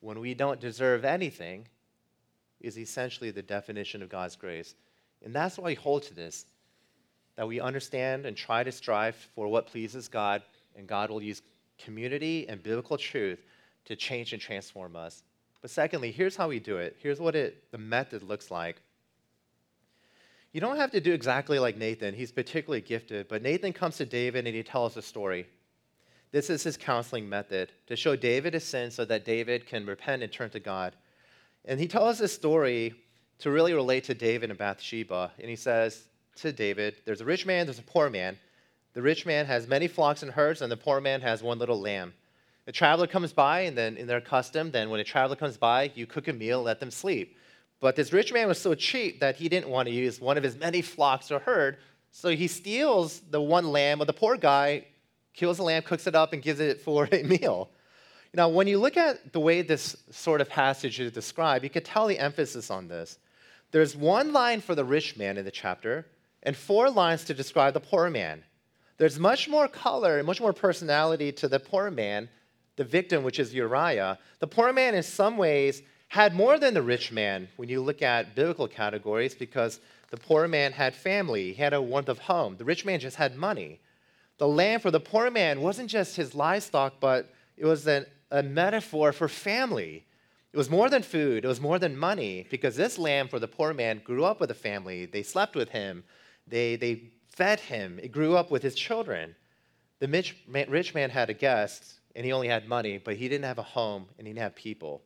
when 0.00 0.20
we 0.20 0.34
don't 0.34 0.60
deserve 0.60 1.04
anything 1.04 1.66
is 2.60 2.78
essentially 2.78 3.30
the 3.30 3.42
definition 3.42 4.02
of 4.02 4.08
God's 4.08 4.36
grace. 4.36 4.74
And 5.24 5.34
that's 5.34 5.58
why 5.58 5.66
we 5.66 5.74
hold 5.74 6.02
to 6.04 6.14
this 6.14 6.46
that 7.36 7.48
we 7.48 7.60
understand 7.60 8.26
and 8.26 8.36
try 8.36 8.62
to 8.62 8.70
strive 8.70 9.16
for 9.34 9.48
what 9.48 9.66
pleases 9.66 10.06
God, 10.06 10.42
and 10.76 10.86
God 10.86 11.10
will 11.10 11.22
use 11.22 11.40
community 11.78 12.46
and 12.48 12.62
biblical 12.62 12.98
truth 12.98 13.40
to 13.86 13.96
change 13.96 14.32
and 14.32 14.42
transform 14.42 14.96
us. 14.96 15.22
But 15.62 15.70
secondly, 15.70 16.10
here's 16.10 16.36
how 16.36 16.48
we 16.48 16.58
do 16.58 16.76
it. 16.76 16.96
Here's 16.98 17.20
what 17.20 17.34
it, 17.34 17.70
the 17.70 17.78
method 17.78 18.22
looks 18.22 18.50
like. 18.50 18.82
You 20.52 20.60
don't 20.60 20.76
have 20.76 20.90
to 20.90 21.00
do 21.00 21.14
exactly 21.14 21.58
like 21.58 21.78
Nathan. 21.78 22.14
He's 22.14 22.32
particularly 22.32 22.82
gifted, 22.82 23.28
but 23.28 23.42
Nathan 23.42 23.72
comes 23.72 23.96
to 23.96 24.04
David 24.04 24.46
and 24.46 24.54
he 24.54 24.62
tells 24.62 24.96
a 24.96 25.02
story. 25.02 25.46
This 26.30 26.50
is 26.50 26.62
his 26.62 26.76
counseling 26.76 27.28
method 27.28 27.72
to 27.86 27.96
show 27.96 28.16
David 28.16 28.54
his 28.54 28.64
sin 28.64 28.90
so 28.90 29.04
that 29.06 29.24
David 29.24 29.66
can 29.66 29.86
repent 29.86 30.22
and 30.22 30.30
turn 30.30 30.50
to 30.50 30.60
God. 30.60 30.94
And 31.64 31.80
he 31.80 31.88
tells 31.88 32.18
this 32.18 32.34
story 32.34 32.94
to 33.42 33.50
really 33.50 33.74
relate 33.74 34.04
to 34.04 34.14
David 34.14 34.50
and 34.50 34.58
Bathsheba. 34.58 35.32
And 35.40 35.50
he 35.50 35.56
says 35.56 36.04
to 36.36 36.52
David, 36.52 36.94
There's 37.04 37.20
a 37.20 37.24
rich 37.24 37.44
man, 37.44 37.66
there's 37.66 37.80
a 37.80 37.82
poor 37.82 38.08
man. 38.08 38.38
The 38.94 39.02
rich 39.02 39.26
man 39.26 39.46
has 39.46 39.66
many 39.66 39.88
flocks 39.88 40.22
and 40.22 40.30
herds, 40.30 40.62
and 40.62 40.70
the 40.70 40.76
poor 40.76 41.00
man 41.00 41.20
has 41.22 41.42
one 41.42 41.58
little 41.58 41.80
lamb. 41.80 42.14
A 42.68 42.72
traveler 42.72 43.08
comes 43.08 43.32
by, 43.32 43.60
and 43.62 43.76
then 43.76 43.96
in 43.96 44.06
their 44.06 44.20
custom, 44.20 44.70
then 44.70 44.90
when 44.90 45.00
a 45.00 45.04
traveler 45.04 45.34
comes 45.34 45.56
by, 45.56 45.90
you 45.96 46.06
cook 46.06 46.28
a 46.28 46.32
meal, 46.32 46.62
let 46.62 46.78
them 46.78 46.92
sleep. 46.92 47.36
But 47.80 47.96
this 47.96 48.12
rich 48.12 48.32
man 48.32 48.46
was 48.46 48.60
so 48.60 48.76
cheap 48.76 49.18
that 49.18 49.34
he 49.34 49.48
didn't 49.48 49.68
want 49.68 49.88
to 49.88 49.94
use 49.94 50.20
one 50.20 50.36
of 50.36 50.44
his 50.44 50.56
many 50.56 50.80
flocks 50.80 51.32
or 51.32 51.40
herd, 51.40 51.78
so 52.12 52.28
he 52.28 52.46
steals 52.46 53.22
the 53.30 53.40
one 53.40 53.72
lamb 53.72 54.00
of 54.00 54.06
the 54.06 54.12
poor 54.12 54.36
guy, 54.36 54.86
kills 55.34 55.56
the 55.56 55.64
lamb, 55.64 55.82
cooks 55.82 56.06
it 56.06 56.14
up, 56.14 56.32
and 56.32 56.42
gives 56.42 56.60
it 56.60 56.80
for 56.80 57.08
a 57.12 57.24
meal. 57.24 57.70
Now, 58.34 58.48
when 58.48 58.68
you 58.68 58.78
look 58.78 58.96
at 58.96 59.32
the 59.32 59.40
way 59.40 59.62
this 59.62 59.96
sort 60.10 60.40
of 60.40 60.48
passage 60.48 61.00
is 61.00 61.10
described, 61.10 61.64
you 61.64 61.70
can 61.70 61.82
tell 61.82 62.06
the 62.06 62.20
emphasis 62.20 62.70
on 62.70 62.86
this. 62.86 63.18
There's 63.72 63.96
one 63.96 64.32
line 64.32 64.60
for 64.60 64.74
the 64.74 64.84
rich 64.84 65.16
man 65.16 65.36
in 65.36 65.44
the 65.44 65.50
chapter, 65.50 66.06
and 66.42 66.56
four 66.56 66.90
lines 66.90 67.24
to 67.24 67.34
describe 67.34 67.74
the 67.74 67.80
poor 67.80 68.08
man. 68.08 68.44
There's 68.98 69.18
much 69.18 69.48
more 69.48 69.66
color 69.66 70.18
and 70.18 70.26
much 70.26 70.40
more 70.40 70.52
personality 70.52 71.32
to 71.32 71.48
the 71.48 71.58
poor 71.58 71.90
man 71.90 72.28
the 72.76 72.84
victim, 72.84 73.22
which 73.22 73.38
is 73.38 73.54
Uriah, 73.54 74.18
the 74.38 74.46
poor 74.46 74.72
man 74.72 74.94
in 74.94 75.02
some 75.02 75.36
ways 75.36 75.82
had 76.08 76.34
more 76.34 76.58
than 76.58 76.74
the 76.74 76.82
rich 76.82 77.12
man 77.12 77.48
when 77.56 77.68
you 77.68 77.80
look 77.80 78.02
at 78.02 78.34
biblical 78.34 78.68
categories 78.68 79.34
because 79.34 79.80
the 80.10 80.16
poor 80.16 80.46
man 80.46 80.72
had 80.72 80.94
family, 80.94 81.52
he 81.52 81.62
had 81.62 81.72
a 81.72 81.80
warmth 81.80 82.08
of 82.08 82.18
home. 82.18 82.56
The 82.56 82.64
rich 82.64 82.84
man 82.84 83.00
just 83.00 83.16
had 83.16 83.36
money. 83.36 83.80
The 84.38 84.48
land 84.48 84.82
for 84.82 84.90
the 84.90 85.00
poor 85.00 85.30
man 85.30 85.60
wasn't 85.60 85.90
just 85.90 86.16
his 86.16 86.34
livestock, 86.34 86.94
but 87.00 87.32
it 87.56 87.64
was 87.64 87.86
an, 87.86 88.06
a 88.30 88.42
metaphor 88.42 89.12
for 89.12 89.28
family. 89.28 90.04
It 90.52 90.58
was 90.58 90.68
more 90.68 90.90
than 90.90 91.02
food, 91.02 91.44
it 91.44 91.48
was 91.48 91.60
more 91.60 91.78
than 91.78 91.96
money, 91.96 92.46
because 92.50 92.76
this 92.76 92.98
lamb 92.98 93.28
for 93.28 93.38
the 93.38 93.48
poor 93.48 93.72
man 93.72 94.02
grew 94.04 94.24
up 94.24 94.38
with 94.38 94.50
a 94.50 94.54
family. 94.54 95.06
They 95.06 95.22
slept 95.22 95.56
with 95.56 95.70
him, 95.70 96.04
they, 96.46 96.76
they 96.76 97.12
fed 97.30 97.60
him, 97.60 97.98
it 98.02 98.12
grew 98.12 98.36
up 98.36 98.50
with 98.50 98.62
his 98.62 98.74
children. 98.74 99.34
The 100.00 100.08
rich 100.08 100.36
man, 100.46 100.68
rich 100.68 100.94
man 100.94 101.10
had 101.10 101.30
a 101.30 101.34
guest 101.34 102.00
and 102.14 102.26
he 102.26 102.32
only 102.32 102.48
had 102.48 102.68
money, 102.68 102.98
but 102.98 103.16
he 103.16 103.28
didn't 103.28 103.44
have 103.44 103.58
a 103.58 103.62
home 103.62 104.06
and 104.18 104.26
he 104.26 104.32
didn't 104.32 104.42
have 104.42 104.54
people. 104.54 105.02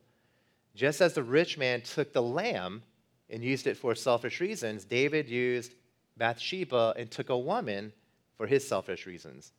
Just 0.75 1.01
as 1.01 1.13
the 1.13 1.23
rich 1.23 1.57
man 1.57 1.81
took 1.81 2.11
the 2.11 2.21
lamb 2.21 2.83
and 3.29 3.43
used 3.43 3.67
it 3.67 3.77
for 3.77 3.95
selfish 3.95 4.41
reasons, 4.41 4.83
David 4.83 5.29
used 5.29 5.75
Bathsheba 6.17 6.93
and 6.97 7.09
took 7.09 7.29
a 7.29 7.37
woman 7.37 7.93
for 8.35 8.47
his 8.47 8.67
selfish 8.67 9.05
reasons. 9.05 9.53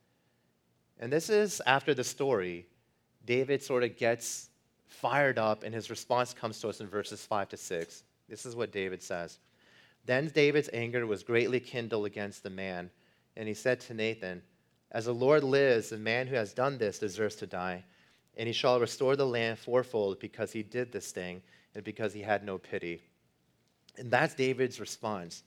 And 1.00 1.12
this 1.12 1.30
is 1.30 1.62
after 1.66 1.94
the 1.94 2.04
story, 2.04 2.66
David 3.24 3.62
sort 3.62 3.84
of 3.84 3.96
gets 3.96 4.50
fired 4.88 5.38
up, 5.38 5.62
and 5.62 5.74
his 5.74 5.90
response 5.90 6.34
comes 6.34 6.60
to 6.60 6.68
us 6.68 6.80
in 6.80 6.86
verses 6.86 7.24
5 7.24 7.50
to 7.50 7.56
6. 7.56 8.02
This 8.28 8.44
is 8.44 8.56
what 8.56 8.72
David 8.72 9.02
says 9.02 9.38
Then 10.04 10.28
David's 10.28 10.70
anger 10.72 11.06
was 11.06 11.22
greatly 11.22 11.60
kindled 11.60 12.06
against 12.06 12.42
the 12.42 12.50
man, 12.50 12.90
and 13.36 13.46
he 13.46 13.54
said 13.54 13.80
to 13.80 13.94
Nathan, 13.94 14.42
as 14.90 15.04
the 15.04 15.14
Lord 15.14 15.44
lives, 15.44 15.90
the 15.90 15.98
man 15.98 16.26
who 16.26 16.36
has 16.36 16.54
done 16.54 16.78
this 16.78 16.98
deserves 16.98 17.36
to 17.36 17.46
die. 17.46 17.84
And 18.36 18.46
he 18.46 18.52
shall 18.52 18.80
restore 18.80 19.16
the 19.16 19.26
land 19.26 19.58
fourfold 19.58 20.20
because 20.20 20.52
he 20.52 20.62
did 20.62 20.92
this 20.92 21.10
thing 21.10 21.42
and 21.74 21.84
because 21.84 22.12
he 22.14 22.22
had 22.22 22.44
no 22.44 22.56
pity. 22.56 23.02
And 23.96 24.10
that's 24.10 24.34
David's 24.34 24.80
response. 24.80 25.42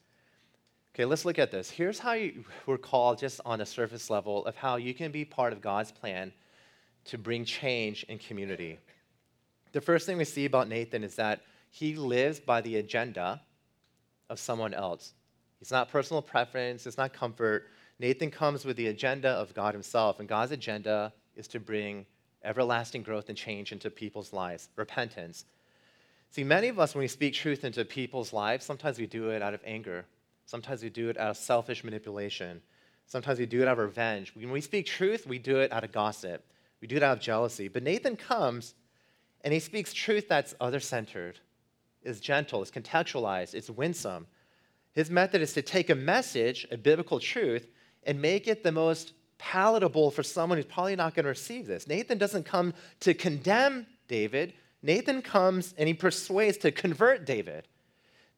Okay, 0.93 1.05
let's 1.05 1.23
look 1.23 1.39
at 1.39 1.51
this. 1.51 1.69
Here's 1.69 1.99
how 1.99 2.13
you, 2.13 2.43
we're 2.65 2.77
called, 2.77 3.17
just 3.17 3.39
on 3.45 3.61
a 3.61 3.65
surface 3.65 4.09
level, 4.09 4.45
of 4.45 4.55
how 4.55 4.75
you 4.75 4.93
can 4.93 5.11
be 5.11 5.23
part 5.23 5.53
of 5.53 5.61
God's 5.61 5.91
plan 5.91 6.33
to 7.05 7.17
bring 7.17 7.45
change 7.45 8.03
in 8.03 8.19
community. 8.19 8.77
The 9.71 9.81
first 9.81 10.05
thing 10.05 10.17
we 10.17 10.25
see 10.25 10.45
about 10.45 10.67
Nathan 10.67 11.03
is 11.03 11.15
that 11.15 11.41
he 11.69 11.95
lives 11.95 12.39
by 12.39 12.61
the 12.61 12.77
agenda 12.77 13.41
of 14.29 14.39
someone 14.39 14.73
else. 14.73 15.13
It's 15.61 15.71
not 15.71 15.89
personal 15.89 16.21
preference, 16.21 16.85
it's 16.85 16.97
not 16.97 17.13
comfort. 17.13 17.67
Nathan 17.99 18.31
comes 18.31 18.65
with 18.65 18.77
the 18.77 18.87
agenda 18.87 19.29
of 19.29 19.53
God 19.53 19.73
himself, 19.73 20.19
and 20.19 20.27
God's 20.27 20.51
agenda 20.51 21.13
is 21.35 21.47
to 21.49 21.59
bring 21.59 22.05
everlasting 22.43 23.03
growth 23.03 23.29
and 23.29 23.37
change 23.37 23.71
into 23.71 23.89
people's 23.89 24.33
lives, 24.33 24.69
repentance. 24.75 25.45
See, 26.31 26.43
many 26.43 26.69
of 26.69 26.79
us, 26.79 26.95
when 26.95 27.01
we 27.01 27.07
speak 27.07 27.33
truth 27.33 27.63
into 27.63 27.85
people's 27.85 28.33
lives, 28.33 28.65
sometimes 28.65 28.97
we 28.97 29.05
do 29.05 29.29
it 29.29 29.41
out 29.41 29.53
of 29.53 29.61
anger. 29.65 30.05
Sometimes 30.45 30.81
we 30.81 30.89
do 30.89 31.09
it 31.09 31.17
out 31.17 31.31
of 31.31 31.37
selfish 31.37 31.83
manipulation. 31.83 32.61
Sometimes 33.05 33.37
we 33.37 33.45
do 33.45 33.61
it 33.61 33.67
out 33.67 33.73
of 33.73 33.85
revenge. 33.85 34.33
When 34.35 34.51
we 34.51 34.61
speak 34.61 34.85
truth, 34.85 35.27
we 35.27 35.37
do 35.37 35.57
it 35.57 35.71
out 35.71 35.83
of 35.83 35.91
gossip. 35.91 36.43
We 36.81 36.87
do 36.87 36.95
it 36.95 37.03
out 37.03 37.17
of 37.17 37.23
jealousy. 37.23 37.67
But 37.67 37.83
Nathan 37.83 38.15
comes 38.15 38.73
and 39.43 39.53
he 39.53 39.59
speaks 39.59 39.93
truth 39.93 40.27
that's 40.27 40.55
other 40.61 40.79
centered, 40.79 41.39
is 42.03 42.19
gentle, 42.19 42.61
is 42.61 42.71
contextualized, 42.71 43.53
it's 43.53 43.69
winsome. 43.69 44.27
His 44.93 45.09
method 45.09 45.41
is 45.41 45.53
to 45.53 45.61
take 45.61 45.89
a 45.89 45.95
message, 45.95 46.67
a 46.71 46.77
biblical 46.77 47.19
truth, 47.19 47.69
and 48.03 48.21
make 48.21 48.47
it 48.47 48.63
the 48.63 48.71
most 48.71 49.13
palatable 49.37 50.11
for 50.11 50.23
someone 50.23 50.57
who's 50.57 50.65
probably 50.65 50.95
not 50.95 51.15
going 51.15 51.23
to 51.23 51.29
receive 51.29 51.65
this. 51.65 51.87
Nathan 51.87 52.17
doesn't 52.17 52.43
come 52.43 52.73
to 52.99 53.13
condemn 53.13 53.87
David, 54.07 54.53
Nathan 54.83 55.21
comes 55.21 55.73
and 55.77 55.87
he 55.87 55.93
persuades 55.93 56.57
to 56.57 56.71
convert 56.71 57.25
David. 57.25 57.67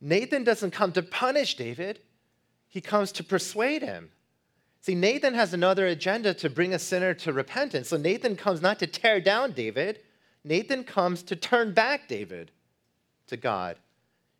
Nathan 0.01 0.43
doesn't 0.43 0.71
come 0.71 0.91
to 0.93 1.01
punish 1.01 1.55
David, 1.55 1.99
he 2.67 2.81
comes 2.81 3.11
to 3.13 3.23
persuade 3.23 3.81
him. 3.81 4.11
See, 4.81 4.95
Nathan 4.95 5.33
has 5.33 5.53
another 5.53 5.87
agenda 5.87 6.33
to 6.35 6.49
bring 6.49 6.73
a 6.73 6.79
sinner 6.79 7.13
to 7.13 7.31
repentance. 7.31 7.87
So 7.87 7.95
Nathan 7.95 8.35
comes 8.35 8.61
not 8.61 8.79
to 8.79 8.87
tear 8.87 9.21
down 9.21 9.53
David, 9.53 10.01
Nathan 10.43 10.83
comes 10.83 11.23
to 11.23 11.35
turn 11.35 11.73
back 11.73 12.07
David 12.07 12.51
to 13.27 13.37
God. 13.37 13.77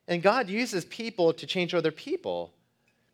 And 0.08 0.22
God 0.22 0.50
uses 0.50 0.86
people 0.86 1.34
to 1.34 1.48
change 1.48 1.74
other 1.74 1.92
people. 1.92 2.54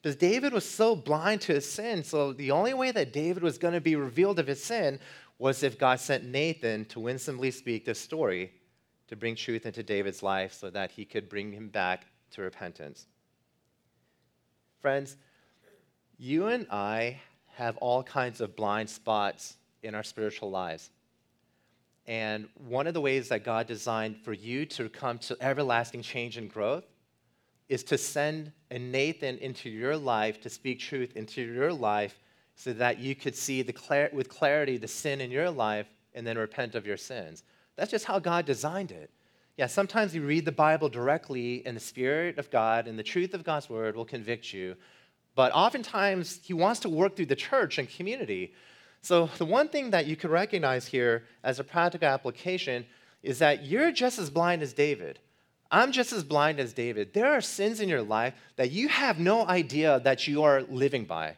Because 0.01 0.15
David 0.15 0.53
was 0.53 0.67
so 0.67 0.95
blind 0.95 1.41
to 1.41 1.53
his 1.53 1.69
sin, 1.69 2.03
so 2.03 2.31
the 2.31 2.51
only 2.51 2.73
way 2.73 2.91
that 2.91 3.13
David 3.13 3.43
was 3.43 3.57
going 3.57 3.73
to 3.73 3.81
be 3.81 3.95
revealed 3.95 4.39
of 4.39 4.47
his 4.47 4.63
sin 4.63 4.99
was 5.37 5.61
if 5.61 5.77
God 5.77 5.99
sent 5.99 6.25
Nathan 6.25 6.85
to 6.85 6.99
winsomely 6.99 7.51
speak 7.51 7.85
this 7.85 7.99
story 7.99 8.53
to 9.07 9.15
bring 9.15 9.35
truth 9.35 9.65
into 9.65 9.83
David's 9.83 10.23
life 10.23 10.53
so 10.53 10.69
that 10.69 10.91
he 10.91 11.03
could 11.03 11.29
bring 11.29 11.51
him 11.51 11.67
back 11.67 12.05
to 12.31 12.41
repentance. 12.41 13.07
Friends, 14.81 15.17
you 16.17 16.47
and 16.47 16.65
I 16.69 17.19
have 17.55 17.75
all 17.77 18.03
kinds 18.03 18.39
of 18.39 18.55
blind 18.55 18.89
spots 18.89 19.57
in 19.83 19.95
our 19.95 20.03
spiritual 20.03 20.49
lives. 20.49 20.91
And 22.09 22.49
one 22.67 22.87
of 22.87 22.95
the 22.95 23.01
ways 23.01 23.29
that 23.29 23.43
God 23.43 23.67
designed 23.67 24.17
for 24.17 24.33
you 24.33 24.65
to 24.65 24.89
come 24.89 25.19
to 25.19 25.37
everlasting 25.39 26.01
change 26.01 26.37
and 26.37 26.51
growth 26.51 26.85
is 27.69 27.83
to 27.83 27.99
send 27.99 28.51
a 28.71 28.79
Nathan 28.79 29.37
into 29.37 29.69
your 29.69 29.95
life 29.95 30.41
to 30.41 30.49
speak 30.49 30.79
truth 30.79 31.15
into 31.15 31.43
your 31.43 31.71
life 31.71 32.19
so 32.55 32.73
that 32.73 32.97
you 32.97 33.13
could 33.13 33.35
see 33.35 33.61
the 33.61 33.71
clar- 33.71 34.09
with 34.11 34.27
clarity 34.27 34.77
the 34.77 34.87
sin 34.87 35.21
in 35.21 35.29
your 35.29 35.51
life 35.51 35.85
and 36.15 36.25
then 36.25 36.35
repent 36.35 36.73
of 36.73 36.87
your 36.87 36.97
sins. 36.97 37.43
That's 37.75 37.91
just 37.91 38.05
how 38.05 38.17
God 38.17 38.43
designed 38.43 38.91
it. 38.91 39.11
Yeah, 39.55 39.67
sometimes 39.67 40.15
you 40.15 40.23
read 40.23 40.45
the 40.45 40.51
Bible 40.51 40.89
directly, 40.89 41.61
and 41.63 41.77
the 41.77 41.81
Spirit 41.81 42.39
of 42.39 42.49
God 42.49 42.87
and 42.87 42.97
the 42.97 43.03
truth 43.03 43.35
of 43.35 43.43
God's 43.43 43.69
word 43.69 43.95
will 43.95 44.05
convict 44.05 44.51
you. 44.51 44.75
But 45.35 45.51
oftentimes, 45.51 46.39
He 46.41 46.53
wants 46.53 46.79
to 46.79 46.89
work 46.89 47.15
through 47.15 47.27
the 47.27 47.35
church 47.35 47.77
and 47.77 47.87
community. 47.87 48.53
So, 49.01 49.29
the 49.37 49.45
one 49.45 49.69
thing 49.69 49.91
that 49.91 50.07
you 50.07 50.15
can 50.15 50.29
recognize 50.29 50.87
here 50.87 51.23
as 51.43 51.59
a 51.59 51.63
practical 51.63 52.07
application 52.07 52.85
is 53.23 53.39
that 53.39 53.65
you're 53.65 53.91
just 53.91 54.19
as 54.19 54.29
blind 54.29 54.61
as 54.61 54.73
David. 54.73 55.19
I'm 55.71 55.91
just 55.91 56.13
as 56.13 56.23
blind 56.23 56.59
as 56.59 56.73
David. 56.73 57.13
There 57.13 57.31
are 57.31 57.41
sins 57.41 57.79
in 57.79 57.89
your 57.89 58.01
life 58.01 58.33
that 58.55 58.71
you 58.71 58.87
have 58.87 59.19
no 59.19 59.45
idea 59.47 59.99
that 60.03 60.27
you 60.27 60.43
are 60.43 60.63
living 60.63 61.05
by. 61.05 61.35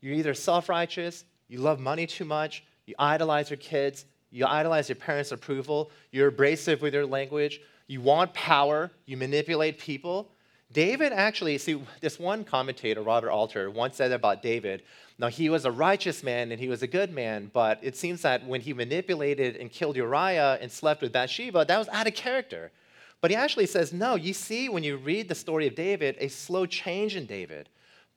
You're 0.00 0.14
either 0.14 0.34
self 0.34 0.68
righteous, 0.68 1.24
you 1.48 1.58
love 1.58 1.80
money 1.80 2.06
too 2.06 2.26
much, 2.26 2.62
you 2.84 2.94
idolize 2.98 3.48
your 3.48 3.56
kids, 3.56 4.04
you 4.30 4.44
idolize 4.46 4.88
your 4.88 4.96
parents' 4.96 5.32
approval, 5.32 5.90
you're 6.10 6.28
abrasive 6.28 6.82
with 6.82 6.92
your 6.92 7.06
language, 7.06 7.60
you 7.86 8.00
want 8.00 8.34
power, 8.34 8.90
you 9.06 9.16
manipulate 9.16 9.78
people. 9.78 10.30
David 10.74 11.12
actually, 11.12 11.56
see, 11.58 11.80
this 12.00 12.18
one 12.18 12.42
commentator, 12.42 13.00
Robert 13.00 13.30
Alter, 13.30 13.70
once 13.70 13.96
said 13.96 14.10
about 14.10 14.42
David. 14.42 14.82
Now, 15.20 15.28
he 15.28 15.48
was 15.48 15.64
a 15.64 15.70
righteous 15.70 16.24
man 16.24 16.50
and 16.50 16.60
he 16.60 16.68
was 16.68 16.82
a 16.82 16.88
good 16.88 17.12
man, 17.12 17.48
but 17.52 17.78
it 17.80 17.96
seems 17.96 18.22
that 18.22 18.44
when 18.44 18.60
he 18.60 18.72
manipulated 18.72 19.54
and 19.54 19.70
killed 19.70 19.94
Uriah 19.94 20.58
and 20.60 20.70
slept 20.70 21.00
with 21.00 21.12
Bathsheba, 21.12 21.64
that 21.64 21.78
was 21.78 21.88
out 21.90 22.08
of 22.08 22.14
character. 22.14 22.72
But 23.20 23.30
he 23.30 23.36
actually 23.36 23.66
says, 23.66 23.92
no, 23.92 24.16
you 24.16 24.34
see, 24.34 24.68
when 24.68 24.82
you 24.82 24.96
read 24.96 25.28
the 25.28 25.34
story 25.36 25.68
of 25.68 25.76
David, 25.76 26.16
a 26.18 26.26
slow 26.26 26.66
change 26.66 27.14
in 27.14 27.24
David. 27.24 27.68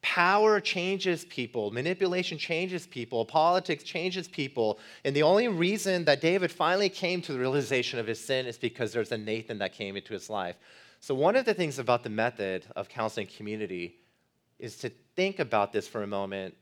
Power 0.02 0.60
changes 0.60 1.26
people, 1.26 1.70
manipulation 1.70 2.40
changes 2.40 2.88
people, 2.88 3.24
politics 3.24 3.84
changes 3.84 4.28
people. 4.28 4.80
And 5.06 5.16
the 5.16 5.24
only 5.24 5.48
reason 5.48 6.06
that 6.06 6.22
David 6.22 6.52
finally 6.52 6.90
came 6.90 7.22
to 7.22 7.34
the 7.34 7.40
realization 7.40 8.00
of 8.00 8.08
his 8.08 8.20
sin 8.20 8.48
is 8.48 8.58
because 8.58 8.92
there's 8.92 9.12
a 9.12 9.18
Nathan 9.18 9.60
that 9.60 9.74
came 9.74 9.96
into 9.96 10.14
his 10.14 10.28
life. 10.28 10.56
So, 11.00 11.14
one 11.16 11.36
of 11.36 11.46
the 11.46 11.54
things 11.54 11.80
about 11.80 12.04
the 12.04 12.10
method 12.10 12.66
of 12.76 12.90
counseling 12.90 13.28
community 13.28 13.98
is 14.60 14.78
to 14.78 14.92
think 15.16 15.40
about 15.40 15.72
this 15.72 15.88
for 15.88 16.04
a 16.04 16.08
moment. 16.08 16.56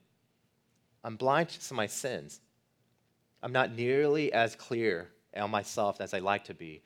I'm 1.04 1.16
blind 1.16 1.50
to 1.50 1.74
my 1.74 1.88
sins. 1.88 2.42
I'm 3.42 3.52
not 3.52 3.74
nearly 3.74 4.34
as 4.34 4.56
clear 4.56 5.10
on 5.36 5.52
myself 5.52 6.02
as 6.02 6.14
I 6.14 6.20
like 6.20 6.46
to 6.46 6.54
be. 6.54 6.82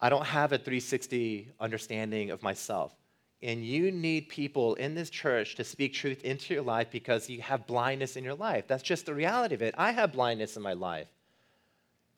I 0.00 0.08
don't 0.08 0.24
have 0.24 0.52
a 0.52 0.58
360 0.58 1.50
understanding 1.58 2.30
of 2.30 2.42
myself. 2.42 2.94
And 3.42 3.64
you 3.64 3.90
need 3.92 4.28
people 4.28 4.74
in 4.76 4.94
this 4.94 5.10
church 5.10 5.54
to 5.56 5.64
speak 5.64 5.94
truth 5.94 6.24
into 6.24 6.54
your 6.54 6.62
life 6.62 6.90
because 6.90 7.28
you 7.28 7.40
have 7.42 7.66
blindness 7.66 8.16
in 8.16 8.24
your 8.24 8.34
life. 8.34 8.66
That's 8.66 8.82
just 8.82 9.06
the 9.06 9.14
reality 9.14 9.54
of 9.54 9.62
it. 9.62 9.74
I 9.78 9.92
have 9.92 10.12
blindness 10.12 10.56
in 10.56 10.62
my 10.62 10.72
life. 10.72 11.08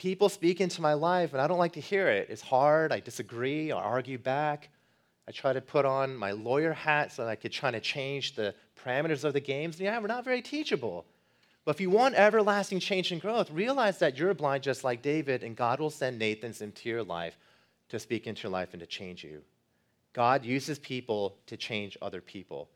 People 0.00 0.30
speak 0.30 0.62
into 0.62 0.80
my 0.80 0.94
life, 0.94 1.34
and 1.34 1.42
I 1.42 1.46
don't 1.46 1.58
like 1.58 1.74
to 1.74 1.80
hear 1.80 2.08
it. 2.08 2.28
It's 2.30 2.40
hard. 2.40 2.90
I 2.90 3.00
disagree. 3.00 3.70
I 3.70 3.78
argue 3.78 4.16
back. 4.16 4.70
I 5.28 5.30
try 5.30 5.52
to 5.52 5.60
put 5.60 5.84
on 5.84 6.16
my 6.16 6.30
lawyer 6.30 6.72
hat 6.72 7.12
so 7.12 7.22
that 7.22 7.28
I 7.28 7.36
could 7.36 7.52
try 7.52 7.70
to 7.70 7.80
change 7.80 8.34
the 8.34 8.54
parameters 8.82 9.24
of 9.24 9.34
the 9.34 9.40
games. 9.40 9.78
Yeah, 9.78 9.98
we're 9.98 10.06
not 10.06 10.24
very 10.24 10.40
teachable. 10.40 11.04
But 11.66 11.74
if 11.74 11.82
you 11.82 11.90
want 11.90 12.14
everlasting 12.14 12.80
change 12.80 13.12
and 13.12 13.20
growth, 13.20 13.50
realize 13.50 13.98
that 13.98 14.16
you're 14.16 14.32
blind 14.32 14.62
just 14.62 14.84
like 14.84 15.02
David, 15.02 15.42
and 15.44 15.54
God 15.54 15.80
will 15.80 15.90
send 15.90 16.18
Nathans 16.18 16.62
into 16.62 16.88
your 16.88 17.02
life 17.02 17.36
to 17.90 17.98
speak 17.98 18.26
into 18.26 18.44
your 18.44 18.52
life 18.52 18.70
and 18.72 18.80
to 18.80 18.86
change 18.86 19.22
you. 19.22 19.42
God 20.14 20.46
uses 20.46 20.78
people 20.78 21.36
to 21.44 21.58
change 21.58 21.98
other 22.00 22.22
people. 22.22 22.70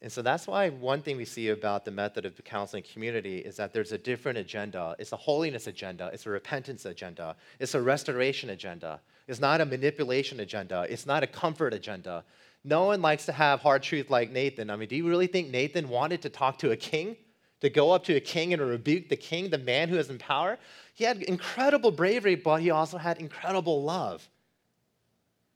And 0.00 0.12
so 0.12 0.22
that's 0.22 0.46
why 0.46 0.68
one 0.68 1.02
thing 1.02 1.16
we 1.16 1.24
see 1.24 1.48
about 1.48 1.84
the 1.84 1.90
method 1.90 2.24
of 2.24 2.42
counseling 2.44 2.84
community 2.84 3.38
is 3.38 3.56
that 3.56 3.72
there's 3.72 3.90
a 3.90 3.98
different 3.98 4.38
agenda. 4.38 4.94
It's 4.98 5.10
a 5.10 5.16
holiness 5.16 5.66
agenda, 5.66 6.10
it's 6.12 6.24
a 6.26 6.30
repentance 6.30 6.84
agenda, 6.84 7.34
it's 7.58 7.74
a 7.74 7.82
restoration 7.82 8.50
agenda. 8.50 9.00
It's 9.26 9.40
not 9.40 9.60
a 9.60 9.66
manipulation 9.66 10.40
agenda, 10.40 10.86
it's 10.88 11.04
not 11.04 11.22
a 11.22 11.26
comfort 11.26 11.74
agenda. 11.74 12.24
No 12.64 12.84
one 12.84 13.02
likes 13.02 13.26
to 13.26 13.32
have 13.32 13.60
hard 13.60 13.82
truth 13.82 14.08
like 14.08 14.30
Nathan. 14.30 14.70
I 14.70 14.76
mean, 14.76 14.88
do 14.88 14.96
you 14.96 15.08
really 15.08 15.26
think 15.26 15.50
Nathan 15.50 15.88
wanted 15.88 16.22
to 16.22 16.28
talk 16.28 16.58
to 16.58 16.70
a 16.70 16.76
king? 16.76 17.16
To 17.60 17.68
go 17.68 17.90
up 17.90 18.04
to 18.04 18.14
a 18.14 18.20
king 18.20 18.52
and 18.52 18.62
rebuke 18.62 19.08
the 19.08 19.16
king, 19.16 19.50
the 19.50 19.58
man 19.58 19.88
who 19.88 19.96
is 19.96 20.10
in 20.10 20.18
power? 20.18 20.58
He 20.94 21.02
had 21.02 21.22
incredible 21.22 21.90
bravery, 21.90 22.36
but 22.36 22.62
he 22.62 22.70
also 22.70 22.98
had 22.98 23.18
incredible 23.18 23.82
love. 23.82 24.28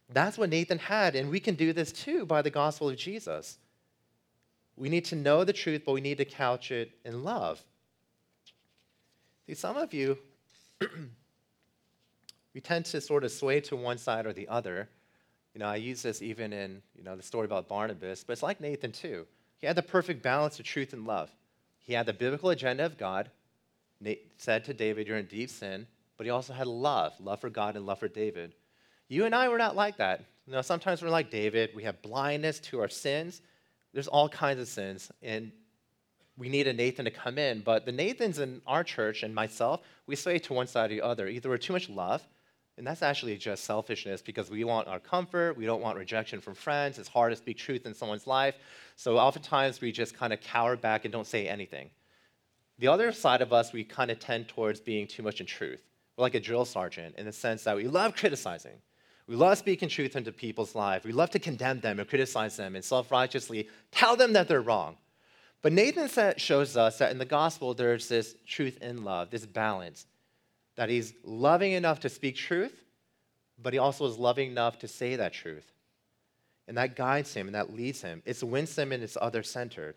That's 0.09 0.37
what 0.37 0.51
Nathan 0.51 0.79
had, 0.79 1.15
and 1.15 1.31
we 1.31 1.39
can 1.39 1.55
do 1.55 1.73
this 1.73 1.93
too 1.93 2.27
by 2.27 2.43
the 2.43 2.51
gospel 2.51 2.89
of 2.89 2.97
Jesus. 2.97 3.59
We 4.77 4.89
need 4.89 5.05
to 5.07 5.17
know 5.17 5.45
the 5.45 5.53
truth, 5.53 5.83
but 5.85 5.93
we 5.93 6.01
need 6.01 6.19
to 6.19 6.25
couch 6.25 6.71
it 6.71 6.93
in 7.05 7.25
love. 7.25 7.63
See, 9.47 9.55
some 9.55 9.77
of 9.77 9.93
you, 9.93 10.19
we 12.55 12.61
tend 12.61 12.87
to 12.87 13.01
sort 13.01 13.25
of 13.25 13.33
sway 13.33 13.61
to 13.63 13.77
one 13.77 13.99
side 13.99 14.27
or 14.27 14.33
the 14.33 14.49
other. 14.49 14.89
You 15.55 15.59
know, 15.59 15.67
I 15.67 15.77
use 15.77 16.03
this 16.03 16.23
even 16.23 16.53
in, 16.53 16.83
you 16.97 17.05
know, 17.05 17.17
the 17.17 17.23
story 17.23 17.45
about 17.45 17.69
Barnabas, 17.69 18.25
but 18.25 18.33
it's 18.33 18.43
like 18.43 18.61
Nathan 18.61 18.93
too. 18.93 19.27
He 19.59 19.67
had 19.67 19.77
the 19.77 19.83
perfect 19.83 20.23
balance 20.23 20.59
of 20.59 20.65
truth 20.65 20.93
and 20.93 21.07
love. 21.07 21.31
He 21.81 21.93
had 21.93 22.07
the 22.07 22.13
biblical 22.13 22.51
agenda 22.51 22.87
of 22.87 22.97
God, 22.97 23.31
Nate 24.01 24.33
said 24.39 24.65
to 24.65 24.75
David, 24.75 25.07
You're 25.07 25.19
in 25.19 25.27
deep 25.27 25.51
sin, 25.51 25.87
but 26.17 26.25
he 26.25 26.31
also 26.31 26.53
had 26.53 26.67
love, 26.67 27.13
love 27.21 27.41
for 27.41 27.51
God 27.51 27.77
and 27.77 27.87
love 27.87 27.99
for 27.99 28.09
David. 28.09 28.55
You 29.09 29.25
and 29.25 29.35
I 29.35 29.49
were 29.49 29.59
not 29.59 29.77
like 29.77 29.99
that. 29.99 30.25
You 30.47 30.55
know, 30.55 30.63
sometimes 30.63 31.03
we're 31.03 31.11
like 31.11 31.31
David. 31.31 31.71
We 31.75 31.85
have 31.85 32.01
blindness 32.03 32.59
to 32.61 32.81
our 32.81 32.89
sins. 32.89 33.43
There's 33.93 34.09
all 34.09 34.29
kinds 34.29 34.61
of 34.61 34.69
sins, 34.69 35.11
and 35.23 35.53
we 36.39 36.49
need 36.49 36.67
a 36.67 36.73
Nathan 36.73 37.05
to 37.05 37.11
come 37.11 37.39
in. 37.39 37.61
But 37.61 37.85
the 37.85 37.93
Nathans 37.93 38.39
in 38.39 38.63
our 38.67 38.83
church 38.83 39.23
and 39.23 39.35
myself, 39.35 39.83
we 40.07 40.17
sway 40.17 40.39
to 40.39 40.55
one 40.55 40.67
side 40.67 40.91
or 40.91 40.95
the 40.95 41.03
other. 41.03 41.29
Either 41.29 41.49
we're 41.49 41.59
too 41.59 41.75
much 41.75 41.89
love, 41.91 42.27
And 42.79 42.87
that's 42.87 43.03
actually 43.03 43.37
just 43.37 43.65
selfishness 43.65 44.23
because 44.23 44.51
we 44.51 44.65
want 44.65 44.89
our 44.89 44.99
comfort, 44.99 45.57
we 45.57 45.67
don't 45.67 45.83
want 45.83 45.99
rejection 45.99 46.41
from 46.41 46.55
friends. 46.55 46.99
It's 46.99 47.09
hard 47.09 47.33
to 47.33 47.37
speak 47.37 47.59
truth 47.59 47.85
in 47.85 47.95
someone's 47.95 48.27
life. 48.27 48.55
So 48.97 49.19
oftentimes 49.19 49.81
we 49.81 49.93
just 49.93 50.17
kind 50.17 50.33
of 50.33 50.41
cower 50.41 50.77
back 50.77 51.05
and 51.05 51.13
don't 51.13 51.27
say 51.27 51.47
anything. 51.47 51.91
The 52.79 52.89
other 52.89 53.13
side 53.13 53.43
of 53.43 53.53
us, 53.53 53.73
we 53.73 53.85
kind 53.85 54.11
of 54.11 54.19
tend 54.19 54.49
towards 54.49 54.81
being 54.81 55.07
too 55.07 55.23
much 55.23 55.41
in 55.41 55.47
truth. 55.47 55.83
We're 56.17 56.23
like 56.23 56.35
a 56.35 56.41
drill 56.41 56.65
sergeant 56.65 57.17
in 57.19 57.27
the 57.27 57.33
sense 57.33 57.65
that 57.65 57.77
we 57.77 57.87
love 57.87 58.17
criticizing. 58.17 58.79
We 59.27 59.37
love 59.37 59.59
speaking 59.59 59.89
truth 59.89 60.17
into 60.17 60.33
people's 60.33 60.75
lives. 60.75 61.05
We 61.05 61.13
love 61.13 61.31
to 61.31 61.39
condemn 61.39 61.81
them 61.81 62.01
and 62.01 62.09
criticize 62.09 62.57
them 62.57 62.75
and 62.75 62.85
self 62.85 63.11
righteously 63.11 63.69
tell 63.91 64.17
them 64.17 64.33
that 64.33 64.49
they're 64.49 64.61
wrong. 64.61 64.97
But 65.63 65.73
Nathan 65.73 66.35
shows 66.39 66.77
us 66.77 66.99
that 66.99 67.13
in 67.13 67.19
the 67.19 67.25
gospel, 67.25 67.73
there's 67.73 68.09
this 68.09 68.35
truth 68.47 68.83
in 68.83 69.05
love, 69.05 69.31
this 69.31 69.47
balance, 69.47 70.07
that 70.75 70.89
he's 70.89 71.15
loving 71.23 71.73
enough 71.73 72.01
to 72.01 72.09
speak 72.09 72.35
truth, 72.35 72.85
but 73.63 73.73
he 73.73 73.79
also 73.79 74.05
is 74.07 74.19
loving 74.19 74.51
enough 74.51 74.81
to 74.81 74.89
say 74.89 75.15
that 75.17 75.33
truth. 75.33 75.71
And 76.67 76.77
that 76.77 76.97
guides 76.97 77.33
him 77.33 77.47
and 77.47 77.55
that 77.55 77.73
leads 77.73 78.03
him. 78.03 78.23
It's 78.25 78.43
winsome 78.43 78.91
and 78.93 79.03
it's 79.03 79.17
other 79.21 79.45
centered. 79.45 79.97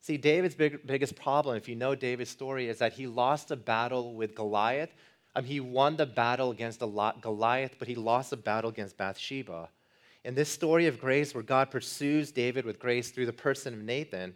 See, 0.00 0.18
David's 0.18 0.54
big, 0.54 0.86
biggest 0.86 1.16
problem, 1.16 1.56
if 1.56 1.68
you 1.68 1.74
know 1.74 1.94
David's 1.94 2.30
story, 2.30 2.68
is 2.68 2.78
that 2.78 2.92
he 2.92 3.06
lost 3.06 3.50
a 3.50 3.56
battle 3.56 4.14
with 4.14 4.34
Goliath. 4.34 4.94
Mean, 5.36 5.44
he 5.44 5.60
won 5.60 5.96
the 5.96 6.06
battle 6.06 6.50
against 6.50 6.80
Goliath, 6.80 7.76
but 7.78 7.88
he 7.88 7.94
lost 7.94 8.30
the 8.30 8.36
battle 8.36 8.70
against 8.70 8.96
Bathsheba. 8.96 9.68
And 10.24 10.36
this 10.36 10.48
story 10.48 10.86
of 10.86 11.00
grace, 11.00 11.34
where 11.34 11.42
God 11.42 11.70
pursues 11.70 12.32
David 12.32 12.64
with 12.64 12.78
grace 12.78 13.10
through 13.10 13.26
the 13.26 13.32
person 13.32 13.74
of 13.74 13.80
Nathan, 13.80 14.34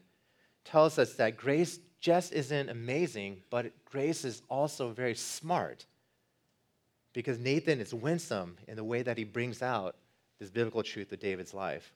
tells 0.65 0.99
us 0.99 1.15
that 1.15 1.37
grace 1.37 1.79
just 2.01 2.33
isn't 2.33 2.69
amazing, 2.69 3.43
but 3.49 3.73
grace 3.85 4.25
is 4.25 4.43
also 4.49 4.91
very 4.91 5.15
smart. 5.15 5.87
Because 7.13 7.39
Nathan 7.39 7.81
is 7.81 7.95
winsome 7.95 8.57
in 8.69 8.77
the 8.77 8.85
way 8.85 9.03
that 9.03 9.17
he 9.17 9.25
brings 9.25 9.63
out 9.63 9.97
this 10.39 10.51
biblical 10.51 10.83
truth 10.83 11.11
of 11.11 11.19
David's 11.19 11.55
life. 11.55 11.93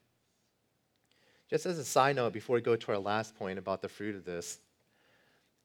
Just 1.50 1.66
as 1.66 1.78
a 1.78 1.84
side 1.84 2.16
note, 2.16 2.32
before 2.32 2.54
we 2.54 2.62
go 2.62 2.76
to 2.76 2.92
our 2.92 2.98
last 2.98 3.36
point 3.36 3.58
about 3.58 3.82
the 3.82 3.88
fruit 3.88 4.16
of 4.16 4.24
this, 4.24 4.58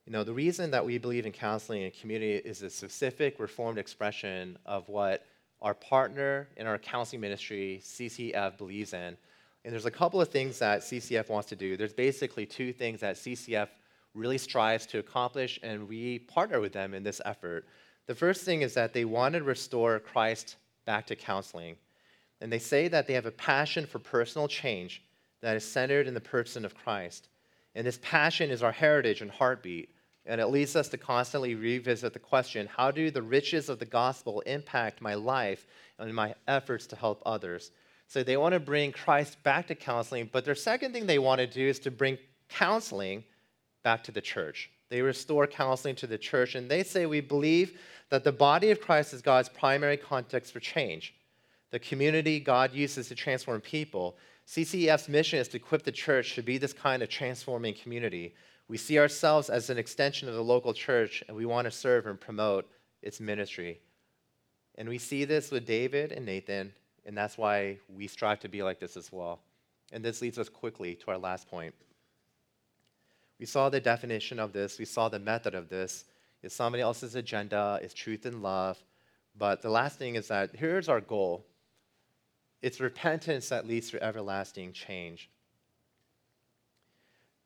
you 0.07 0.13
know, 0.13 0.23
the 0.23 0.33
reason 0.33 0.71
that 0.71 0.85
we 0.85 0.97
believe 0.97 1.25
in 1.25 1.33
counseling 1.33 1.83
and 1.83 1.93
community 1.93 2.35
is 2.35 2.61
a 2.61 2.69
specific 2.69 3.41
reformed 3.41 3.77
expression 3.77 4.57
of 4.65 4.87
what 4.87 5.25
our 5.61 5.73
partner 5.73 6.47
in 6.55 6.65
our 6.65 6.77
counseling 6.77 7.19
ministry, 7.19 7.81
CCEF, 7.83 8.57
believes 8.57 8.93
in. 8.93 9.17
And 9.65 9.73
there's 9.73 9.85
a 9.85 9.91
couple 9.91 10.21
of 10.21 10.29
things 10.29 10.59
that 10.59 10.79
CCEF 10.79 11.27
wants 11.27 11.49
to 11.49 11.57
do. 11.57 11.75
There's 11.75 11.91
basically 11.91 12.45
two 12.45 12.71
things 12.71 13.01
that 13.01 13.17
CCEF 13.17 13.67
really 14.13 14.37
strives 14.37 14.85
to 14.85 14.99
accomplish, 14.99 15.59
and 15.61 15.89
we 15.89 16.19
partner 16.19 16.61
with 16.61 16.71
them 16.71 16.93
in 16.93 17.03
this 17.03 17.19
effort. 17.25 17.67
The 18.05 18.15
first 18.15 18.45
thing 18.45 18.61
is 18.61 18.73
that 18.75 18.93
they 18.93 19.03
want 19.03 19.35
to 19.35 19.43
restore 19.43 19.99
Christ 19.99 20.55
back 20.85 21.05
to 21.07 21.17
counseling. 21.17 21.75
And 22.39 22.49
they 22.49 22.59
say 22.59 22.87
that 22.87 23.07
they 23.07 23.13
have 23.13 23.25
a 23.25 23.31
passion 23.31 23.85
for 23.85 23.99
personal 23.99 24.47
change 24.47 25.03
that 25.41 25.57
is 25.57 25.69
centered 25.69 26.07
in 26.07 26.13
the 26.13 26.21
person 26.21 26.63
of 26.63 26.75
Christ. 26.75 27.27
And 27.75 27.85
this 27.85 27.99
passion 28.01 28.51
is 28.51 28.63
our 28.63 28.71
heritage 28.71 29.21
and 29.21 29.29
heartbeat. 29.29 29.89
And 30.27 30.41
it 30.41 30.47
leads 30.47 30.75
us 30.75 30.89
to 30.89 30.97
constantly 30.97 31.55
revisit 31.55 32.13
the 32.13 32.19
question 32.19 32.67
how 32.67 32.91
do 32.91 33.09
the 33.09 33.21
riches 33.21 33.69
of 33.69 33.79
the 33.79 33.85
gospel 33.85 34.41
impact 34.41 35.01
my 35.01 35.15
life 35.15 35.65
and 35.97 36.13
my 36.13 36.35
efforts 36.47 36.85
to 36.87 36.95
help 36.95 37.21
others? 37.25 37.71
So 38.07 38.23
they 38.23 38.37
want 38.37 38.53
to 38.53 38.59
bring 38.59 38.91
Christ 38.91 39.41
back 39.43 39.67
to 39.67 39.75
counseling, 39.75 40.29
but 40.31 40.45
their 40.45 40.55
second 40.55 40.93
thing 40.93 41.05
they 41.05 41.19
want 41.19 41.39
to 41.39 41.47
do 41.47 41.67
is 41.67 41.79
to 41.79 41.91
bring 41.91 42.17
counseling 42.49 43.23
back 43.83 44.03
to 44.03 44.11
the 44.11 44.21
church. 44.21 44.69
They 44.89 45.01
restore 45.01 45.47
counseling 45.47 45.95
to 45.95 46.07
the 46.07 46.17
church, 46.17 46.55
and 46.55 46.69
they 46.69 46.83
say 46.83 47.05
we 47.05 47.19
believe 47.19 47.77
that 48.09 48.23
the 48.23 48.31
body 48.31 48.71
of 48.71 48.79
Christ 48.79 49.13
is 49.13 49.21
God's 49.21 49.49
primary 49.49 49.97
context 49.97 50.53
for 50.53 50.61
change. 50.61 51.13
The 51.71 51.79
community 51.79 52.39
God 52.39 52.73
uses 52.73 53.09
to 53.09 53.15
transform 53.15 53.59
people 53.59 54.17
CCEF's 54.47 55.09
mission 55.09 55.39
is 55.39 55.49
to 55.49 55.57
equip 55.57 55.83
the 55.83 55.91
church 55.91 56.35
to 56.35 56.41
be 56.41 56.57
this 56.57 56.71
kind 56.71 57.03
of 57.03 57.09
transforming 57.09 57.73
community. 57.73 58.33
We 58.67 58.77
see 58.77 58.99
ourselves 58.99 59.49
as 59.49 59.69
an 59.69 59.77
extension 59.77 60.27
of 60.27 60.36
the 60.36 60.43
local 60.43 60.73
church, 60.73 61.23
and 61.27 61.38
we 61.38 61.45
want 61.45 61.65
to 61.65 61.71
serve 61.71 62.06
and 62.06 62.19
promote 62.19 62.69
its 63.01 63.19
ministry. 63.19 63.80
And 64.75 64.89
we 64.89 64.97
see 64.97 65.25
this 65.25 65.51
with 65.51 65.65
David 65.65 66.12
and 66.12 66.25
Nathan, 66.25 66.73
and 67.06 67.17
that's 67.17 67.38
why 67.38 67.77
we 67.88 68.08
strive 68.08 68.39
to 68.41 68.49
be 68.49 68.63
like 68.63 68.80
this 68.80 68.97
as 68.97 69.12
well. 69.12 69.39
And 69.93 70.03
this 70.03 70.21
leads 70.21 70.38
us 70.38 70.49
quickly 70.49 70.95
to 70.95 71.12
our 71.12 71.17
last 71.17 71.49
point. 71.49 71.73
We 73.39 73.45
saw 73.45 73.69
the 73.69 73.80
definition 73.80 74.39
of 74.39 74.51
this, 74.51 74.80
we 74.80 74.86
saw 74.86 75.10
the 75.10 75.19
method 75.19 75.56
of 75.56 75.69
this. 75.69 76.06
It's 76.43 76.56
somebody 76.56 76.82
else's 76.82 77.15
agenda, 77.15 77.80
it's 77.82 77.93
truth 77.93 78.25
and 78.25 78.43
love. 78.43 78.77
But 79.36 79.62
the 79.62 79.69
last 79.69 79.97
thing 79.97 80.15
is 80.15 80.27
that 80.27 80.56
here's 80.56 80.89
our 80.89 81.01
goal 81.01 81.45
it's 82.62 82.80
repentance 82.80 83.49
that 83.49 83.67
leads 83.67 83.91
to 83.91 84.03
everlasting 84.03 84.73
change. 84.73 85.30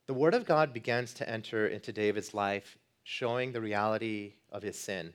The 0.07 0.13
Word 0.13 0.33
of 0.33 0.45
God 0.45 0.73
begins 0.73 1.13
to 1.15 1.29
enter 1.29 1.67
into 1.67 1.93
David's 1.93 2.33
life, 2.33 2.77
showing 3.03 3.51
the 3.51 3.61
reality 3.61 4.33
of 4.51 4.63
his 4.63 4.77
sin. 4.77 5.13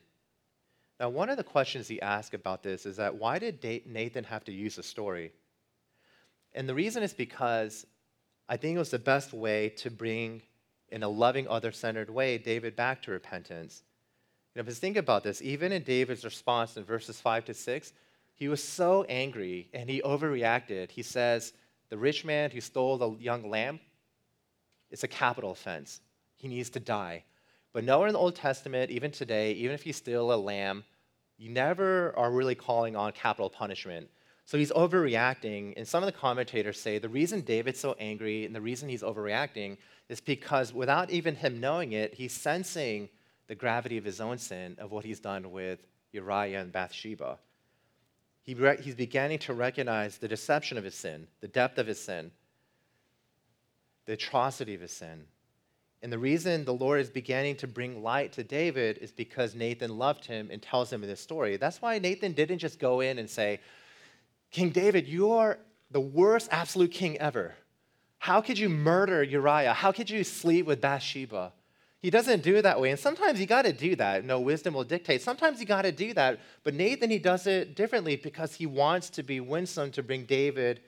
Now, 0.99 1.09
one 1.09 1.29
of 1.29 1.37
the 1.37 1.43
questions 1.43 1.87
he 1.87 2.01
asks 2.01 2.33
about 2.33 2.63
this 2.63 2.85
is 2.85 2.97
that 2.97 3.15
why 3.15 3.37
did 3.37 3.63
Nathan 3.85 4.23
have 4.23 4.43
to 4.45 4.51
use 4.51 4.77
a 4.77 4.83
story? 4.83 5.31
And 6.53 6.67
the 6.67 6.73
reason 6.73 7.03
is 7.03 7.13
because 7.13 7.85
I 8.49 8.57
think 8.57 8.75
it 8.75 8.79
was 8.79 8.91
the 8.91 8.99
best 8.99 9.33
way 9.33 9.69
to 9.77 9.91
bring, 9.91 10.41
in 10.89 11.03
a 11.03 11.09
loving, 11.09 11.47
other 11.47 11.71
centered 11.71 12.09
way, 12.09 12.37
David 12.37 12.75
back 12.75 13.01
to 13.03 13.11
repentance. 13.11 13.83
You 14.55 14.59
know, 14.59 14.67
if 14.67 14.69
you 14.69 14.73
think 14.73 14.97
about 14.97 15.23
this, 15.23 15.41
even 15.41 15.71
in 15.71 15.83
David's 15.83 16.25
response 16.25 16.77
in 16.77 16.83
verses 16.83 17.21
5 17.21 17.45
to 17.45 17.53
6, 17.53 17.93
he 18.33 18.47
was 18.47 18.63
so 18.63 19.03
angry 19.03 19.67
and 19.73 19.89
he 19.89 20.01
overreacted. 20.01 20.89
He 20.89 21.03
says, 21.03 21.53
The 21.89 21.97
rich 21.97 22.25
man 22.25 22.49
who 22.51 22.61
stole 22.61 22.97
the 22.97 23.11
young 23.19 23.49
lamb, 23.49 23.79
it's 24.91 25.03
a 25.03 25.07
capital 25.07 25.51
offense. 25.51 26.01
He 26.35 26.47
needs 26.47 26.69
to 26.71 26.79
die. 26.79 27.23
But 27.73 27.83
nowhere 27.83 28.07
in 28.07 28.13
the 28.13 28.19
Old 28.19 28.35
Testament, 28.35 28.89
even 28.91 29.11
today, 29.11 29.51
even 29.53 29.73
if 29.73 29.85
you 29.85 29.93
steal 29.93 30.33
a 30.33 30.35
lamb, 30.35 30.83
you 31.37 31.49
never 31.49 32.13
are 32.17 32.31
really 32.31 32.55
calling 32.55 32.95
on 32.95 33.11
capital 33.11 33.49
punishment. 33.49 34.09
So 34.45 34.57
he's 34.57 34.71
overreacting. 34.71 35.73
And 35.77 35.87
some 35.87 36.01
of 36.01 36.07
the 36.07 36.17
commentators 36.17 36.79
say 36.79 36.97
the 36.99 37.09
reason 37.09 37.41
David's 37.41 37.79
so 37.79 37.95
angry 37.99 38.45
and 38.45 38.55
the 38.55 38.61
reason 38.61 38.89
he's 38.89 39.03
overreacting 39.03 39.77
is 40.09 40.21
because 40.21 40.73
without 40.73 41.09
even 41.09 41.35
him 41.35 41.59
knowing 41.59 41.91
it, 41.91 42.13
he's 42.13 42.33
sensing 42.33 43.09
the 43.47 43.55
gravity 43.55 43.97
of 43.97 44.05
his 44.05 44.21
own 44.21 44.37
sin 44.37 44.75
of 44.79 44.91
what 44.91 45.05
he's 45.05 45.19
done 45.19 45.51
with 45.51 45.79
Uriah 46.13 46.61
and 46.61 46.71
Bathsheba. 46.71 47.37
He 48.41 48.53
re- 48.53 48.81
he's 48.81 48.95
beginning 48.95 49.39
to 49.39 49.53
recognize 49.53 50.17
the 50.17 50.27
deception 50.27 50.77
of 50.77 50.85
his 50.85 50.95
sin, 50.95 51.27
the 51.41 51.49
depth 51.49 51.77
of 51.77 51.87
his 51.87 51.99
sin, 51.99 52.31
the 54.07 54.13
atrocity 54.13 54.73
of 54.73 54.81
his 54.81 54.91
sin. 54.91 55.25
And 56.01 56.11
the 56.11 56.17
reason 56.19 56.65
the 56.65 56.73
Lord 56.73 56.99
is 56.99 57.09
beginning 57.09 57.57
to 57.57 57.67
bring 57.67 58.01
light 58.01 58.31
to 58.33 58.43
David 58.43 58.97
is 58.99 59.11
because 59.11 59.53
Nathan 59.53 59.97
loved 59.97 60.25
him 60.25 60.49
and 60.51 60.61
tells 60.61 60.91
him 60.91 61.01
this 61.01 61.19
story. 61.19 61.57
That's 61.57 61.81
why 61.81 61.99
Nathan 61.99 62.31
didn't 62.31 62.59
just 62.59 62.79
go 62.79 63.01
in 63.01 63.19
and 63.19 63.29
say, 63.29 63.59
King 64.51 64.69
David, 64.69 65.07
you 65.07 65.31
are 65.31 65.59
the 65.91 65.99
worst 65.99 66.49
absolute 66.51 66.91
king 66.91 67.17
ever. 67.17 67.55
How 68.19 68.41
could 68.41 68.57
you 68.57 68.69
murder 68.69 69.21
Uriah? 69.23 69.73
How 69.73 69.91
could 69.91 70.09
you 70.09 70.23
sleep 70.23 70.65
with 70.65 70.81
Bathsheba? 70.81 71.53
He 71.99 72.09
doesn't 72.09 72.43
do 72.43 72.57
it 72.57 72.61
that 72.61 72.79
way. 72.79 72.91
And 72.91 72.99
sometimes 72.99 73.39
you 73.39 73.47
got 73.47 73.65
to 73.65 73.73
do 73.73 73.95
that. 73.95 74.23
No 74.23 74.39
wisdom 74.39 74.75
will 74.75 74.83
dictate. 74.83 75.21
Sometimes 75.21 75.59
you 75.59 75.65
got 75.65 75.81
to 75.81 75.91
do 75.91 76.13
that. 76.13 76.39
But 76.63 76.75
Nathan, 76.75 77.09
he 77.09 77.19
does 77.19 77.47
it 77.47 77.75
differently 77.75 78.15
because 78.15 78.55
he 78.55 78.65
wants 78.65 79.09
to 79.11 79.23
be 79.23 79.39
winsome 79.39 79.91
to 79.91 80.03
bring 80.03 80.25
David 80.25 80.81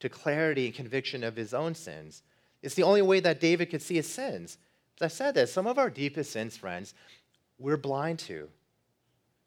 to 0.00 0.08
clarity 0.08 0.66
and 0.66 0.74
conviction 0.74 1.22
of 1.22 1.36
his 1.36 1.54
own 1.54 1.74
sins. 1.74 2.22
It's 2.62 2.74
the 2.74 2.82
only 2.82 3.02
way 3.02 3.20
that 3.20 3.40
David 3.40 3.70
could 3.70 3.82
see 3.82 3.96
his 3.96 4.12
sins. 4.12 4.58
As 5.00 5.12
I 5.12 5.14
said 5.14 5.34
this, 5.34 5.52
some 5.52 5.66
of 5.66 5.78
our 5.78 5.90
deepest 5.90 6.32
sins, 6.32 6.56
friends, 6.56 6.94
we're 7.58 7.76
blind 7.76 8.18
to. 8.20 8.48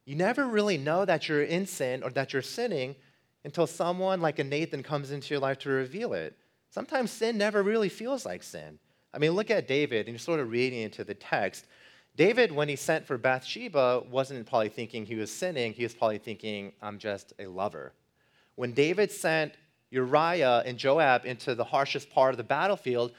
You 0.06 0.15
never 0.15 0.48
really 0.48 0.78
know 0.78 1.06
that 1.06 1.28
you're 1.28 1.43
in 1.43 1.65
sin 1.65 2.04
or 2.04 2.10
that 2.12 2.34
you're 2.34 2.41
sinning 2.41 2.95
until 3.43 3.67
someone 3.67 4.22
like 4.22 4.39
a 4.39 4.43
Nathan 4.43 4.84
comes 4.84 5.12
into 5.12 5.34
your 5.34 5.39
life 5.39 5.60
to 5.60 5.69
reveal 5.69 6.13
it. 6.13 6.36
Sometimes 6.72 7.12
sin 7.12 7.38
never 7.38 7.63
really 7.63 7.89
feels 7.89 8.26
like 8.26 8.43
sin. 8.43 8.80
I 9.13 9.17
mean, 9.17 9.32
look 9.32 9.50
at 9.50 9.67
David, 9.67 10.06
and 10.06 10.10
you're 10.10 10.19
sort 10.19 10.39
of 10.39 10.52
reading 10.52 10.82
into 10.82 11.04
the 11.04 11.15
text. 11.15 11.65
David, 12.15 12.52
when 12.52 12.69
he 12.69 12.76
sent 12.76 13.08
for 13.08 13.17
Bathsheba, 13.17 14.04
wasn't 14.10 14.45
probably 14.48 14.69
thinking 14.69 15.06
he 15.06 15.15
was 15.15 15.32
sinning. 15.32 15.74
He 15.74 15.84
was 15.84 15.95
probably 15.95 16.17
thinking, 16.17 16.74
I'm 16.82 17.00
just 17.00 17.34
a 17.39 17.48
lover. 17.48 17.93
When 18.56 18.74
David 18.74 19.12
sent 19.12 19.54
Uriah 19.91 20.63
and 20.65 20.78
Joab 20.78 21.25
into 21.25 21.56
the 21.56 21.63
harshest 21.63 22.10
part 22.10 22.32
of 22.32 22.38
the 22.38 22.43
battlefield, 22.43 23.12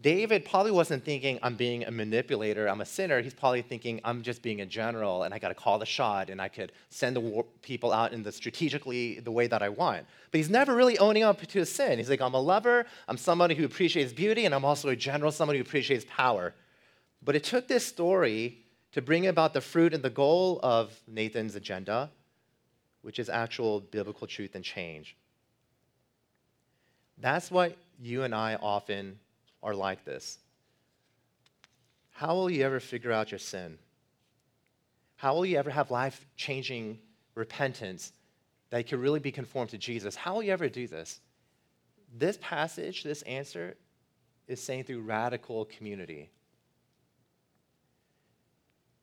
David 0.00 0.44
probably 0.44 0.72
wasn't 0.72 1.04
thinking, 1.04 1.38
I'm 1.42 1.56
being 1.56 1.84
a 1.84 1.90
manipulator, 1.90 2.68
I'm 2.68 2.82
a 2.82 2.84
sinner. 2.84 3.22
He's 3.22 3.32
probably 3.32 3.62
thinking, 3.62 4.00
I'm 4.04 4.20
just 4.20 4.42
being 4.42 4.60
a 4.60 4.66
general 4.66 5.22
and 5.22 5.32
I 5.32 5.38
got 5.38 5.48
to 5.48 5.54
call 5.54 5.78
the 5.78 5.86
shot 5.86 6.28
and 6.28 6.40
I 6.40 6.48
could 6.48 6.72
send 6.90 7.16
the 7.16 7.20
war- 7.20 7.46
people 7.62 7.92
out 7.92 8.12
in 8.12 8.22
the 8.22 8.30
strategically 8.30 9.20
the 9.20 9.30
way 9.30 9.46
that 9.46 9.62
I 9.62 9.70
want. 9.70 10.04
But 10.30 10.38
he's 10.38 10.50
never 10.50 10.74
really 10.74 10.98
owning 10.98 11.22
up 11.22 11.40
to 11.40 11.58
his 11.58 11.72
sin. 11.72 11.98
He's 11.98 12.10
like, 12.10 12.20
I'm 12.20 12.34
a 12.34 12.40
lover, 12.40 12.84
I'm 13.08 13.16
somebody 13.16 13.54
who 13.54 13.64
appreciates 13.64 14.12
beauty, 14.12 14.44
and 14.44 14.54
I'm 14.54 14.66
also 14.66 14.90
a 14.90 14.96
general, 14.96 15.32
somebody 15.32 15.60
who 15.60 15.62
appreciates 15.62 16.04
power. 16.08 16.52
But 17.22 17.34
it 17.34 17.44
took 17.44 17.66
this 17.66 17.86
story 17.86 18.58
to 18.92 19.00
bring 19.00 19.26
about 19.26 19.54
the 19.54 19.62
fruit 19.62 19.94
and 19.94 20.02
the 20.02 20.10
goal 20.10 20.60
of 20.62 20.92
Nathan's 21.08 21.54
agenda, 21.54 22.10
which 23.00 23.18
is 23.18 23.30
actual 23.30 23.80
biblical 23.80 24.26
truth 24.26 24.54
and 24.54 24.64
change. 24.64 25.16
That's 27.18 27.50
why 27.50 27.74
you 28.00 28.22
and 28.22 28.34
I 28.34 28.56
often 28.56 29.18
are 29.62 29.74
like 29.74 30.04
this. 30.04 30.38
How 32.10 32.34
will 32.34 32.50
you 32.50 32.64
ever 32.64 32.80
figure 32.80 33.12
out 33.12 33.30
your 33.30 33.38
sin? 33.38 33.78
How 35.16 35.34
will 35.34 35.46
you 35.46 35.58
ever 35.58 35.70
have 35.70 35.90
life 35.90 36.26
changing 36.36 36.98
repentance 37.34 38.12
that 38.70 38.86
can 38.86 39.00
really 39.00 39.20
be 39.20 39.32
conformed 39.32 39.70
to 39.70 39.78
Jesus? 39.78 40.14
How 40.14 40.34
will 40.34 40.42
you 40.42 40.52
ever 40.52 40.68
do 40.68 40.86
this? 40.86 41.20
This 42.16 42.38
passage, 42.40 43.02
this 43.02 43.22
answer, 43.22 43.76
is 44.46 44.62
saying 44.62 44.84
through 44.84 45.02
radical 45.02 45.64
community. 45.66 46.30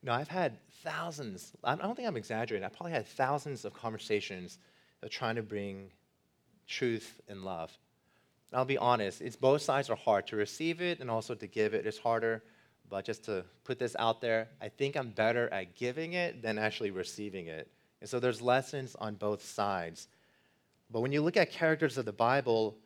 Know, 0.02 0.12
I've 0.12 0.28
had 0.28 0.58
thousands, 0.82 1.52
I 1.64 1.76
don't 1.76 1.96
think 1.96 2.06
I'm 2.06 2.16
exaggerating, 2.16 2.64
I 2.64 2.68
probably 2.68 2.92
had 2.92 3.06
thousands 3.06 3.64
of 3.64 3.72
conversations 3.72 4.58
of 5.02 5.10
trying 5.10 5.36
to 5.36 5.42
bring 5.42 5.90
truth 6.66 7.20
and 7.26 7.42
love. 7.42 7.76
And 8.54 8.60
I'll 8.60 8.64
be 8.64 8.78
honest, 8.78 9.20
it's 9.20 9.34
both 9.34 9.62
sides 9.62 9.90
are 9.90 9.96
hard. 9.96 10.28
To 10.28 10.36
receive 10.36 10.80
it 10.80 11.00
and 11.00 11.10
also 11.10 11.34
to 11.34 11.46
give 11.48 11.74
it 11.74 11.86
is 11.86 11.98
harder. 11.98 12.44
But 12.88 13.04
just 13.04 13.24
to 13.24 13.44
put 13.64 13.80
this 13.80 13.96
out 13.98 14.20
there, 14.20 14.46
I 14.62 14.68
think 14.68 14.94
I'm 14.94 15.10
better 15.10 15.52
at 15.52 15.74
giving 15.74 16.12
it 16.12 16.40
than 16.40 16.56
actually 16.56 16.92
receiving 16.92 17.48
it. 17.48 17.68
And 18.00 18.08
so 18.08 18.20
there's 18.20 18.40
lessons 18.40 18.94
on 19.00 19.16
both 19.16 19.44
sides. 19.44 20.06
But 20.88 21.00
when 21.00 21.10
you 21.10 21.20
look 21.20 21.36
at 21.36 21.50
characters 21.50 21.98
of 21.98 22.04
the 22.04 22.12
Bible, 22.12 22.76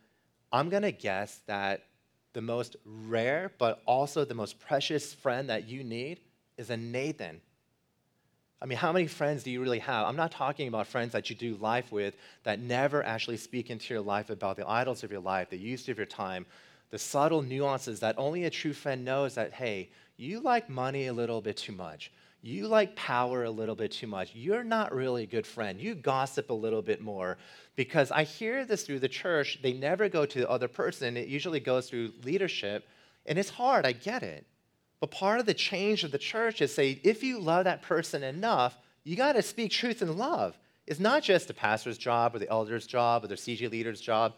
I'm 0.51 0.71
going 0.71 0.85
to 0.85 0.91
guess 0.91 1.43
that 1.45 1.85
the 2.33 2.41
most 2.41 2.77
rare, 2.87 3.53
but 3.59 3.83
also 3.85 4.25
the 4.25 4.33
most 4.33 4.59
precious 4.59 5.13
friend 5.13 5.51
that 5.51 5.69
you 5.69 5.85
need 5.85 6.21
is 6.57 6.71
a 6.71 6.79
Nathan. 6.79 7.43
I 8.61 8.67
mean, 8.67 8.79
how 8.79 8.93
many 8.93 9.07
friends 9.07 9.45
do 9.45 9.51
you 9.51 9.63
really 9.63 9.79
have? 9.79 10.07
I'm 10.07 10.17
not 10.17 10.33
talking 10.33 10.67
about 10.67 10.89
friends 10.89 11.13
that 11.13 11.31
you 11.31 11.37
do 11.37 11.55
life 11.57 11.93
with 11.93 12.17
that 12.43 12.59
never 12.59 13.05
actually 13.05 13.37
speak 13.37 13.71
into 13.71 13.95
your 13.95 14.03
life 14.03 14.31
about 14.31 14.57
the 14.57 14.69
idols 14.69 15.05
of 15.05 15.13
your 15.13 15.21
life, 15.21 15.49
the 15.51 15.57
use 15.57 15.89
of 15.89 15.97
your 15.97 16.07
time, 16.07 16.45
the 16.91 16.99
subtle 16.99 17.43
nuances 17.43 18.01
that 18.01 18.17
only 18.19 18.45
a 18.45 18.51
true 18.51 18.73
friend 18.73 19.05
knows 19.05 19.37
that, 19.37 19.53
hey, 19.53 19.91
you 20.17 20.41
like 20.41 20.69
money 20.69 21.07
a 21.07 21.13
little 21.13 21.41
bit 21.41 21.57
too 21.57 21.73
much. 21.73 22.11
You 22.43 22.67
like 22.67 22.97
power 22.97 23.45
a 23.45 23.51
little 23.51 23.75
bit 23.75 23.93
too 23.93 24.07
much. 24.07 24.35
You're 24.35 24.65
not 24.65 24.95
really 24.95 25.25
a 25.25 25.27
good 25.27 25.47
friend. 25.47 25.81
You 25.81 25.95
gossip 25.95 26.51
a 26.51 26.55
little 26.55 26.83
bit 26.83 27.01
more. 27.01 27.37
Because 27.77 28.11
I 28.11 28.25
hear 28.25 28.65
this 28.65 28.85
through 28.85 29.01
the 29.01 29.09
church. 29.09 29.59
They 29.63 29.73
never 29.73 30.09
go 30.09 30.25
to 30.27 30.39
the 30.41 30.51
other 30.51 30.69
person, 30.69 31.17
it 31.17 31.29
usually 31.29 31.61
goes 31.61 31.89
through 31.89 32.13
leadership. 32.25 32.89
And 33.27 33.39
it's 33.39 33.51
hard, 33.51 33.87
I 33.87 33.93
get 33.93 34.23
it. 34.23 34.47
But 35.01 35.11
part 35.11 35.41
of 35.41 35.47
the 35.47 35.55
change 35.55 36.05
of 36.05 36.11
the 36.11 36.19
church 36.19 36.61
is 36.61 36.75
say, 36.75 37.01
if 37.05 37.23
you 37.23 37.39
love 37.39 37.65
that 37.65 37.83
person 37.83 38.23
enough, 38.23 38.77
you 39.05 39.17
got 39.17 39.35
to 39.35 39.43
speak 39.43 39.71
truth 39.71 40.03
in 40.03 40.17
love. 40.19 40.59
It's 40.87 41.01
not 41.01 41.23
just 41.23 41.49
the 41.49 41.55
pastor's 41.55 41.99
job 41.99 42.35
or 42.35 42.39
the 42.39 42.51
elder's 42.51 42.87
job 42.87 43.25
or 43.25 43.29
the 43.29 43.35
CG 43.35 43.71
leader's 43.71 44.01
job. 44.01 44.35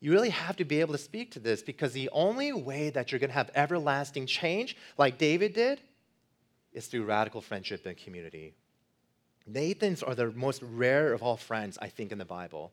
You 0.00 0.10
really 0.10 0.30
have 0.30 0.56
to 0.56 0.64
be 0.64 0.80
able 0.80 0.92
to 0.92 0.98
speak 0.98 1.30
to 1.32 1.38
this 1.38 1.62
because 1.62 1.92
the 1.92 2.10
only 2.10 2.52
way 2.52 2.90
that 2.90 3.12
you're 3.12 3.20
going 3.20 3.30
to 3.30 3.34
have 3.34 3.50
everlasting 3.54 4.26
change, 4.26 4.76
like 4.98 5.18
David 5.18 5.52
did, 5.52 5.80
is 6.72 6.86
through 6.86 7.04
radical 7.04 7.40
friendship 7.40 7.86
and 7.86 7.96
community. 7.96 8.54
Nathans 9.46 10.02
are 10.02 10.14
the 10.14 10.30
most 10.32 10.62
rare 10.62 11.12
of 11.12 11.22
all 11.22 11.36
friends, 11.36 11.78
I 11.80 11.88
think, 11.88 12.10
in 12.10 12.18
the 12.18 12.24
Bible. 12.24 12.72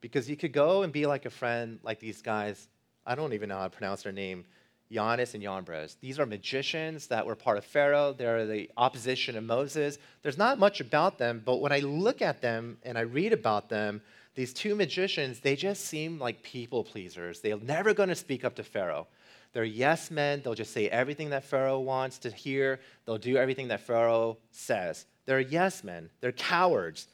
Because 0.00 0.28
you 0.28 0.36
could 0.36 0.52
go 0.52 0.82
and 0.82 0.92
be 0.92 1.06
like 1.06 1.26
a 1.26 1.30
friend 1.30 1.78
like 1.82 2.00
these 2.00 2.22
guys. 2.22 2.68
I 3.06 3.14
don't 3.14 3.32
even 3.32 3.48
know 3.48 3.58
how 3.58 3.64
to 3.64 3.70
pronounce 3.70 4.02
their 4.02 4.12
name. 4.12 4.44
Jannes 4.92 5.34
and 5.34 5.42
Jambres. 5.42 5.96
These 6.00 6.18
are 6.18 6.26
magicians 6.26 7.06
that 7.08 7.26
were 7.26 7.34
part 7.34 7.58
of 7.58 7.64
Pharaoh. 7.64 8.12
They're 8.12 8.46
the 8.46 8.70
opposition 8.76 9.36
of 9.36 9.44
Moses. 9.44 9.98
There's 10.22 10.38
not 10.38 10.58
much 10.58 10.80
about 10.80 11.18
them, 11.18 11.42
but 11.44 11.60
when 11.60 11.72
I 11.72 11.80
look 11.80 12.22
at 12.22 12.42
them 12.42 12.78
and 12.82 12.98
I 12.98 13.02
read 13.02 13.32
about 13.32 13.68
them, 13.68 14.02
these 14.34 14.52
two 14.52 14.74
magicians, 14.74 15.40
they 15.40 15.56
just 15.56 15.84
seem 15.86 16.18
like 16.18 16.42
people 16.42 16.84
pleasers. 16.84 17.40
They're 17.40 17.58
never 17.58 17.92
going 17.92 18.08
to 18.08 18.14
speak 18.14 18.44
up 18.44 18.54
to 18.56 18.62
Pharaoh. 18.62 19.06
They're 19.52 19.64
yes 19.64 20.10
men. 20.10 20.40
They'll 20.42 20.54
just 20.54 20.72
say 20.72 20.88
everything 20.88 21.30
that 21.30 21.44
Pharaoh 21.44 21.80
wants 21.80 22.18
to 22.18 22.30
hear. 22.30 22.80
They'll 23.04 23.18
do 23.18 23.36
everything 23.36 23.68
that 23.68 23.80
Pharaoh 23.80 24.38
says. 24.50 25.04
They're 25.26 25.40
yes 25.40 25.84
men. 25.84 26.08
They're 26.20 26.32
cowards. 26.32 27.08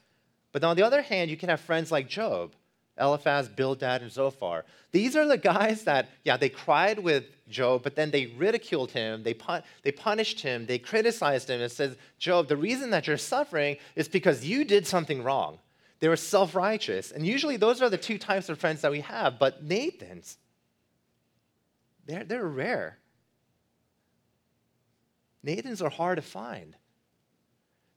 But 0.53 0.63
on 0.65 0.77
the 0.77 0.85
other 0.85 1.03
hand, 1.03 1.31
you 1.31 1.37
can 1.37 1.49
have 1.49 1.61
friends 1.61 1.91
like 1.91 2.09
Job, 2.09 2.53
Eliphaz, 2.99 3.49
Bildad, 3.49 4.03
and 4.03 4.11
Zophar. 4.11 4.65
These 4.93 5.17
are 5.17 5.27
the 5.27 5.37
guys 5.37 5.85
that, 5.85 6.09
yeah, 6.25 6.37
they 6.37 6.49
cried 6.49 7.01
with 7.01 7.25
Job, 7.49 7.83
but 7.83 7.95
then 7.97 8.11
they 8.11 8.27
ridiculed 8.27 8.91
him, 8.91 9.23
they, 9.23 9.35
pun- 9.35 9.63
they 9.83 9.93
punished 9.93 10.41
him, 10.41 10.67
they 10.67 10.79
criticized 10.79 11.51
him, 11.51 11.61
and 11.61 11.71
said, 11.71 11.97
Job, 12.19 12.49
the 12.49 12.57
reason 12.57 12.91
that 12.91 13.07
you're 13.07 13.17
suffering 13.17 13.77
is 13.97 14.09
because 14.09 14.45
you 14.45 14.65
did 14.65 14.87
something 14.87 15.23
wrong. 15.23 15.59
They 16.01 16.09
were 16.09 16.17
self 16.17 16.55
righteous. 16.55 17.11
And 17.11 17.27
usually 17.27 17.57
those 17.57 17.83
are 17.83 17.91
the 17.91 17.99
two 17.99 18.19
types 18.19 18.49
of 18.49 18.59
friends 18.59 18.83
that 18.83 18.91
we 18.91 19.01
have, 19.01 19.39
but 19.39 19.65
Nathan's, 19.65 20.37
they're, 22.07 22.25
they're 22.25 22.47
rare. 22.47 22.99
Nathans 25.43 25.83
are 25.83 25.91
hard 25.91 26.17
to 26.17 26.23
find. 26.23 26.75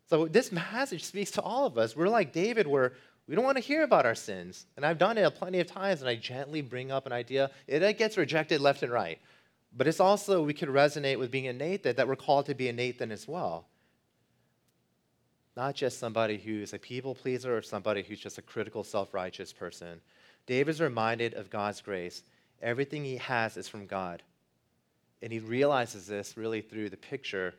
So 0.10 0.28
this 0.28 0.50
passage 0.54 1.04
speaks 1.04 1.32
to 1.32 1.42
all 1.42 1.66
of 1.66 1.78
us. 1.78 1.96
We're 1.96 2.10
like 2.10 2.34
David, 2.34 2.68
where 2.68 2.94
we 3.28 3.36
don't 3.36 3.46
want 3.46 3.58
to 3.58 3.64
hear 3.64 3.84
about 3.84 4.06
our 4.06 4.16
sins. 4.16 4.66
And 4.76 4.86
I've 4.86 4.98
done 4.98 5.18
it 5.18 5.36
plenty 5.36 5.60
of 5.60 5.68
times, 5.68 6.02
and 6.02 6.10
I 6.10 6.16
gently 6.16 6.62
bring 6.62 6.92
up 6.92 7.06
an 7.06 7.14
idea. 7.14 7.52
It 7.68 7.98
gets 7.98 8.18
rejected 8.18 8.60
left 8.60 8.84
and 8.84 8.92
right. 8.92 9.20
But 9.76 9.88
it's 9.88 10.00
also, 10.00 10.44
we 10.44 10.54
could 10.54 10.70
resonate 10.70 11.18
with 11.18 11.32
being 11.32 11.48
a 11.48 11.54
Nathan, 11.54 11.96
that 11.96 12.08
we're 12.08 12.16
called 12.16 12.48
to 12.48 12.56
be 12.56 12.68
a 12.68 12.74
Nathan 12.74 13.12
as 13.12 13.28
well. 13.28 13.68
Not 15.56 15.76
just 15.76 16.00
somebody 16.00 16.38
who's 16.38 16.74
a 16.74 16.80
people 16.80 17.16
pleaser 17.16 17.56
or 17.56 17.62
somebody 17.62 18.04
who's 18.04 18.20
just 18.20 18.38
a 18.38 18.42
critical, 18.42 18.84
self 18.84 19.14
righteous 19.14 19.52
person. 19.54 20.02
David's 20.46 20.82
reminded 20.82 21.34
of 21.34 21.50
God's 21.50 21.82
grace. 21.82 22.24
Everything 22.62 23.04
he 23.04 23.18
has 23.18 23.58
is 23.58 23.68
from 23.68 23.86
God. 23.86 24.24
And 25.22 25.32
he 25.32 25.40
realizes 25.40 26.08
this 26.08 26.38
really 26.38 26.62
through 26.62 26.90
the 26.90 26.98
picture 26.98 27.54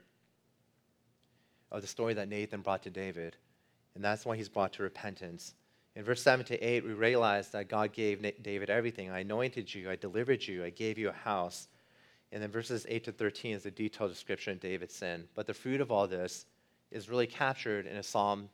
of 1.71 1.81
the 1.81 1.89
story 1.89 2.15
that 2.15 2.29
Nathan 2.29 2.61
brought 2.61 2.83
to 2.85 2.91
David. 2.91 3.37
And 3.95 4.05
that's 4.05 4.25
why 4.25 4.37
he's 4.37 4.49
brought 4.49 4.73
to 4.75 4.83
repentance. 4.83 5.55
In 5.95 6.05
verse 6.05 6.23
7 6.23 6.45
to 6.47 6.59
8, 6.59 6.85
we 6.85 6.93
realize 6.93 7.51
that 7.51 7.69
God 7.69 7.93
gave 7.93 8.23
David 8.43 8.71
everything. 8.71 9.11
I 9.11 9.21
anointed 9.21 9.73
you, 9.75 9.91
I 9.91 9.97
delivered 9.97 10.47
you, 10.47 10.65
I 10.65 10.71
gave 10.71 10.99
you 10.99 11.11
a 11.11 11.13
house. 11.13 11.69
And 12.33 12.43
then 12.43 12.51
verses 12.51 12.87
8 12.89 13.05
to 13.05 13.13
13 13.13 13.55
is 13.55 13.67
a 13.67 13.71
detailed 13.71 14.11
description 14.11 14.55
of 14.55 14.61
David's 14.61 14.95
sin. 14.95 15.29
But 15.35 15.47
the 15.47 15.55
fruit 15.55 15.83
of 15.83 15.93
all 15.93 16.09
this 16.09 16.47
is 16.91 17.11
really 17.11 17.27
captured 17.27 17.87
in 17.87 17.97
a 17.97 18.03
Psalm 18.03 18.49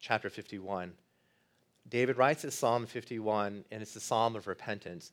chapter 0.00 0.30
51. 0.30 0.92
David 1.88 2.16
writes 2.16 2.42
this 2.42 2.54
Psalm 2.54 2.86
51, 2.86 3.64
and 3.70 3.82
it's 3.82 3.96
a 3.96 4.00
psalm 4.00 4.34
of 4.34 4.46
repentance. 4.46 5.12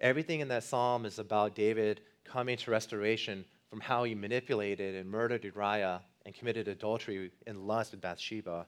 Everything 0.00 0.40
in 0.40 0.48
that 0.48 0.62
psalm 0.62 1.04
is 1.04 1.18
about 1.18 1.54
David 1.54 2.00
coming 2.24 2.56
to 2.58 2.70
restoration 2.70 3.44
from 3.68 3.80
how 3.80 4.04
he 4.04 4.14
manipulated 4.14 4.94
and 4.94 5.10
murdered 5.10 5.42
Uriah 5.42 6.02
and 6.24 6.34
committed 6.34 6.68
adultery 6.68 7.30
and 7.46 7.66
lust 7.66 7.92
with 7.92 8.00
Bathsheba. 8.00 8.66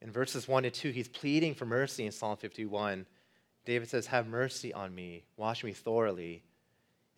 In 0.00 0.10
verses 0.10 0.48
1 0.48 0.64
and 0.64 0.74
2, 0.74 0.90
he's 0.90 1.08
pleading 1.08 1.54
for 1.54 1.64
mercy 1.64 2.04
in 2.04 2.12
Psalm 2.12 2.36
51. 2.36 3.06
David 3.64 3.88
says, 3.88 4.06
Have 4.08 4.26
mercy 4.26 4.74
on 4.74 4.94
me, 4.94 5.24
wash 5.36 5.64
me 5.64 5.72
thoroughly. 5.72 6.42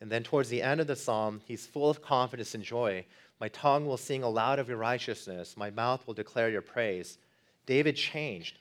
And 0.04 0.12
then 0.12 0.22
towards 0.22 0.50
the 0.50 0.60
end 0.60 0.82
of 0.82 0.86
the 0.86 0.96
psalm, 0.96 1.40
he's 1.46 1.66
full 1.66 1.88
of 1.88 2.02
confidence 2.02 2.54
and 2.54 2.62
joy. 2.62 3.06
My 3.40 3.48
tongue 3.48 3.86
will 3.86 3.96
sing 3.96 4.22
aloud 4.22 4.58
of 4.58 4.68
your 4.68 4.76
righteousness, 4.76 5.56
my 5.56 5.70
mouth 5.70 6.06
will 6.06 6.12
declare 6.12 6.50
your 6.50 6.60
praise. 6.60 7.16
David 7.64 7.96
changed. 7.96 8.58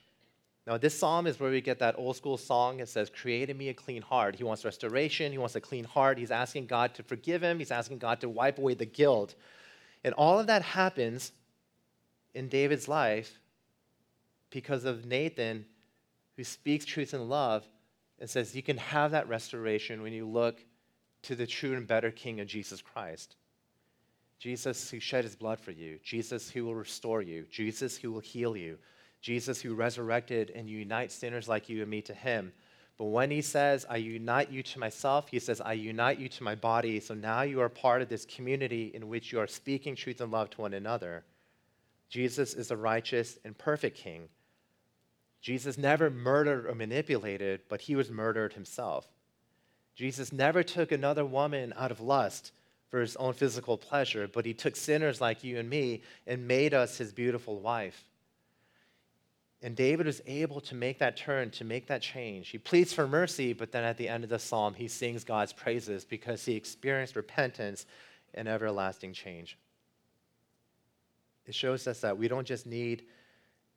Now, 0.66 0.78
this 0.78 0.98
psalm 0.98 1.26
is 1.26 1.38
where 1.38 1.50
we 1.50 1.60
get 1.60 1.80
that 1.80 1.96
old 1.98 2.16
school 2.16 2.38
song. 2.38 2.80
It 2.80 2.88
says, 2.88 3.10
Create 3.10 3.50
in 3.50 3.58
me 3.58 3.68
a 3.68 3.74
clean 3.74 4.00
heart. 4.00 4.36
He 4.36 4.42
wants 4.42 4.64
restoration. 4.64 5.32
He 5.32 5.36
wants 5.36 5.54
a 5.54 5.60
clean 5.60 5.84
heart. 5.84 6.16
He's 6.16 6.30
asking 6.30 6.64
God 6.64 6.94
to 6.94 7.02
forgive 7.02 7.42
him. 7.42 7.58
He's 7.58 7.70
asking 7.70 7.98
God 7.98 8.22
to 8.22 8.30
wipe 8.30 8.56
away 8.56 8.72
the 8.72 8.86
guilt. 8.86 9.34
And 10.02 10.14
all 10.14 10.40
of 10.40 10.46
that 10.46 10.62
happens 10.62 11.32
in 12.32 12.48
David's 12.48 12.88
life 12.88 13.38
because 14.48 14.86
of 14.86 15.04
Nathan, 15.04 15.66
who 16.38 16.44
speaks 16.44 16.86
truth 16.86 17.12
in 17.12 17.28
love 17.28 17.68
and 18.18 18.30
says, 18.30 18.56
You 18.56 18.62
can 18.62 18.78
have 18.78 19.10
that 19.10 19.28
restoration 19.28 20.00
when 20.00 20.14
you 20.14 20.26
look 20.26 20.64
to 21.24 21.34
the 21.34 21.46
true 21.46 21.74
and 21.74 21.86
better 21.86 22.10
King 22.10 22.40
of 22.40 22.46
Jesus 22.46 22.80
Christ. 22.80 23.36
Jesus 24.38 24.90
who 24.90 25.00
shed 25.00 25.24
his 25.24 25.36
blood 25.36 25.58
for 25.60 25.70
you, 25.70 25.98
Jesus 26.02 26.50
who 26.50 26.64
will 26.64 26.74
restore 26.74 27.22
you, 27.22 27.46
Jesus 27.50 27.96
who 27.96 28.12
will 28.12 28.20
heal 28.20 28.56
you, 28.56 28.78
Jesus 29.20 29.62
who 29.62 29.74
resurrected 29.74 30.52
and 30.54 30.68
unites 30.68 31.14
sinners 31.14 31.48
like 31.48 31.68
you 31.68 31.80
and 31.80 31.90
me 31.90 32.02
to 32.02 32.14
him. 32.14 32.52
But 32.96 33.06
when 33.06 33.30
he 33.30 33.40
says, 33.40 33.86
I 33.88 33.96
unite 33.96 34.50
you 34.50 34.62
to 34.62 34.78
myself, 34.78 35.28
he 35.28 35.38
says, 35.38 35.60
I 35.60 35.72
unite 35.72 36.18
you 36.18 36.28
to 36.28 36.44
my 36.44 36.54
body. 36.54 37.00
So 37.00 37.14
now 37.14 37.42
you 37.42 37.60
are 37.60 37.68
part 37.68 38.02
of 38.02 38.08
this 38.08 38.24
community 38.26 38.92
in 38.94 39.08
which 39.08 39.32
you 39.32 39.40
are 39.40 39.46
speaking 39.46 39.96
truth 39.96 40.20
and 40.20 40.30
love 40.30 40.50
to 40.50 40.60
one 40.60 40.74
another. 40.74 41.24
Jesus 42.08 42.54
is 42.54 42.70
a 42.70 42.76
righteous 42.76 43.38
and 43.44 43.56
perfect 43.56 43.96
king. 43.96 44.28
Jesus 45.40 45.76
never 45.76 46.08
murdered 46.08 46.66
or 46.66 46.74
manipulated, 46.74 47.62
but 47.68 47.80
he 47.80 47.96
was 47.96 48.10
murdered 48.10 48.52
himself. 48.52 49.06
Jesus 49.94 50.32
never 50.32 50.62
took 50.62 50.92
another 50.92 51.24
woman 51.24 51.72
out 51.76 51.90
of 51.90 52.00
lust 52.00 52.52
for 52.88 53.00
his 53.00 53.16
own 53.16 53.32
physical 53.32 53.76
pleasure, 53.76 54.28
but 54.28 54.46
he 54.46 54.54
took 54.54 54.76
sinners 54.76 55.20
like 55.20 55.44
you 55.44 55.58
and 55.58 55.68
me 55.68 56.02
and 56.26 56.46
made 56.48 56.74
us 56.74 56.98
his 56.98 57.12
beautiful 57.12 57.58
wife. 57.58 58.04
And 59.62 59.74
David 59.74 60.06
was 60.06 60.20
able 60.26 60.60
to 60.62 60.74
make 60.74 60.98
that 60.98 61.16
turn, 61.16 61.50
to 61.52 61.64
make 61.64 61.86
that 61.86 62.02
change. 62.02 62.50
He 62.50 62.58
pleads 62.58 62.92
for 62.92 63.08
mercy, 63.08 63.52
but 63.52 63.72
then 63.72 63.82
at 63.82 63.96
the 63.96 64.08
end 64.08 64.22
of 64.22 64.30
the 64.30 64.38
psalm, 64.38 64.74
he 64.74 64.88
sings 64.88 65.24
God's 65.24 65.52
praises 65.54 66.04
because 66.04 66.44
he 66.44 66.54
experienced 66.54 67.16
repentance 67.16 67.86
and 68.34 68.46
everlasting 68.46 69.14
change. 69.14 69.56
It 71.46 71.54
shows 71.54 71.86
us 71.86 72.00
that 72.00 72.18
we 72.18 72.28
don't 72.28 72.46
just 72.46 72.66
need 72.66 73.04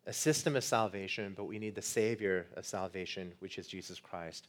a 0.05 0.13
system 0.13 0.55
of 0.55 0.63
salvation, 0.63 1.33
but 1.35 1.45
we 1.45 1.59
need 1.59 1.75
the 1.75 1.81
Savior 1.81 2.47
of 2.55 2.65
salvation, 2.65 3.33
which 3.39 3.57
is 3.57 3.67
Jesus 3.67 3.99
Christ. 3.99 4.47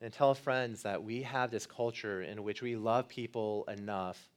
And 0.00 0.12
tell 0.12 0.34
friends 0.34 0.82
that 0.82 1.02
we 1.02 1.22
have 1.22 1.50
this 1.50 1.66
culture 1.66 2.22
in 2.22 2.42
which 2.42 2.60
we 2.62 2.76
love 2.76 3.08
people 3.08 3.64
enough 3.68 4.28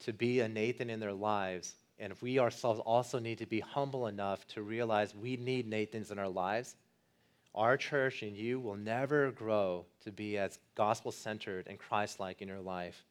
to 0.00 0.12
be 0.12 0.40
a 0.40 0.48
Nathan 0.48 0.90
in 0.90 1.00
their 1.00 1.12
lives. 1.12 1.74
And 1.98 2.12
if 2.12 2.20
we 2.20 2.38
ourselves 2.38 2.80
also 2.80 3.18
need 3.18 3.38
to 3.38 3.46
be 3.46 3.60
humble 3.60 4.06
enough 4.06 4.46
to 4.48 4.62
realize 4.62 5.14
we 5.14 5.36
need 5.36 5.66
Nathans 5.66 6.10
in 6.10 6.18
our 6.18 6.28
lives, 6.28 6.76
our 7.54 7.78
church 7.78 8.22
and 8.22 8.36
you 8.36 8.60
will 8.60 8.76
never 8.76 9.30
grow 9.30 9.86
to 10.04 10.12
be 10.12 10.36
as 10.36 10.58
gospel 10.74 11.10
centered 11.10 11.66
and 11.68 11.78
Christ 11.78 12.20
like 12.20 12.42
in 12.42 12.48
your 12.48 12.60
life 12.60 13.02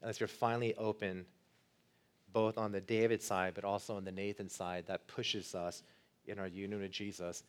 unless 0.00 0.20
you're 0.20 0.28
finally 0.28 0.74
open, 0.76 1.26
both 2.32 2.58
on 2.58 2.72
the 2.72 2.80
David 2.80 3.22
side, 3.22 3.54
but 3.54 3.64
also 3.64 3.96
on 3.96 4.04
the 4.04 4.12
Nathan 4.12 4.48
side, 4.48 4.84
that 4.86 5.06
pushes 5.08 5.54
us 5.54 5.82
in 6.26 6.38
our 6.38 6.46
union 6.46 6.80
with 6.80 6.90
Jesus 6.90 7.42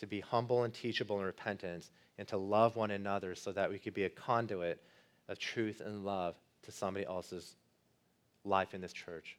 to 0.00 0.06
be 0.06 0.20
humble 0.20 0.64
and 0.64 0.74
teachable 0.74 1.18
in 1.18 1.24
repentance, 1.24 1.90
and 2.18 2.26
to 2.28 2.36
love 2.36 2.76
one 2.76 2.90
another 2.90 3.34
so 3.34 3.52
that 3.52 3.70
we 3.70 3.78
could 3.78 3.94
be 3.94 4.04
a 4.04 4.10
conduit 4.10 4.82
of 5.28 5.38
truth 5.38 5.80
and 5.84 6.04
love 6.04 6.34
to 6.62 6.72
somebody 6.72 7.06
else's 7.06 7.54
life 8.44 8.74
in 8.74 8.80
this 8.80 8.92
church. 8.92 9.36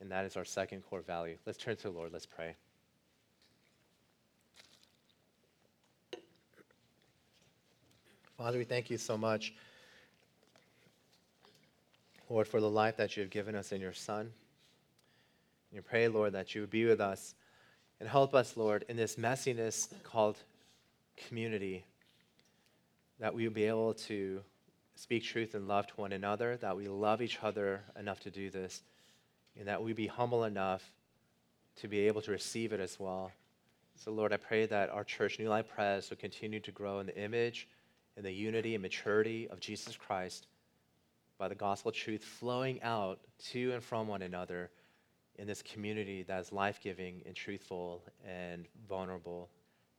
And 0.00 0.10
that 0.10 0.24
is 0.24 0.36
our 0.36 0.44
second 0.44 0.82
core 0.82 1.00
value. 1.00 1.36
Let's 1.46 1.58
turn 1.58 1.76
to 1.76 1.82
the 1.84 1.90
Lord. 1.90 2.12
Let's 2.12 2.26
pray. 2.26 2.54
Father, 8.36 8.58
we 8.58 8.64
thank 8.64 8.90
you 8.90 8.98
so 8.98 9.16
much, 9.16 9.54
Lord, 12.28 12.46
for 12.46 12.60
the 12.60 12.68
life 12.68 12.98
that 12.98 13.16
you 13.16 13.22
have 13.22 13.30
given 13.30 13.54
us 13.54 13.72
in 13.72 13.80
your 13.80 13.94
Son. 13.94 14.20
And 14.20 14.32
we 15.72 15.80
pray, 15.80 16.08
Lord, 16.08 16.34
that 16.34 16.54
you 16.54 16.60
would 16.60 16.70
be 16.70 16.84
with 16.84 17.00
us 17.00 17.34
and 18.00 18.08
help 18.08 18.34
us, 18.34 18.56
Lord, 18.56 18.84
in 18.88 18.96
this 18.96 19.16
messiness 19.16 19.88
called 20.02 20.36
community, 21.16 21.84
that 23.18 23.34
we 23.34 23.44
would 23.44 23.54
be 23.54 23.64
able 23.64 23.94
to 23.94 24.42
speak 24.94 25.24
truth 25.24 25.54
and 25.54 25.68
love 25.68 25.86
to 25.86 25.94
one 25.94 26.12
another, 26.12 26.56
that 26.58 26.76
we 26.76 26.88
love 26.88 27.22
each 27.22 27.38
other 27.42 27.82
enough 27.98 28.20
to 28.20 28.30
do 28.30 28.50
this 28.50 28.82
and 29.58 29.68
that 29.68 29.82
we 29.82 29.92
be 29.92 30.06
humble 30.06 30.44
enough 30.44 30.92
to 31.76 31.88
be 31.88 32.00
able 32.00 32.22
to 32.22 32.30
receive 32.30 32.72
it 32.72 32.80
as 32.80 32.98
well. 32.98 33.30
So, 33.96 34.12
Lord, 34.12 34.32
I 34.32 34.36
pray 34.36 34.66
that 34.66 34.90
our 34.90 35.04
church, 35.04 35.38
New 35.38 35.48
Life 35.48 35.68
Pres, 35.74 36.10
will 36.10 36.16
continue 36.18 36.60
to 36.60 36.72
grow 36.72 37.00
in 37.00 37.06
the 37.06 37.18
image 37.18 37.68
and 38.16 38.24
the 38.24 38.32
unity 38.32 38.74
and 38.74 38.82
maturity 38.82 39.48
of 39.48 39.60
Jesus 39.60 39.96
Christ 39.96 40.46
by 41.38 41.48
the 41.48 41.54
gospel 41.54 41.92
truth 41.92 42.24
flowing 42.24 42.82
out 42.82 43.20
to 43.50 43.72
and 43.72 43.82
from 43.82 44.08
one 44.08 44.22
another 44.22 44.70
in 45.38 45.46
this 45.46 45.62
community 45.62 46.22
that 46.24 46.40
is 46.40 46.52
life 46.52 46.80
giving 46.82 47.22
and 47.26 47.34
truthful 47.34 48.02
and 48.26 48.66
vulnerable. 48.88 49.50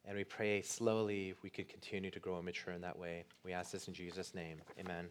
And 0.05 0.15
we 0.15 0.23
pray 0.23 0.61
slowly 0.61 1.33
we 1.43 1.49
could 1.49 1.67
continue 1.67 2.11
to 2.11 2.19
grow 2.19 2.37
and 2.37 2.45
mature 2.45 2.73
in 2.73 2.81
that 2.81 2.97
way. 2.97 3.25
We 3.43 3.53
ask 3.53 3.71
this 3.71 3.87
in 3.87 3.93
Jesus' 3.93 4.33
name. 4.33 4.61
Amen. 4.79 5.07